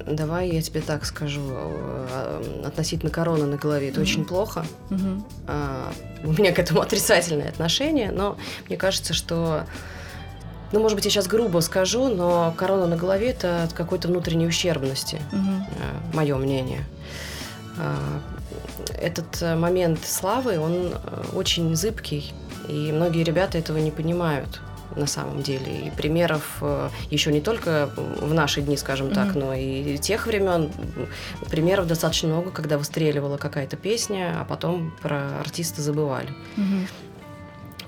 давай 0.06 0.50
я 0.50 0.62
тебе 0.62 0.80
так 0.80 1.04
скажу. 1.04 1.42
Э, 1.50 2.62
относительно 2.66 3.10
короны 3.10 3.46
на 3.46 3.56
голове 3.56 3.88
это 3.88 4.00
mm-hmm. 4.00 4.02
очень 4.02 4.24
плохо. 4.24 4.64
Mm-hmm. 4.90 6.24
У 6.24 6.32
меня 6.32 6.52
к 6.52 6.58
этому 6.58 6.80
отрицательное 6.82 7.48
отношение, 7.48 8.10
но 8.12 8.36
мне 8.68 8.76
кажется, 8.76 9.14
что 9.14 9.64
ну, 10.72 10.80
может 10.80 10.96
быть, 10.96 11.04
я 11.04 11.10
сейчас 11.10 11.28
грубо 11.28 11.60
скажу, 11.60 12.08
но 12.08 12.52
корона 12.56 12.86
на 12.86 12.96
голове 12.96 13.30
это 13.30 13.62
от 13.62 13.72
какой-то 13.72 14.08
внутренней 14.08 14.48
ущербности, 14.48 15.20
угу. 15.32 16.16
мое 16.16 16.36
мнение. 16.36 16.84
А, 17.78 17.96
этот 19.00 19.42
э, 19.42 19.54
момент 19.54 20.04
славы, 20.04 20.58
он 20.58 20.94
очень 21.34 21.74
зыбкий, 21.76 22.34
и 22.68 22.90
многие 22.92 23.22
ребята 23.22 23.58
этого 23.58 23.78
не 23.78 23.92
понимают 23.92 24.60
на 24.96 25.06
самом 25.06 25.42
деле. 25.42 25.86
И 25.86 25.90
примеров 25.90 26.58
э, 26.60 26.88
еще 27.10 27.32
не 27.32 27.40
только 27.40 27.90
в 27.96 28.32
наши 28.34 28.62
дни, 28.62 28.76
скажем 28.76 29.10
так, 29.10 29.28
mm-hmm. 29.28 29.38
но 29.38 29.54
и 29.54 29.98
тех 29.98 30.26
времен. 30.26 30.70
Примеров 31.50 31.86
достаточно 31.86 32.28
много, 32.28 32.50
когда 32.50 32.78
выстреливала 32.78 33.36
какая-то 33.36 33.76
песня, 33.76 34.36
а 34.40 34.44
потом 34.44 34.94
про 35.02 35.40
артиста 35.40 35.82
забывали. 35.82 36.30
Mm-hmm. 36.56 37.05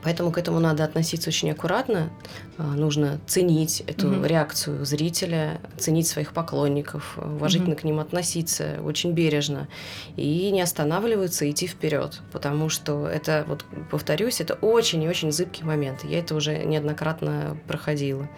Поэтому 0.02 0.30
к 0.32 0.38
этому 0.38 0.60
надо 0.60 0.84
относиться 0.84 1.28
очень 1.28 1.50
аккуратно. 1.50 2.10
А, 2.56 2.62
нужно 2.62 3.20
ценить 3.26 3.82
эту 3.86 4.08
mm-hmm. 4.08 4.26
реакцию 4.26 4.84
зрителя, 4.84 5.60
ценить 5.76 6.06
своих 6.06 6.32
поклонников, 6.32 7.18
уважительно 7.18 7.74
mm-hmm. 7.74 7.80
к 7.80 7.84
ним 7.84 8.00
относиться, 8.00 8.78
очень 8.82 9.12
бережно. 9.12 9.68
И 10.16 10.50
не 10.50 10.60
останавливаться, 10.60 11.50
идти 11.50 11.66
вперед. 11.66 12.20
Потому 12.32 12.68
что 12.68 13.06
это, 13.06 13.44
вот 13.48 13.64
повторюсь, 13.90 14.40
это 14.40 14.54
очень 14.54 15.02
и 15.02 15.08
очень 15.08 15.32
зыбкий 15.32 15.64
момент. 15.64 16.04
Я 16.04 16.20
это 16.20 16.34
уже 16.34 16.58
неоднократно 16.64 17.56
проходила. 17.66 18.28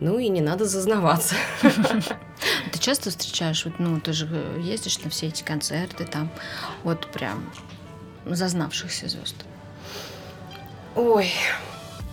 Ну 0.00 0.18
и 0.18 0.28
не 0.28 0.40
надо 0.40 0.64
зазнаваться. 0.64 1.36
Ты 2.72 2.78
часто 2.80 3.10
встречаешь, 3.10 3.64
вот, 3.64 3.78
ну, 3.78 4.00
ты 4.00 4.12
же 4.12 4.26
ездишь 4.60 4.98
на 5.04 5.10
все 5.10 5.28
эти 5.28 5.44
концерты, 5.44 6.04
там, 6.04 6.28
вот 6.82 7.06
прям 7.12 7.48
зазнавшихся 8.24 9.08
звезд? 9.08 9.36
Ой, 10.94 11.32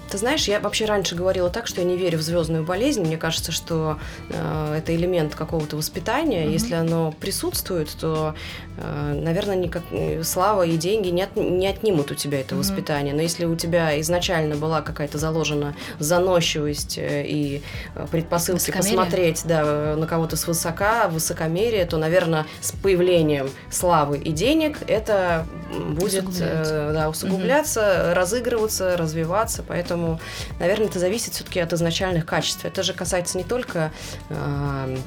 ты 0.10 0.18
знаешь, 0.18 0.48
я 0.48 0.60
вообще 0.60 0.86
раньше 0.86 1.16
говорила 1.16 1.50
так, 1.50 1.68
что 1.68 1.82
я 1.82 1.88
не 1.88 1.98
верю 1.98 2.18
в 2.18 2.22
звездную 2.22 2.64
болезнь. 2.64 3.02
Мне 3.02 3.18
кажется, 3.18 3.52
что 3.52 4.00
э, 4.30 4.76
это 4.78 4.96
элемент 4.96 5.36
какого-то 5.36 5.76
воспитания. 5.78 6.46
Mm-hmm. 6.46 6.52
Если 6.52 6.74
оно 6.74 7.12
присутствует, 7.12 7.90
то, 8.00 8.36
э, 8.78 9.14
наверное, 9.14 9.56
никак, 9.56 9.84
э, 9.92 10.24
слава 10.24 10.66
и 10.66 10.78
деньги 10.78 11.10
не, 11.10 11.24
от, 11.24 11.36
не 11.36 11.68
отнимут 11.68 12.12
у 12.12 12.16
тебя 12.16 12.42
это 12.42 12.56
mm-hmm. 12.56 12.60
воспитание. 12.60 13.14
Но 13.14 13.22
если 13.22 13.46
у 13.46 13.56
тебя 13.56 14.00
изначально 14.02 14.56
была 14.56 14.82
какая-то 14.82 15.18
заложена 15.18 15.76
заносчивость 16.00 16.98
э, 16.98 17.26
и 17.26 17.62
э, 17.96 18.08
предпосылки 18.12 18.72
посмотреть 18.72 19.44
да, 19.46 19.96
на 19.96 20.08
кого-то 20.08 20.36
свысока, 20.36 21.08
высокомерие, 21.08 21.86
то, 21.86 21.98
наверное, 21.98 22.46
с 22.62 22.72
появлением 22.72 23.50
славы 23.70 24.18
и 24.18 24.32
денег 24.32 24.80
это 24.88 25.46
будет 25.90 26.28
усугубляться, 26.28 26.74
э, 26.74 26.94
да, 26.94 27.10
усугубляться 27.10 27.80
mm-hmm. 27.82 28.14
разыгрываться, 28.14 28.98
развиваться. 28.98 29.64
Поэтому 29.68 29.99
Поэтому, 30.00 30.20
наверное, 30.60 30.88
это 30.88 31.00
зависит 31.00 31.34
все-таки 31.34 31.60
от 31.60 31.74
изначальных 31.74 32.26
качеств. 32.26 32.66
Это 32.66 32.84
же 32.84 32.94
касается 32.94 33.38
не 33.38 33.44
только 33.44 33.92
э, 34.30 34.98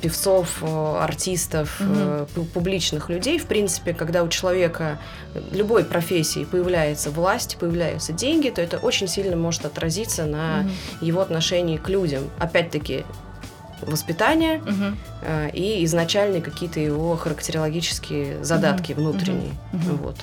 певцов, 0.00 0.62
артистов, 0.62 1.80
угу. 1.80 2.44
публичных 2.46 3.08
людей. 3.08 3.38
В 3.38 3.46
принципе, 3.46 3.94
когда 3.94 4.22
у 4.22 4.28
человека 4.28 4.98
любой 5.52 5.84
профессии 5.84 6.44
появляется 6.44 7.10
власть, 7.10 7.56
появляются 7.58 8.12
деньги, 8.12 8.50
то 8.50 8.60
это 8.60 8.78
очень 8.78 9.08
сильно 9.08 9.36
может 9.36 9.64
отразиться 9.64 10.24
на 10.24 10.60
угу. 10.60 11.06
его 11.06 11.20
отношении 11.20 11.76
к 11.76 11.88
людям. 11.88 12.30
Опять-таки, 12.38 13.04
воспитание 13.82 14.58
угу. 14.58 14.96
э, 15.22 15.50
и 15.52 15.84
изначальные 15.84 16.42
какие-то 16.42 16.80
его 16.80 17.16
характерологические 17.16 18.44
задатки 18.44 18.92
угу. 18.92 19.02
внутренние. 19.02 19.52
Угу. 19.72 19.96
Вот. 20.02 20.16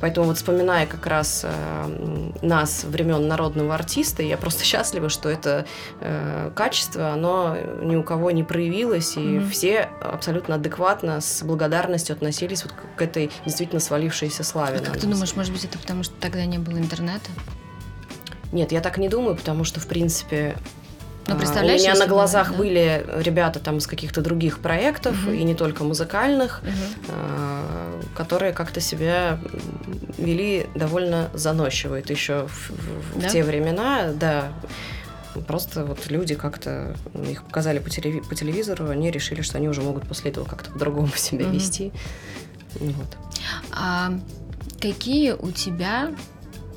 Поэтому 0.00 0.26
вот 0.26 0.36
вспоминая 0.36 0.86
как 0.86 1.06
раз 1.06 1.42
э, 1.44 2.32
нас 2.42 2.84
времен 2.84 3.28
народного 3.28 3.74
артиста, 3.74 4.22
я 4.22 4.36
просто 4.36 4.64
счастлива, 4.64 5.08
что 5.08 5.28
это 5.28 5.66
э, 6.00 6.50
качество, 6.54 7.10
оно 7.10 7.56
ни 7.82 7.96
у 7.96 8.02
кого 8.02 8.30
не 8.30 8.44
проявилось, 8.44 9.16
и 9.16 9.20
mm-hmm. 9.20 9.50
все 9.50 9.88
абсолютно 10.00 10.56
адекватно, 10.56 11.20
с 11.20 11.42
благодарностью 11.42 12.14
относились 12.14 12.64
вот 12.64 12.74
к 12.96 13.02
этой 13.02 13.30
действительно 13.44 13.80
свалившейся 13.80 14.44
славе. 14.44 14.78
А 14.78 14.84
как 14.84 14.98
ты 14.98 15.06
думаешь, 15.06 15.34
может 15.34 15.52
быть, 15.52 15.64
это 15.64 15.78
потому, 15.78 16.02
что 16.02 16.14
тогда 16.20 16.44
не 16.44 16.58
было 16.58 16.78
интернета? 16.78 17.30
Нет, 18.52 18.72
я 18.72 18.80
так 18.80 18.98
не 18.98 19.08
думаю, 19.08 19.36
потому 19.36 19.64
что, 19.64 19.80
в 19.80 19.86
принципе, 19.86 20.56
ну, 21.28 21.38
представляешь, 21.38 21.80
У 21.80 21.84
меня 21.84 21.94
на 21.94 22.06
глазах 22.06 22.52
да? 22.52 22.56
были 22.56 23.06
ребята 23.18 23.58
там 23.58 23.78
из 23.78 23.86
каких-то 23.86 24.20
других 24.20 24.60
проектов, 24.60 25.16
угу. 25.24 25.32
и 25.32 25.42
не 25.42 25.54
только 25.54 25.84
музыкальных, 25.84 26.62
угу. 26.62 28.04
которые 28.14 28.52
как-то 28.52 28.80
себя 28.80 29.38
вели 30.18 30.66
довольно 30.74 31.30
заносчиво. 31.34 31.98
Это 31.98 32.12
еще 32.12 32.46
в, 32.46 32.70
в, 32.70 33.20
да? 33.20 33.28
в 33.28 33.32
те 33.32 33.42
времена, 33.42 34.12
да. 34.12 34.52
Просто 35.46 35.84
вот 35.84 36.08
люди 36.08 36.34
как-то 36.34 36.96
их 37.28 37.44
показали 37.44 37.78
по, 37.78 37.88
телеви- 37.88 38.26
по 38.26 38.34
телевизору, 38.34 38.88
они 38.88 39.10
решили, 39.10 39.42
что 39.42 39.58
они 39.58 39.68
уже 39.68 39.82
могут 39.82 40.08
после 40.08 40.30
этого 40.30 40.44
как-то 40.44 40.70
по-другому 40.70 41.08
себя 41.16 41.46
угу. 41.46 41.54
вести. 41.54 41.92
Вот. 42.80 43.16
А 43.72 44.12
какие 44.80 45.32
у 45.32 45.50
тебя 45.50 46.14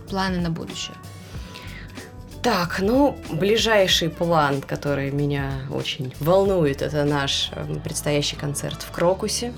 планы 0.10 0.40
на 0.40 0.50
будущее? 0.50 0.96
Так, 2.42 2.80
ну, 2.80 3.18
ближайший 3.30 4.10
план, 4.10 4.62
который 4.62 5.12
меня 5.12 5.52
очень 5.72 6.14
волнует, 6.20 6.82
это 6.82 7.04
наш 7.04 7.52
эм, 7.56 7.80
предстоящий 7.82 8.38
концерт 8.38 8.82
в 8.82 8.92
Крокусе. 8.92 9.54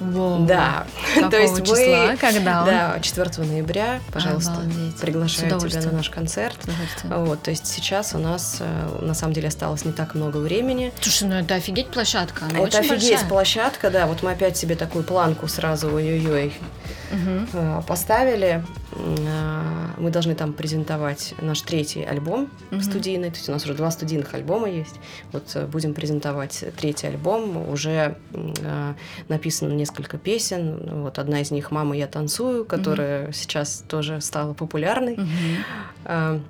Воу. 0.00 0.44
Да. 0.44 0.86
Какого 1.14 1.30
То 1.30 1.38
есть 1.40 1.64
числа? 1.64 2.08
Мы, 2.10 2.16
Когда 2.18 2.60
он? 2.60 2.66
Да, 2.66 2.98
4 3.00 3.30
ноября, 3.46 4.00
пожалуйста, 4.12 4.52
Обалдеть. 4.52 4.96
приглашаю 5.00 5.58
тебя 5.58 5.80
на 5.82 5.92
наш 5.92 6.10
концерт. 6.10 6.56
Вот, 7.04 7.42
то 7.42 7.50
есть 7.50 7.66
сейчас 7.66 8.14
у 8.14 8.18
нас 8.18 8.58
э, 8.60 8.98
на 9.00 9.14
самом 9.14 9.32
деле 9.32 9.48
осталось 9.48 9.86
не 9.86 9.92
так 9.92 10.14
много 10.14 10.36
времени. 10.36 10.92
Слушай, 11.00 11.28
ну 11.28 11.36
это 11.36 11.54
офигеть 11.54 11.88
площадка, 11.88 12.44
она 12.44 12.58
Это 12.58 12.80
офигеть 12.80 13.10
большая. 13.10 13.28
площадка, 13.28 13.90
да. 13.90 14.06
Вот 14.06 14.22
мы 14.22 14.32
опять 14.32 14.58
себе 14.58 14.74
такую 14.76 15.02
планку 15.02 15.48
сразу 15.48 15.90
ой-ой-ой 15.90 16.52
угу. 17.12 17.82
поставили. 17.86 18.64
А, 18.92 19.90
мы 19.98 20.10
должны 20.10 20.34
там 20.34 20.52
презентовать 20.52 21.34
наш 21.40 21.60
третий 21.62 22.04
альбом 22.04 22.50
угу. 22.70 22.80
студийный. 22.80 23.30
То 23.30 23.36
есть 23.36 23.48
у 23.48 23.52
нас 23.52 23.64
уже 23.64 23.74
два 23.74 23.90
студийных 23.90 24.34
альбома 24.34 24.68
есть. 24.68 24.96
Вот 25.32 25.50
э, 25.54 25.66
будем 25.66 25.94
презентовать 25.94 26.64
третий 26.76 27.06
альбом. 27.06 27.68
Уже 27.68 28.16
написано 29.28 29.72
несколько 29.72 30.18
песен. 30.18 31.02
Вот 31.02 31.18
одна 31.18 31.40
из 31.40 31.50
них 31.50 31.70
«Мама, 31.70 31.96
я 31.96 32.06
танцую», 32.06 32.64
которая 32.64 33.24
угу. 33.24 33.32
сейчас 33.32 33.84
тоже 33.88 34.20
стала 34.20 34.54
популярной. 34.54 35.14
Угу. 35.14 36.42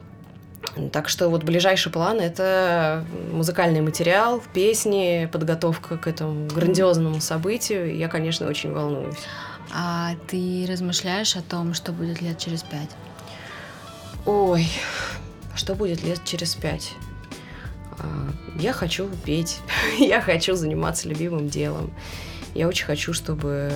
Так 0.92 1.08
что 1.08 1.28
вот 1.28 1.44
ближайший 1.44 1.90
план— 1.90 2.20
это 2.20 3.04
музыкальный 3.32 3.80
материал, 3.80 4.42
песни, 4.52 5.28
подготовка 5.30 5.96
к 5.96 6.06
этому 6.06 6.48
грандиозному 6.48 7.20
событию. 7.20 7.96
Я, 7.96 8.08
конечно, 8.08 8.48
очень 8.48 8.72
волнуюсь. 8.72 9.16
А 9.72 10.14
ты 10.28 10.66
размышляешь 10.68 11.36
о 11.36 11.42
том, 11.42 11.74
что 11.74 11.92
будет 11.92 12.20
лет 12.20 12.38
через 12.38 12.62
пять? 12.62 12.90
Ой, 14.24 14.68
что 15.54 15.74
будет 15.74 16.02
лет 16.02 16.20
через 16.24 16.54
пять? 16.54 16.94
А, 17.98 18.30
я 18.58 18.72
хочу 18.72 19.08
петь, 19.24 19.58
я 19.98 20.20
хочу 20.20 20.54
заниматься 20.54 21.08
любимым 21.08 21.48
делом. 21.48 21.92
Я 22.54 22.68
очень 22.68 22.86
хочу, 22.86 23.12
чтобы 23.12 23.72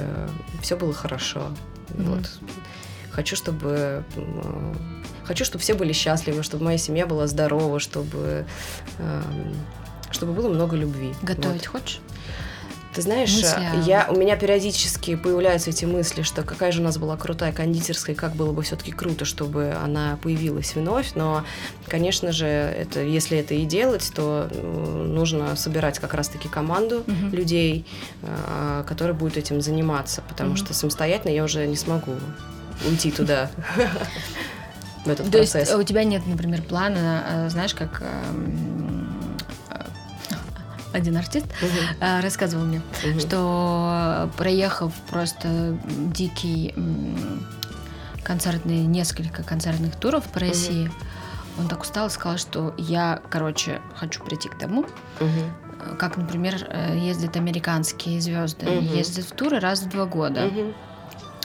все 0.62 0.76
было 0.76 0.92
хорошо. 0.92 1.48
Mm-hmm. 1.88 2.04
Вот. 2.04 2.30
Хочу, 3.10 3.36
чтобы 3.36 4.04
хочу, 5.24 5.44
чтобы 5.44 5.62
все 5.62 5.74
были 5.74 5.92
счастливы, 5.92 6.42
чтобы 6.42 6.64
моя 6.64 6.78
семья 6.78 7.06
была 7.06 7.26
здорова, 7.26 7.78
чтобы 7.80 8.46
чтобы 10.10 10.32
было 10.32 10.48
много 10.48 10.76
любви. 10.76 11.14
Готовить 11.22 11.66
вот. 11.68 11.80
хочешь? 11.82 12.00
Ты 12.94 13.02
знаешь, 13.02 13.32
мысли, 13.32 13.88
я, 13.88 14.08
у 14.10 14.16
меня 14.16 14.36
периодически 14.36 15.14
появляются 15.14 15.70
эти 15.70 15.84
мысли, 15.84 16.22
что 16.22 16.42
какая 16.42 16.72
же 16.72 16.80
у 16.80 16.84
нас 16.84 16.98
была 16.98 17.16
крутая 17.16 17.52
кондитерская, 17.52 18.16
как 18.16 18.34
было 18.34 18.50
бы 18.50 18.62
все-таки 18.62 18.90
круто, 18.90 19.24
чтобы 19.24 19.76
она 19.80 20.18
появилась 20.20 20.74
вновь. 20.74 21.14
Но, 21.14 21.44
конечно 21.86 22.32
же, 22.32 22.46
это, 22.46 23.00
если 23.00 23.38
это 23.38 23.54
и 23.54 23.64
делать, 23.64 24.10
то 24.12 24.48
нужно 24.52 25.54
собирать 25.54 26.00
как 26.00 26.14
раз-таки 26.14 26.48
команду 26.48 27.04
угу. 27.06 27.36
людей, 27.36 27.86
а, 28.22 28.82
которые 28.82 29.14
будут 29.14 29.36
этим 29.36 29.60
заниматься, 29.60 30.22
потому 30.28 30.50
угу. 30.50 30.56
что 30.56 30.74
самостоятельно 30.74 31.32
я 31.32 31.44
уже 31.44 31.66
не 31.68 31.76
смогу 31.76 32.14
уйти 32.88 33.12
туда. 33.12 33.50
В 35.04 35.08
этот 35.08 35.26
То 35.26 35.38
процесс. 35.38 35.68
есть 35.68 35.74
у 35.74 35.82
тебя 35.82 36.04
нет, 36.04 36.26
например, 36.26 36.60
плана, 36.60 37.46
знаешь, 37.48 37.72
как 37.72 38.02
один 40.92 41.16
артист 41.16 41.46
угу. 41.62 42.04
рассказывал 42.22 42.64
мне, 42.64 42.82
угу. 43.04 43.20
что 43.20 44.30
проехав 44.36 44.92
просто 45.10 45.78
дикий 46.12 46.74
концертный, 48.22 48.84
несколько 48.84 49.42
концертных 49.42 49.96
туров 49.96 50.24
по 50.24 50.40
России, 50.40 50.86
угу. 50.86 50.94
он 51.60 51.68
так 51.68 51.82
устал 51.82 52.06
и 52.06 52.10
сказал, 52.10 52.38
что 52.38 52.74
я, 52.78 53.20
короче, 53.28 53.80
хочу 53.96 54.22
прийти 54.22 54.48
к 54.48 54.58
тому, 54.58 54.82
угу. 55.20 55.96
как, 55.98 56.16
например, 56.16 56.66
э, 56.68 56.98
ездят 56.98 57.36
американские 57.36 58.20
звезды, 58.20 58.66
угу. 58.66 58.94
ездят 58.94 59.24
в 59.24 59.32
туры 59.32 59.58
раз 59.58 59.82
в 59.82 59.88
два 59.88 60.06
года. 60.06 60.46
Угу 60.46 60.74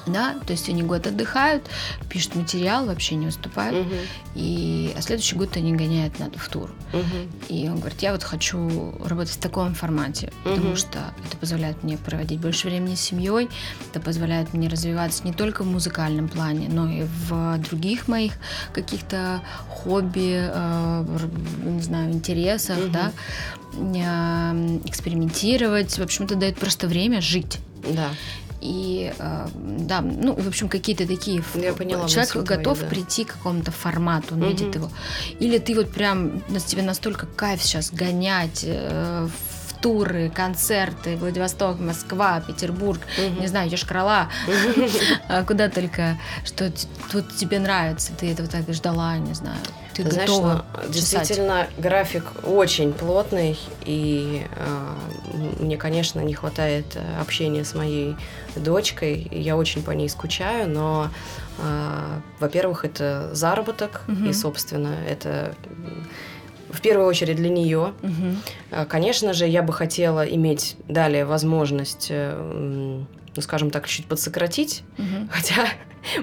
да, 0.07 0.35
то 0.45 0.51
есть 0.51 0.69
они 0.69 0.83
год 0.83 1.07
отдыхают, 1.07 1.63
пишут 2.09 2.35
материал, 2.35 2.85
вообще 2.85 3.15
не 3.15 3.25
выступают, 3.25 3.85
угу. 3.85 3.95
и 4.35 4.93
а 4.97 5.01
следующий 5.01 5.35
год 5.35 5.55
они 5.57 5.73
гоняют 5.73 6.19
надо 6.19 6.39
в 6.39 6.47
тур. 6.49 6.71
Угу. 6.93 7.53
И 7.55 7.67
он 7.69 7.79
говорит, 7.79 8.01
я 8.01 8.11
вот 8.11 8.23
хочу 8.23 8.93
работать 9.03 9.33
в 9.33 9.39
таком 9.39 9.73
формате, 9.73 10.31
угу. 10.43 10.55
потому 10.55 10.75
что 10.75 11.13
это 11.27 11.37
позволяет 11.37 11.83
мне 11.83 11.97
проводить 11.97 12.39
больше 12.39 12.67
времени 12.67 12.95
с 12.95 13.01
семьей, 13.01 13.49
это 13.89 13.99
позволяет 13.99 14.53
мне 14.53 14.67
развиваться 14.67 15.23
не 15.23 15.33
только 15.33 15.63
в 15.63 15.67
музыкальном 15.67 16.29
плане, 16.29 16.67
но 16.69 16.89
и 16.89 17.03
в 17.27 17.57
других 17.59 18.07
моих 18.07 18.33
каких-то 18.73 19.41
хобби, 19.69 20.49
э, 20.51 21.27
не 21.63 21.81
знаю, 21.81 22.11
интересах, 22.11 22.77
угу. 22.77 22.89
да, 22.89 23.11
э, 23.73 24.79
экспериментировать. 24.85 25.97
В 25.97 26.01
общем, 26.01 26.25
это 26.25 26.35
дает 26.35 26.57
просто 26.57 26.87
время 26.87 27.21
жить. 27.21 27.59
Да. 27.87 28.09
И 28.65 29.13
э, 29.17 29.47
да, 29.53 30.01
ну, 30.01 30.33
в 30.33 30.47
общем, 30.47 30.69
какие-то 30.69 31.07
такие... 31.07 31.43
Я 31.53 31.73
поняла. 31.73 32.07
Человек 32.07 32.35
готов 32.35 32.79
да. 32.79 32.87
прийти 32.87 33.23
к 33.23 33.33
какому-то 33.33 33.71
формату, 33.71 34.35
он 34.35 34.41
угу. 34.41 34.49
видит 34.49 34.75
его. 34.75 34.89
Или 35.39 35.59
ты 35.59 35.75
вот 35.75 35.91
прям, 35.91 36.43
на 36.49 36.59
тебе 36.59 36.81
настолько 36.81 37.27
кайф 37.27 37.61
сейчас 37.61 37.91
гонять 37.91 38.63
э, 38.63 39.27
в 39.27 39.81
туры, 39.81 40.31
концерты, 40.33 41.15
Владивосток, 41.17 41.79
Москва, 41.79 42.41
Петербург, 42.41 42.99
угу. 43.17 43.41
не 43.41 43.47
знаю, 43.47 43.69
Йошкар-Ола, 43.69 44.29
куда 45.47 45.69
только, 45.69 46.17
что 46.43 46.71
тут 47.11 47.35
тебе 47.35 47.59
нравится, 47.59 48.11
ты 48.17 48.31
этого 48.31 48.47
так 48.47 48.71
ждала, 48.73 49.17
не 49.17 49.33
знаю 49.33 49.59
ты, 50.03 50.11
знаешь, 50.11 50.29
готова 50.29 50.65
ну, 50.83 50.91
действительно 50.91 51.67
график 51.77 52.25
очень 52.43 52.91
плотный, 52.91 53.57
и 53.85 54.45
э, 54.55 54.93
мне, 55.59 55.77
конечно, 55.77 56.19
не 56.19 56.33
хватает 56.33 56.85
э, 56.95 57.21
общения 57.21 57.63
с 57.63 57.73
моей 57.73 58.15
дочкой, 58.55 59.21
и 59.21 59.39
я 59.39 59.55
очень 59.55 59.83
по 59.83 59.91
ней 59.91 60.09
скучаю, 60.09 60.69
но, 60.69 61.09
э, 61.59 62.19
во-первых, 62.39 62.83
это 62.83 63.33
заработок, 63.33 64.01
угу. 64.07 64.25
и, 64.25 64.33
собственно, 64.33 64.95
это 65.07 65.55
в 66.69 66.81
первую 66.81 67.07
очередь 67.07 67.37
для 67.37 67.49
нее. 67.49 67.93
Угу. 68.03 68.85
Конечно 68.89 69.33
же, 69.33 69.47
я 69.47 69.61
бы 69.61 69.71
хотела 69.71 70.25
иметь 70.25 70.75
далее 70.89 71.23
возможность, 71.23 72.07
э, 72.09 73.05
ну, 73.35 73.41
скажем 73.41 73.71
так, 73.71 73.87
чуть 73.87 74.07
подсократить, 74.07 74.83
угу. 74.97 75.29
хотя 75.31 75.67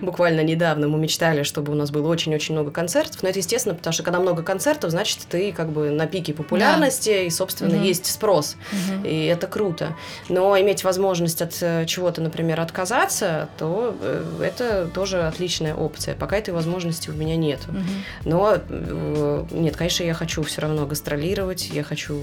буквально 0.01 0.43
недавно 0.43 0.89
мы 0.89 0.99
мечтали, 0.99 1.43
чтобы 1.43 1.73
у 1.73 1.75
нас 1.75 1.91
было 1.91 2.09
очень-очень 2.09 2.55
много 2.55 2.71
концертов. 2.71 3.23
Но 3.23 3.29
это 3.29 3.39
естественно, 3.39 3.75
потому 3.75 3.93
что 3.93 4.03
когда 4.03 4.21
много 4.21 4.43
концертов, 4.43 4.91
значит, 4.91 5.19
ты 5.29 5.53
как 5.53 5.71
бы 5.71 5.91
на 5.91 6.07
пике 6.07 6.33
популярности, 6.33 7.11
да. 7.11 7.23
и, 7.23 7.31
собственно, 7.31 7.77
угу. 7.77 7.85
есть 7.85 8.07
спрос. 8.07 8.57
Угу. 8.73 9.07
И 9.07 9.25
это 9.27 9.47
круто. 9.47 9.97
Но 10.29 10.59
иметь 10.61 10.85
возможность 10.85 11.43
от 11.43 11.57
э, 11.61 11.87
чего-то, 11.87 12.21
например, 12.21 12.61
отказаться, 12.61 13.49
то 13.59 13.97
э, 14.01 14.43
это 14.43 14.89
тоже 14.93 15.23
отличная 15.23 15.75
опция. 15.75 16.15
Пока 16.15 16.37
этой 16.37 16.55
возможности 16.55 17.11
у 17.11 17.15
меня 17.15 17.37
нет. 17.37 17.61
Угу. 17.69 17.79
Но 18.25 18.57
э, 18.57 19.45
нет, 19.51 19.77
конечно, 19.77 20.05
я 20.05 20.15
хочу 20.15 20.43
все 20.43 20.63
равно 20.63 20.87
гастролировать, 20.87 21.71
я 21.71 21.83
хочу 21.83 22.19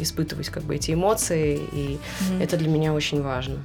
испытывать 0.00 0.48
как 0.48 0.62
бы 0.62 0.76
эти 0.76 0.92
эмоции, 0.92 1.60
и 1.72 1.98
угу. 2.20 2.42
это 2.42 2.56
для 2.56 2.68
меня 2.68 2.92
очень 2.92 3.22
важно. 3.22 3.58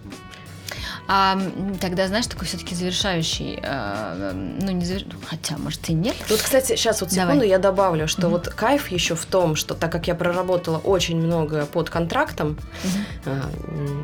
А 1.07 1.37
тогда, 1.81 2.07
знаешь, 2.07 2.27
такой 2.27 2.47
все-таки 2.47 2.75
завершающий, 2.75 3.59
э, 3.61 4.31
ну 4.61 4.71
не 4.71 4.85
завер... 4.85 5.03
хотя, 5.25 5.57
может 5.57 5.89
и 5.89 5.93
нет. 5.93 6.15
Тут, 6.27 6.41
кстати, 6.41 6.75
сейчас 6.75 7.01
вот 7.01 7.11
секунду 7.11 7.33
Давай. 7.33 7.49
я 7.49 7.59
добавлю, 7.59 8.07
что 8.07 8.27
угу. 8.27 8.37
вот 8.37 8.47
кайф 8.47 8.89
еще 8.89 9.15
в 9.15 9.25
том, 9.25 9.55
что 9.55 9.73
так 9.73 9.91
как 9.91 10.07
я 10.07 10.15
проработала 10.15 10.77
очень 10.77 11.17
много 11.17 11.65
под 11.65 11.89
контрактом, 11.89 12.57
угу. 12.83 12.99
э, 13.25 13.41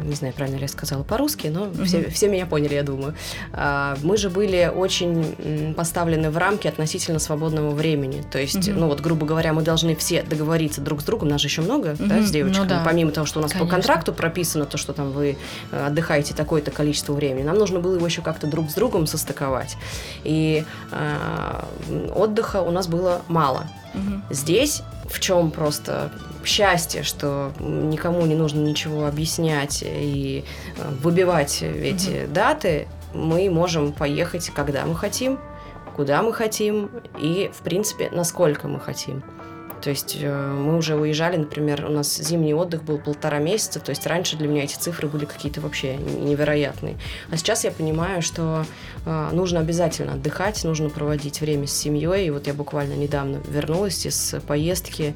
не 0.03 0.15
знаю, 0.15 0.33
правильно 0.33 0.57
ли 0.57 0.63
я 0.63 0.67
сказала 0.67 1.03
по-русски, 1.03 1.47
но 1.47 1.63
угу. 1.63 1.85
все, 1.85 2.09
все 2.09 2.27
меня 2.27 2.45
поняли, 2.45 2.73
я 2.73 2.83
думаю. 2.83 3.15
Э, 3.53 3.95
мы 4.03 4.17
же 4.17 4.29
были 4.29 4.69
очень 4.73 5.73
поставлены 5.75 6.29
в 6.29 6.37
рамки 6.37 6.67
относительно 6.67 7.19
свободного 7.19 7.71
времени. 7.71 8.23
То 8.29 8.39
есть, 8.39 8.67
угу. 8.67 8.77
ну 8.77 8.87
вот, 8.87 8.99
грубо 8.99 9.25
говоря, 9.25 9.53
мы 9.53 9.61
должны 9.61 9.95
все 9.95 10.21
договориться 10.21 10.81
друг 10.81 11.01
с 11.01 11.05
другом, 11.05 11.29
нас 11.29 11.39
же 11.39 11.47
еще 11.47 11.61
много, 11.61 11.93
угу. 11.93 12.05
да, 12.07 12.21
с 12.21 12.29
девочками, 12.29 12.63
ну, 12.63 12.69
да. 12.69 12.81
помимо 12.85 13.11
того, 13.11 13.25
что 13.25 13.39
у 13.39 13.41
нас 13.41 13.51
Конечно. 13.51 13.69
по 13.69 13.75
контракту 13.75 14.13
прописано 14.13 14.65
то, 14.65 14.77
что 14.77 14.91
там 14.91 15.11
вы 15.11 15.37
э, 15.71 15.87
отдыхаете 15.87 16.33
такое-то 16.33 16.71
количество 16.71 16.88
количество 16.89 17.13
времени. 17.13 17.43
Нам 17.43 17.57
нужно 17.57 17.79
было 17.79 17.95
его 17.95 18.05
еще 18.05 18.21
как-то 18.23 18.47
друг 18.47 18.71
с 18.71 18.73
другом 18.73 19.05
состыковать. 19.05 19.77
И 20.23 20.65
э, 20.91 21.63
отдыха 22.15 22.61
у 22.61 22.71
нас 22.71 22.87
было 22.87 23.21
мало. 23.27 23.67
Угу. 23.93 24.33
Здесь 24.33 24.81
в 25.07 25.19
чем 25.19 25.51
просто 25.51 26.11
счастье, 26.43 27.03
что 27.03 27.51
никому 27.59 28.25
не 28.25 28.35
нужно 28.35 28.61
ничего 28.61 29.05
объяснять 29.05 29.83
и 29.85 30.43
э, 30.77 30.89
выбивать 31.03 31.61
эти 31.61 32.23
угу. 32.25 32.33
даты, 32.33 32.87
мы 33.13 33.49
можем 33.51 33.91
поехать, 33.91 34.49
когда 34.55 34.85
мы 34.85 34.95
хотим, 34.95 35.37
куда 35.95 36.23
мы 36.23 36.33
хотим 36.33 36.89
и, 37.19 37.51
в 37.53 37.61
принципе, 37.61 38.09
насколько 38.11 38.67
мы 38.67 38.79
хотим. 38.79 39.21
То 39.81 39.89
есть 39.89 40.17
э, 40.19 40.53
мы 40.53 40.77
уже 40.77 40.95
уезжали, 40.95 41.37
например, 41.37 41.85
у 41.85 41.89
нас 41.89 42.17
зимний 42.17 42.53
отдых 42.53 42.83
был 42.83 42.97
полтора 42.97 43.39
месяца, 43.39 43.79
то 43.79 43.91
есть 43.91 44.05
раньше 44.05 44.37
для 44.37 44.47
меня 44.47 44.63
эти 44.63 44.75
цифры 44.75 45.07
были 45.07 45.25
какие-то 45.25 45.61
вообще 45.61 45.95
невероятные. 45.97 46.97
А 47.31 47.37
сейчас 47.37 47.63
я 47.63 47.71
понимаю, 47.71 48.21
что 48.21 48.65
э, 49.05 49.29
нужно 49.31 49.59
обязательно 49.59 50.13
отдыхать, 50.13 50.63
нужно 50.63 50.89
проводить 50.89 51.41
время 51.41 51.67
с 51.67 51.71
семьей. 51.71 52.27
И 52.27 52.29
вот 52.29 52.47
я 52.47 52.53
буквально 52.53 52.93
недавно 52.93 53.41
вернулась 53.47 54.05
из 54.05 54.35
поездки, 54.47 55.15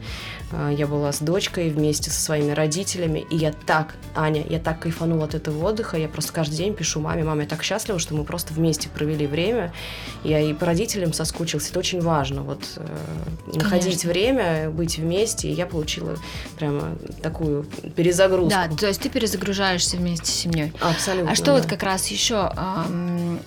э, 0.51 0.73
я 0.77 0.87
была 0.87 1.11
с 1.11 1.19
дочкой 1.19 1.69
вместе 1.69 2.09
со 2.09 2.21
своими 2.21 2.51
родителями, 2.51 3.25
и 3.29 3.35
я 3.35 3.51
так, 3.51 3.95
Аня, 4.15 4.45
я 4.47 4.59
так 4.59 4.79
кайфанула 4.79 5.25
от 5.25 5.35
этого 5.35 5.67
отдыха, 5.67 5.97
я 5.97 6.07
просто 6.07 6.31
каждый 6.31 6.55
день 6.55 6.73
пишу 6.73 7.01
маме, 7.01 7.23
маме, 7.23 7.43
я 7.43 7.49
так 7.49 7.63
счастлива, 7.63 7.99
что 7.99 8.15
мы 8.15 8.23
просто 8.23 8.53
вместе 8.53 8.87
провели 8.89 9.27
время. 9.27 9.73
Я 10.23 10.39
и 10.39 10.53
по 10.53 10.65
родителям 10.65 11.11
соскучилась, 11.11 11.69
это 11.69 11.79
очень 11.79 12.01
важно, 12.01 12.43
вот 12.43 12.59
находить 13.53 14.05
время, 14.05 14.52
быть 14.69 14.97
вместе, 14.97 15.49
и 15.49 15.53
я 15.53 15.65
получила 15.65 16.17
прямо 16.57 16.95
такую 17.21 17.63
перезагрузку. 17.95 18.49
Да, 18.49 18.67
то 18.67 18.87
есть 18.87 19.01
ты 19.01 19.09
перезагружаешься 19.09 19.97
вместе 19.97 20.27
с 20.27 20.33
семьей. 20.33 20.73
Абсолютно. 20.81 21.31
А 21.31 21.35
что 21.35 21.45
да. 21.47 21.53
вот 21.53 21.65
как 21.65 21.83
раз 21.83 22.07
еще? 22.07 22.51
Эм, 22.55 23.39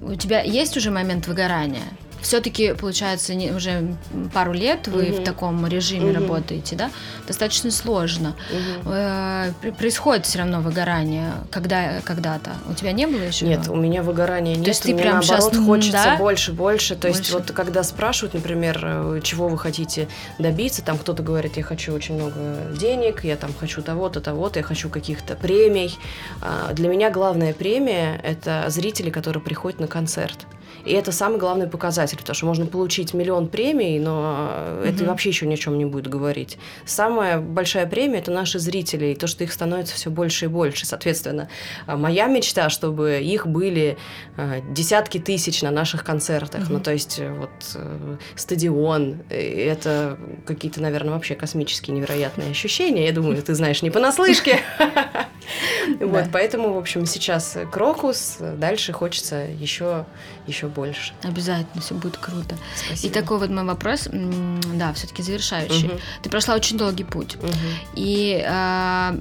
у 0.00 0.14
тебя 0.16 0.42
есть 0.42 0.76
уже 0.76 0.90
момент 0.90 1.26
выгорания? 1.26 1.82
Все-таки, 2.24 2.72
получается, 2.72 3.34
не, 3.34 3.52
уже 3.52 3.94
пару 4.32 4.52
лет 4.52 4.88
вы 4.88 5.10
угу. 5.10 5.20
в 5.20 5.24
таком 5.24 5.66
режиме 5.66 6.10
угу. 6.10 6.20
работаете, 6.20 6.74
да? 6.74 6.90
Достаточно 7.26 7.70
сложно. 7.70 8.34
Угу. 8.50 8.90
Э, 8.92 9.52
происходит 9.78 10.26
все 10.26 10.38
равно 10.38 10.60
выгорание 10.60 11.32
когда, 11.50 12.00
когда-то. 12.02 12.52
У 12.68 12.74
тебя 12.74 12.92
не 12.92 13.06
было 13.06 13.20
еще? 13.20 13.46
Нет, 13.46 13.68
у 13.68 13.76
меня 13.76 14.02
выгорания 14.02 14.54
нет. 14.54 14.64
То 14.64 14.70
есть 14.70 14.82
ты 14.82 14.96
прям 14.96 15.20
наоборот 15.20 15.52
сейчас, 15.52 15.64
хочется 15.66 15.92
да? 15.92 16.16
больше, 16.16 16.52
больше. 16.52 16.96
То 16.96 17.08
больше. 17.08 17.20
есть 17.20 17.32
вот 17.32 17.52
когда 17.52 17.82
спрашивают, 17.82 18.34
например, 18.34 18.80
э, 18.82 19.20
чего 19.22 19.48
вы 19.48 19.58
хотите 19.58 20.08
добиться, 20.38 20.82
там 20.82 20.98
кто-то 20.98 21.22
говорит, 21.22 21.56
я 21.56 21.62
хочу 21.62 21.92
очень 21.92 22.14
много 22.14 22.72
денег, 22.78 23.24
я 23.24 23.36
там 23.36 23.52
хочу 23.58 23.82
того-то, 23.82 24.20
того-то, 24.20 24.58
я 24.58 24.64
хочу 24.64 24.88
каких-то 24.88 25.36
премий. 25.36 25.96
А, 26.40 26.72
для 26.72 26.88
меня 26.88 27.10
главная 27.10 27.52
премия– 27.52 28.18
это 28.22 28.64
зрители, 28.68 29.10
которые 29.10 29.42
приходят 29.42 29.78
на 29.78 29.86
концерт. 29.86 30.46
И 30.84 30.92
это 30.92 31.12
самый 31.12 31.38
главный 31.38 31.66
показатель, 31.66 32.18
потому 32.18 32.34
что 32.34 32.46
можно 32.46 32.66
получить 32.66 33.14
миллион 33.14 33.48
премий, 33.48 33.98
но 33.98 34.50
mm-hmm. 34.50 34.88
это 34.88 35.04
вообще 35.04 35.30
еще 35.30 35.46
ни 35.46 35.54
о 35.54 35.56
чем 35.56 35.78
не 35.78 35.84
будет 35.84 36.08
говорить. 36.08 36.58
Самая 36.84 37.40
большая 37.40 37.86
премия 37.86 38.18
это 38.18 38.30
наши 38.30 38.58
зрители, 38.58 39.06
и 39.06 39.14
то, 39.14 39.26
что 39.26 39.44
их 39.44 39.52
становится 39.52 39.94
все 39.94 40.10
больше 40.10 40.46
и 40.46 40.48
больше. 40.48 40.86
Соответственно, 40.86 41.48
а, 41.86 41.96
моя 41.96 42.26
мечта, 42.26 42.68
чтобы 42.68 43.20
их 43.22 43.46
были 43.46 43.96
а, 44.36 44.60
десятки 44.70 45.18
тысяч 45.18 45.62
на 45.62 45.70
наших 45.70 46.04
концертах. 46.04 46.62
Mm-hmm. 46.62 46.72
Ну, 46.72 46.80
то 46.80 46.92
есть, 46.92 47.18
э, 47.18 47.32
вот 47.32 47.50
э, 47.74 48.16
стадион, 48.36 49.22
это 49.30 50.18
какие-то, 50.46 50.82
наверное, 50.82 51.14
вообще 51.14 51.34
космические 51.34 51.96
невероятные 51.96 52.50
ощущения. 52.50 53.06
Я 53.06 53.12
думаю, 53.12 53.42
ты 53.42 53.54
знаешь 53.54 53.82
не 53.82 53.90
понаслышке. 53.90 54.60
Вот, 56.00 56.26
поэтому, 56.32 56.72
в 56.72 56.78
общем, 56.78 57.06
сейчас 57.06 57.56
Крокус, 57.70 58.38
дальше 58.40 58.92
хочется 58.92 59.46
еще 59.58 60.06
еще 60.46 60.68
больше. 60.68 61.12
Обязательно, 61.22 61.80
все 61.80 61.94
будет 61.94 62.16
круто. 62.18 62.56
Спасибо. 62.76 63.10
И 63.10 63.14
такой 63.14 63.38
вот 63.38 63.50
мой 63.50 63.64
вопрос, 63.64 64.08
да, 64.10 64.92
все-таки 64.92 65.22
завершающий. 65.22 65.88
Угу. 65.88 66.00
Ты 66.22 66.30
прошла 66.30 66.54
очень 66.54 66.76
долгий 66.76 67.04
путь. 67.04 67.36
Угу. 67.36 67.48
И 67.96 68.44
э, 68.46 69.18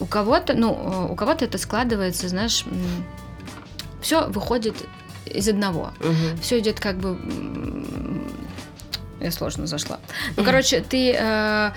у 0.00 0.06
кого-то, 0.06 0.54
ну, 0.54 1.08
у 1.10 1.14
кого-то 1.14 1.44
это 1.44 1.58
складывается, 1.58 2.28
знаешь, 2.28 2.64
все 4.00 4.26
выходит 4.28 4.76
из 5.26 5.48
одного. 5.48 5.92
Угу. 6.00 6.40
Все 6.42 6.58
идет 6.58 6.80
как 6.80 6.98
бы 6.98 7.18
я 9.20 9.30
сложно 9.30 9.66
зашла. 9.66 9.98
Ну, 10.36 10.44
короче, 10.44 10.80
ты 10.80 11.12
э, 11.18 11.70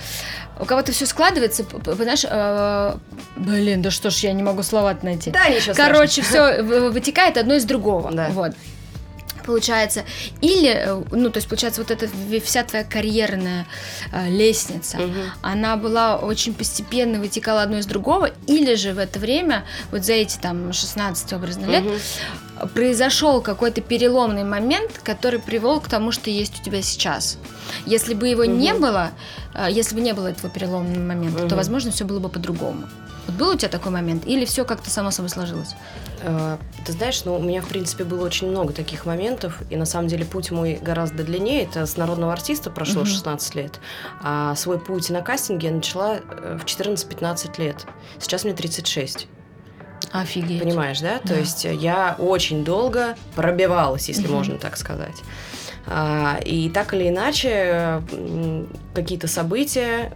у 0.60 0.66
кого-то 0.66 0.92
все 0.92 1.06
складывается, 1.06 1.66
знаешь, 1.86 2.26
э, 2.30 2.96
блин, 3.38 3.82
да 3.82 3.92
что 3.92 4.10
ж, 4.10 4.18
я 4.18 4.34
не 4.34 4.44
могу 4.44 4.64
слова 4.64 4.98
найти. 5.02 5.32
Да, 5.32 5.48
ничего 5.50 5.74
Короче, 5.74 6.22
все 6.22 6.62
вытекает 6.62 7.38
одно 7.38 7.56
из 7.56 7.66
другого. 7.66 8.12
Да. 8.12 8.30
Вот 8.32 8.54
получается. 9.44 10.04
Или, 10.42 10.70
э, 10.70 11.04
ну, 11.12 11.30
то 11.30 11.38
есть, 11.38 11.48
получается, 11.48 11.82
вот 11.82 11.92
эта 11.92 12.08
вся 12.44 12.64
твоя 12.64 12.84
карьерная 12.84 13.68
э, 14.12 14.30
лестница, 14.30 14.98
угу. 14.98 15.20
она 15.42 15.76
была 15.76 16.18
очень 16.18 16.54
постепенно 16.54 17.20
вытекала 17.20 17.62
одно 17.62 17.78
из 17.78 17.86
другого, 17.86 18.32
или 18.48 18.76
же 18.76 18.94
в 18.94 19.00
это 19.00 19.20
время, 19.20 19.66
вот 19.92 20.04
за 20.04 20.14
эти 20.14 20.38
там 20.38 20.74
16 20.74 21.34
образно 21.34 21.66
лет, 21.66 21.84
угу. 21.84 22.70
произошел 22.74 23.42
какой-то 23.42 23.82
переломный 23.82 24.44
момент, 24.44 25.00
который 25.04 25.40
привел 25.40 25.80
к 25.80 25.88
тому, 25.88 26.12
что 26.12 26.30
есть 26.30 26.60
у 26.60 26.64
тебя 26.64 26.82
сейчас. 26.82 27.38
Если 27.86 28.14
бы 28.14 28.28
его 28.28 28.44
угу. 28.44 28.52
не 28.52 28.74
было, 28.74 29.12
э, 29.54 29.68
если 29.70 29.96
бы 29.96 30.02
не 30.02 30.14
было 30.14 30.28
этого 30.28 30.50
переломного 30.50 31.00
момента, 31.00 31.42
угу. 31.42 31.50
то, 31.50 31.56
возможно, 31.56 31.92
все 31.92 32.06
было 32.06 32.20
бы 32.20 32.30
по-другому. 32.30 32.88
Вот 33.30 33.38
был 33.38 33.50
у 33.50 33.56
тебя 33.56 33.70
такой 33.70 33.92
момент? 33.92 34.26
Или 34.26 34.44
все 34.46 34.66
как-то 34.66 34.90
само 34.90 35.12
собой 35.12 35.30
сложилось? 35.30 35.76
Э, 36.22 36.58
ты 36.84 36.94
знаешь, 36.94 37.24
ну, 37.26 37.36
у 37.36 37.44
меня, 37.44 37.62
в 37.62 37.68
принципе, 37.68 38.04
было 38.04 38.26
очень 38.26 38.50
много 38.50 38.74
таких 38.74 39.06
моментов, 39.06 39.62
и 39.70 39.76
на 39.76 39.86
самом 39.86 40.08
деле 40.08 40.26
путь 40.26 40.50
мой 40.50 40.80
гораздо 40.82 41.24
длиннее. 41.24 41.64
Это 41.64 41.86
с 41.86 41.96
народного 41.96 42.34
артиста 42.34 42.72
прошло 42.72 43.04
mm-hmm. 43.04 43.06
16 43.06 43.56
лет, 43.56 43.80
а 44.24 44.56
свой 44.56 44.80
путь 44.80 45.12
на 45.12 45.22
кастинге 45.22 45.68
я 45.68 45.74
начала 45.76 46.18
э, 46.18 46.58
в 46.60 46.66
14-15 46.66 47.62
лет. 47.62 47.86
Сейчас 48.20 48.46
мне 48.46 48.54
36. 48.54 49.28
Офигеть. 50.12 50.64
Понимаешь, 50.64 51.02
да? 51.02 51.20
да? 51.22 51.28
То 51.28 51.40
есть 51.40 51.66
я 51.66 52.16
очень 52.18 52.66
долго 52.66 53.16
пробивалась, 53.36 54.08
если 54.08 54.26
mm-hmm. 54.26 54.32
можно 54.32 54.58
так 54.58 54.76
сказать. 54.76 55.18
А, 55.86 56.40
и 56.46 56.70
так 56.70 56.94
или 56.94 57.10
иначе, 57.10 58.02
какие-то 58.94 59.28
события, 59.28 60.12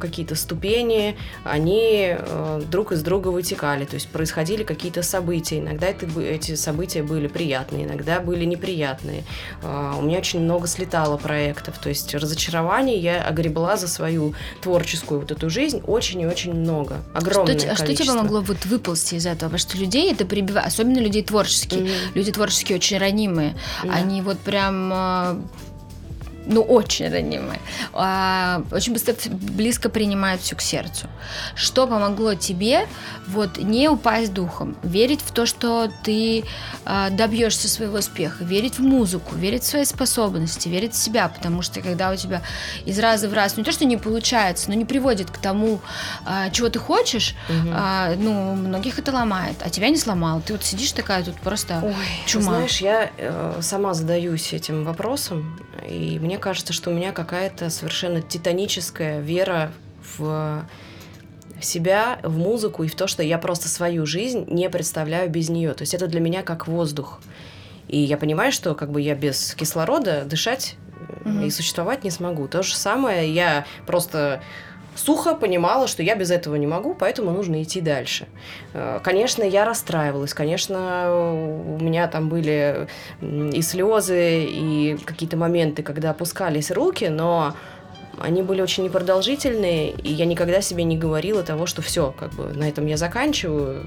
какие-то 0.00 0.34
ступени, 0.34 1.16
они 1.44 2.16
э, 2.18 2.62
друг 2.70 2.92
из 2.92 3.02
друга 3.02 3.28
вытекали, 3.28 3.84
то 3.84 3.94
есть 3.94 4.08
происходили 4.08 4.64
какие-то 4.64 5.02
события. 5.02 5.58
Иногда 5.58 5.86
это, 5.86 6.06
эти 6.20 6.54
события 6.54 7.02
были 7.02 7.26
приятные, 7.26 7.84
иногда 7.84 8.20
были 8.20 8.44
неприятные. 8.44 9.24
А, 9.62 9.96
у 9.98 10.02
меня 10.02 10.18
очень 10.18 10.40
много 10.40 10.66
слетало 10.66 11.16
проектов, 11.16 11.78
то 11.78 11.88
есть 11.88 12.14
разочарований 12.14 12.98
я 12.98 13.22
огребла 13.22 13.76
за 13.76 13.88
свою 13.88 14.34
творческую 14.60 15.20
вот 15.20 15.30
эту 15.30 15.48
жизнь 15.48 15.80
очень 15.86 16.20
и 16.20 16.26
очень 16.26 16.54
много, 16.54 16.98
огромное 17.14 17.58
что, 17.58 17.66
количество. 17.66 17.72
А 17.72 17.76
что 17.76 17.94
тебе 17.94 18.12
помогло 18.12 18.40
вот 18.40 18.66
выползти 18.66 19.14
из 19.14 19.26
этого? 19.26 19.48
Потому 19.50 19.58
что 19.58 19.78
людей 19.78 20.12
это 20.12 20.26
прибивает, 20.26 20.66
особенно 20.66 20.98
людей 20.98 21.22
творческие. 21.22 21.80
Mm-hmm. 21.80 22.14
Люди 22.14 22.32
творческие 22.32 22.76
очень 22.76 22.98
ранимые. 22.98 23.56
Yeah. 23.82 23.90
Они 23.92 24.22
вот 24.22 24.38
прям 24.38 25.48
ну, 26.46 26.62
очень 26.62 27.10
ранимые, 27.10 27.60
а, 27.92 28.62
очень 28.70 28.92
быстро, 28.92 29.14
близко 29.30 29.88
принимают 29.88 30.40
все 30.40 30.56
к 30.56 30.60
сердцу. 30.60 31.08
Что 31.54 31.86
помогло 31.86 32.34
тебе 32.34 32.86
вот 33.26 33.58
не 33.58 33.88
упасть 33.88 34.32
духом, 34.32 34.76
верить 34.82 35.20
в 35.20 35.32
то, 35.32 35.46
что 35.46 35.90
ты 36.04 36.44
а, 36.84 37.10
добьешься 37.10 37.68
своего 37.68 37.98
успеха, 37.98 38.44
верить 38.44 38.78
в 38.78 38.82
музыку, 38.82 39.34
верить 39.34 39.62
в 39.62 39.66
свои 39.66 39.84
способности, 39.84 40.68
верить 40.68 40.94
в 40.94 40.96
себя, 40.96 41.28
потому 41.28 41.62
что 41.62 41.80
когда 41.80 42.10
у 42.10 42.16
тебя 42.16 42.42
из 42.84 42.98
раза 42.98 43.28
в 43.28 43.34
раз, 43.34 43.56
не 43.56 43.64
то, 43.64 43.72
что 43.72 43.84
не 43.84 43.96
получается, 43.96 44.68
но 44.68 44.74
не 44.74 44.84
приводит 44.84 45.30
к 45.30 45.38
тому, 45.38 45.80
а, 46.24 46.50
чего 46.50 46.68
ты 46.68 46.78
хочешь, 46.78 47.34
угу. 47.48 47.74
ну, 48.18 48.54
многих 48.54 48.98
это 48.98 49.12
ломает, 49.12 49.56
а 49.60 49.70
тебя 49.70 49.88
не 49.88 49.96
сломал. 49.96 50.40
Ты 50.40 50.52
вот 50.52 50.64
сидишь 50.64 50.92
такая 50.92 51.24
тут 51.24 51.36
просто 51.36 51.80
Ой, 51.82 51.94
чума. 52.26 52.56
Знаешь, 52.56 52.80
я 52.80 53.10
э, 53.16 53.58
сама 53.60 53.94
задаюсь 53.94 54.52
этим 54.52 54.84
вопросом, 54.84 55.58
и 55.88 56.18
мне 56.18 56.35
кажется, 56.38 56.72
что 56.72 56.90
у 56.90 56.92
меня 56.92 57.12
какая-то 57.12 57.70
совершенно 57.70 58.22
титаническая 58.22 59.20
вера 59.20 59.72
в 60.16 60.66
себя, 61.60 62.18
в 62.22 62.36
музыку 62.38 62.84
и 62.84 62.88
в 62.88 62.94
то, 62.94 63.06
что 63.06 63.22
я 63.22 63.38
просто 63.38 63.68
свою 63.68 64.06
жизнь 64.06 64.44
не 64.48 64.68
представляю 64.68 65.30
без 65.30 65.48
нее. 65.48 65.72
То 65.74 65.82
есть 65.82 65.94
это 65.94 66.06
для 66.06 66.20
меня 66.20 66.42
как 66.42 66.68
воздух. 66.68 67.20
И 67.88 67.98
я 67.98 68.16
понимаю, 68.16 68.52
что 68.52 68.74
как 68.74 68.90
бы 68.90 69.00
я 69.00 69.14
без 69.14 69.54
кислорода 69.54 70.24
дышать 70.24 70.76
угу. 71.24 71.40
и 71.40 71.50
существовать 71.50 72.04
не 72.04 72.10
смогу. 72.10 72.48
То 72.48 72.62
же 72.62 72.74
самое 72.74 73.32
я 73.32 73.64
просто 73.86 74.42
сухо 74.96 75.34
понимала, 75.34 75.86
что 75.86 76.02
я 76.02 76.14
без 76.14 76.30
этого 76.30 76.56
не 76.56 76.66
могу, 76.66 76.94
поэтому 76.94 77.30
нужно 77.30 77.62
идти 77.62 77.80
дальше. 77.80 78.26
Э, 78.72 79.00
конечно, 79.02 79.42
я 79.42 79.64
расстраивалась, 79.64 80.34
конечно, 80.34 81.08
у 81.12 81.78
меня 81.82 82.08
там 82.08 82.28
были 82.28 82.88
и 83.20 83.62
слезы, 83.62 84.44
и 84.44 84.98
какие-то 85.04 85.36
моменты, 85.36 85.82
когда 85.82 86.10
опускались 86.10 86.70
руки, 86.70 87.06
но 87.06 87.54
они 88.18 88.42
были 88.42 88.62
очень 88.62 88.84
непродолжительные, 88.84 89.90
и 89.90 90.12
я 90.12 90.24
никогда 90.24 90.60
себе 90.60 90.84
не 90.84 90.96
говорила 90.96 91.42
того, 91.42 91.66
что 91.66 91.82
все, 91.82 92.14
как 92.18 92.32
бы 92.32 92.44
на 92.54 92.68
этом 92.68 92.86
я 92.86 92.96
заканчиваю 92.96 93.86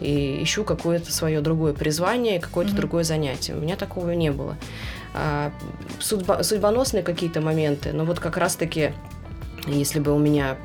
и 0.00 0.42
ищу 0.42 0.64
какое-то 0.64 1.12
свое 1.12 1.40
другое 1.40 1.72
призвание, 1.72 2.40
какое-то 2.40 2.72
mm-hmm. 2.72 2.76
другое 2.76 3.04
занятие. 3.04 3.54
У 3.54 3.60
меня 3.60 3.76
такого 3.76 4.10
не 4.12 4.30
было. 4.30 4.56
А, 5.14 5.50
судьба, 5.98 6.42
судьбоносные 6.42 7.02
какие-то 7.02 7.40
моменты, 7.40 7.92
но 7.92 8.04
вот 8.04 8.20
как 8.20 8.36
раз-таки 8.36 8.92
если 9.74 10.00
бы 10.00 10.14
у 10.14 10.18
меня 10.18 10.56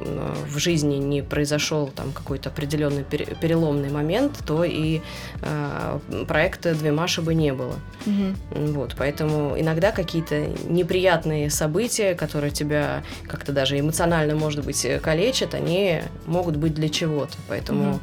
в 0.48 0.58
жизни 0.58 0.96
не 0.96 1.22
произошел 1.22 1.88
там 1.88 2.12
какой-то 2.12 2.50
определенный 2.50 3.04
переломный 3.04 3.90
момент, 3.90 4.40
то 4.46 4.64
и 4.64 5.02
э, 5.42 6.00
проекта 6.28 6.74
«Две 6.76 6.92
Маши» 6.92 7.22
бы 7.22 7.34
не 7.34 7.54
было. 7.54 7.76
Угу. 8.06 8.72
Вот, 8.74 8.96
поэтому 8.98 9.60
иногда 9.60 9.92
какие-то 9.92 10.48
неприятные 10.68 11.50
события, 11.50 12.16
которые 12.16 12.52
тебя 12.52 13.04
как-то 13.28 13.52
даже 13.52 13.80
эмоционально, 13.80 14.36
может 14.36 14.66
быть, 14.66 14.86
калечат, 15.02 15.54
они 15.54 16.02
могут 16.26 16.56
быть 16.56 16.74
для 16.74 16.90
чего-то. 16.90 17.38
Поэтому 17.48 17.94
угу. 17.94 18.00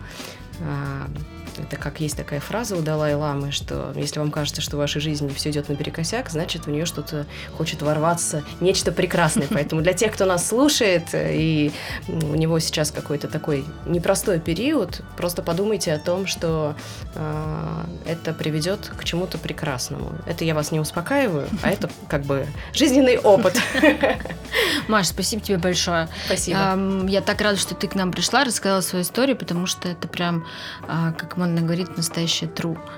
Это 1.63 1.77
как 1.77 2.01
есть 2.01 2.17
такая 2.17 2.41
фраза 2.41 2.77
у 2.77 2.83
Далай-Ламы, 2.83 3.53
что 3.53 3.93
если 3.97 4.19
вам 4.19 4.31
кажется, 4.31 4.61
что 4.61 4.77
в 4.77 4.79
вашей 4.79 5.01
жизни 5.01 5.29
все 5.29 5.51
идет 5.51 5.69
наперекосяк, 5.69 6.31
значит, 6.31 6.67
у 6.67 6.71
нее 6.71 6.85
что-то 6.85 7.27
хочет 7.57 7.83
ворваться, 7.83 8.43
нечто 8.61 8.93
прекрасное. 8.93 9.47
Поэтому 9.51 9.83
для 9.83 9.93
тех, 9.93 10.13
кто 10.13 10.25
нас 10.25 10.47
слушает, 10.47 11.09
и 11.15 11.73
у 12.09 12.35
него 12.35 12.59
сейчас 12.59 12.91
какой-то 12.91 13.29
такой 13.29 13.65
непростой 13.87 14.41
период, 14.41 15.03
просто 15.17 15.43
подумайте 15.43 15.93
о 15.93 15.99
том, 15.99 16.27
что 16.27 16.75
э, 17.15 17.85
это 18.07 18.33
приведет 18.33 18.91
к 18.97 19.05
чему-то 19.05 19.39
прекрасному. 19.39 20.13
Это 20.27 20.45
я 20.45 20.55
вас 20.55 20.73
не 20.73 20.81
успокаиваю, 20.81 21.49
а 21.63 21.71
это 21.71 21.91
как 22.09 22.23
бы 22.23 22.47
жизненный 22.73 23.19
опыт. 23.19 23.61
Маш, 24.89 25.09
спасибо 25.09 25.43
тебе 25.43 25.59
большое. 25.59 26.09
Спасибо. 26.27 27.07
Я 27.09 27.21
так 27.21 27.41
рада, 27.41 27.57
что 27.59 27.75
ты 27.75 27.87
к 27.87 27.95
нам 27.95 28.13
пришла, 28.13 28.45
рассказала 28.45 28.81
свою 28.81 29.05
историю, 29.05 29.37
потому 29.37 29.67
что 29.67 29.89
это 29.89 30.09
прям, 30.09 30.47
а, 30.89 31.13
как 31.13 31.37
модно 31.51 31.67
говорить, 31.67 31.97
настоящая 31.97 32.47
тру. 32.47 32.79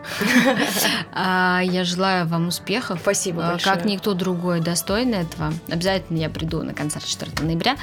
А, 1.15 1.61
я 1.63 1.85
желаю 1.85 2.27
вам 2.27 2.49
успехов. 2.49 3.01
Спасибо 3.03 3.47
а, 3.47 3.53
большое. 3.53 3.77
Как 3.77 3.85
никто 3.85 4.15
другой 4.15 4.61
достойный 4.61 5.19
этого. 5.19 5.53
Обязательно 5.69 6.19
я 6.19 6.31
приду 6.31 6.63
на 6.63 6.73
концерт 6.73 7.05
4 7.05 7.33
ноября. 7.43 7.77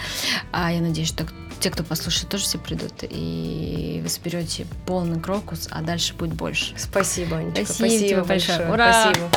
Я 0.53 0.81
надеюсь, 0.81 1.09
что 1.09 1.25
те, 1.59 1.69
кто 1.69 1.83
послушает, 1.83 2.29
тоже 2.29 2.43
все 2.45 2.57
придут. 2.57 2.93
И 3.01 3.99
вы 4.01 4.09
соберете 4.09 4.65
полный 4.85 5.19
крокус, 5.19 5.67
а 5.71 5.81
дальше 5.81 6.13
будет 6.15 6.33
больше. 6.33 6.73
Спасибо, 6.77 7.37
Анечка. 7.37 7.65
Спасибо, 7.65 8.23
Спасибо 8.23 8.23
большое. 8.23 8.71
Ура! 8.71 9.03
Спасибо. 9.03 9.29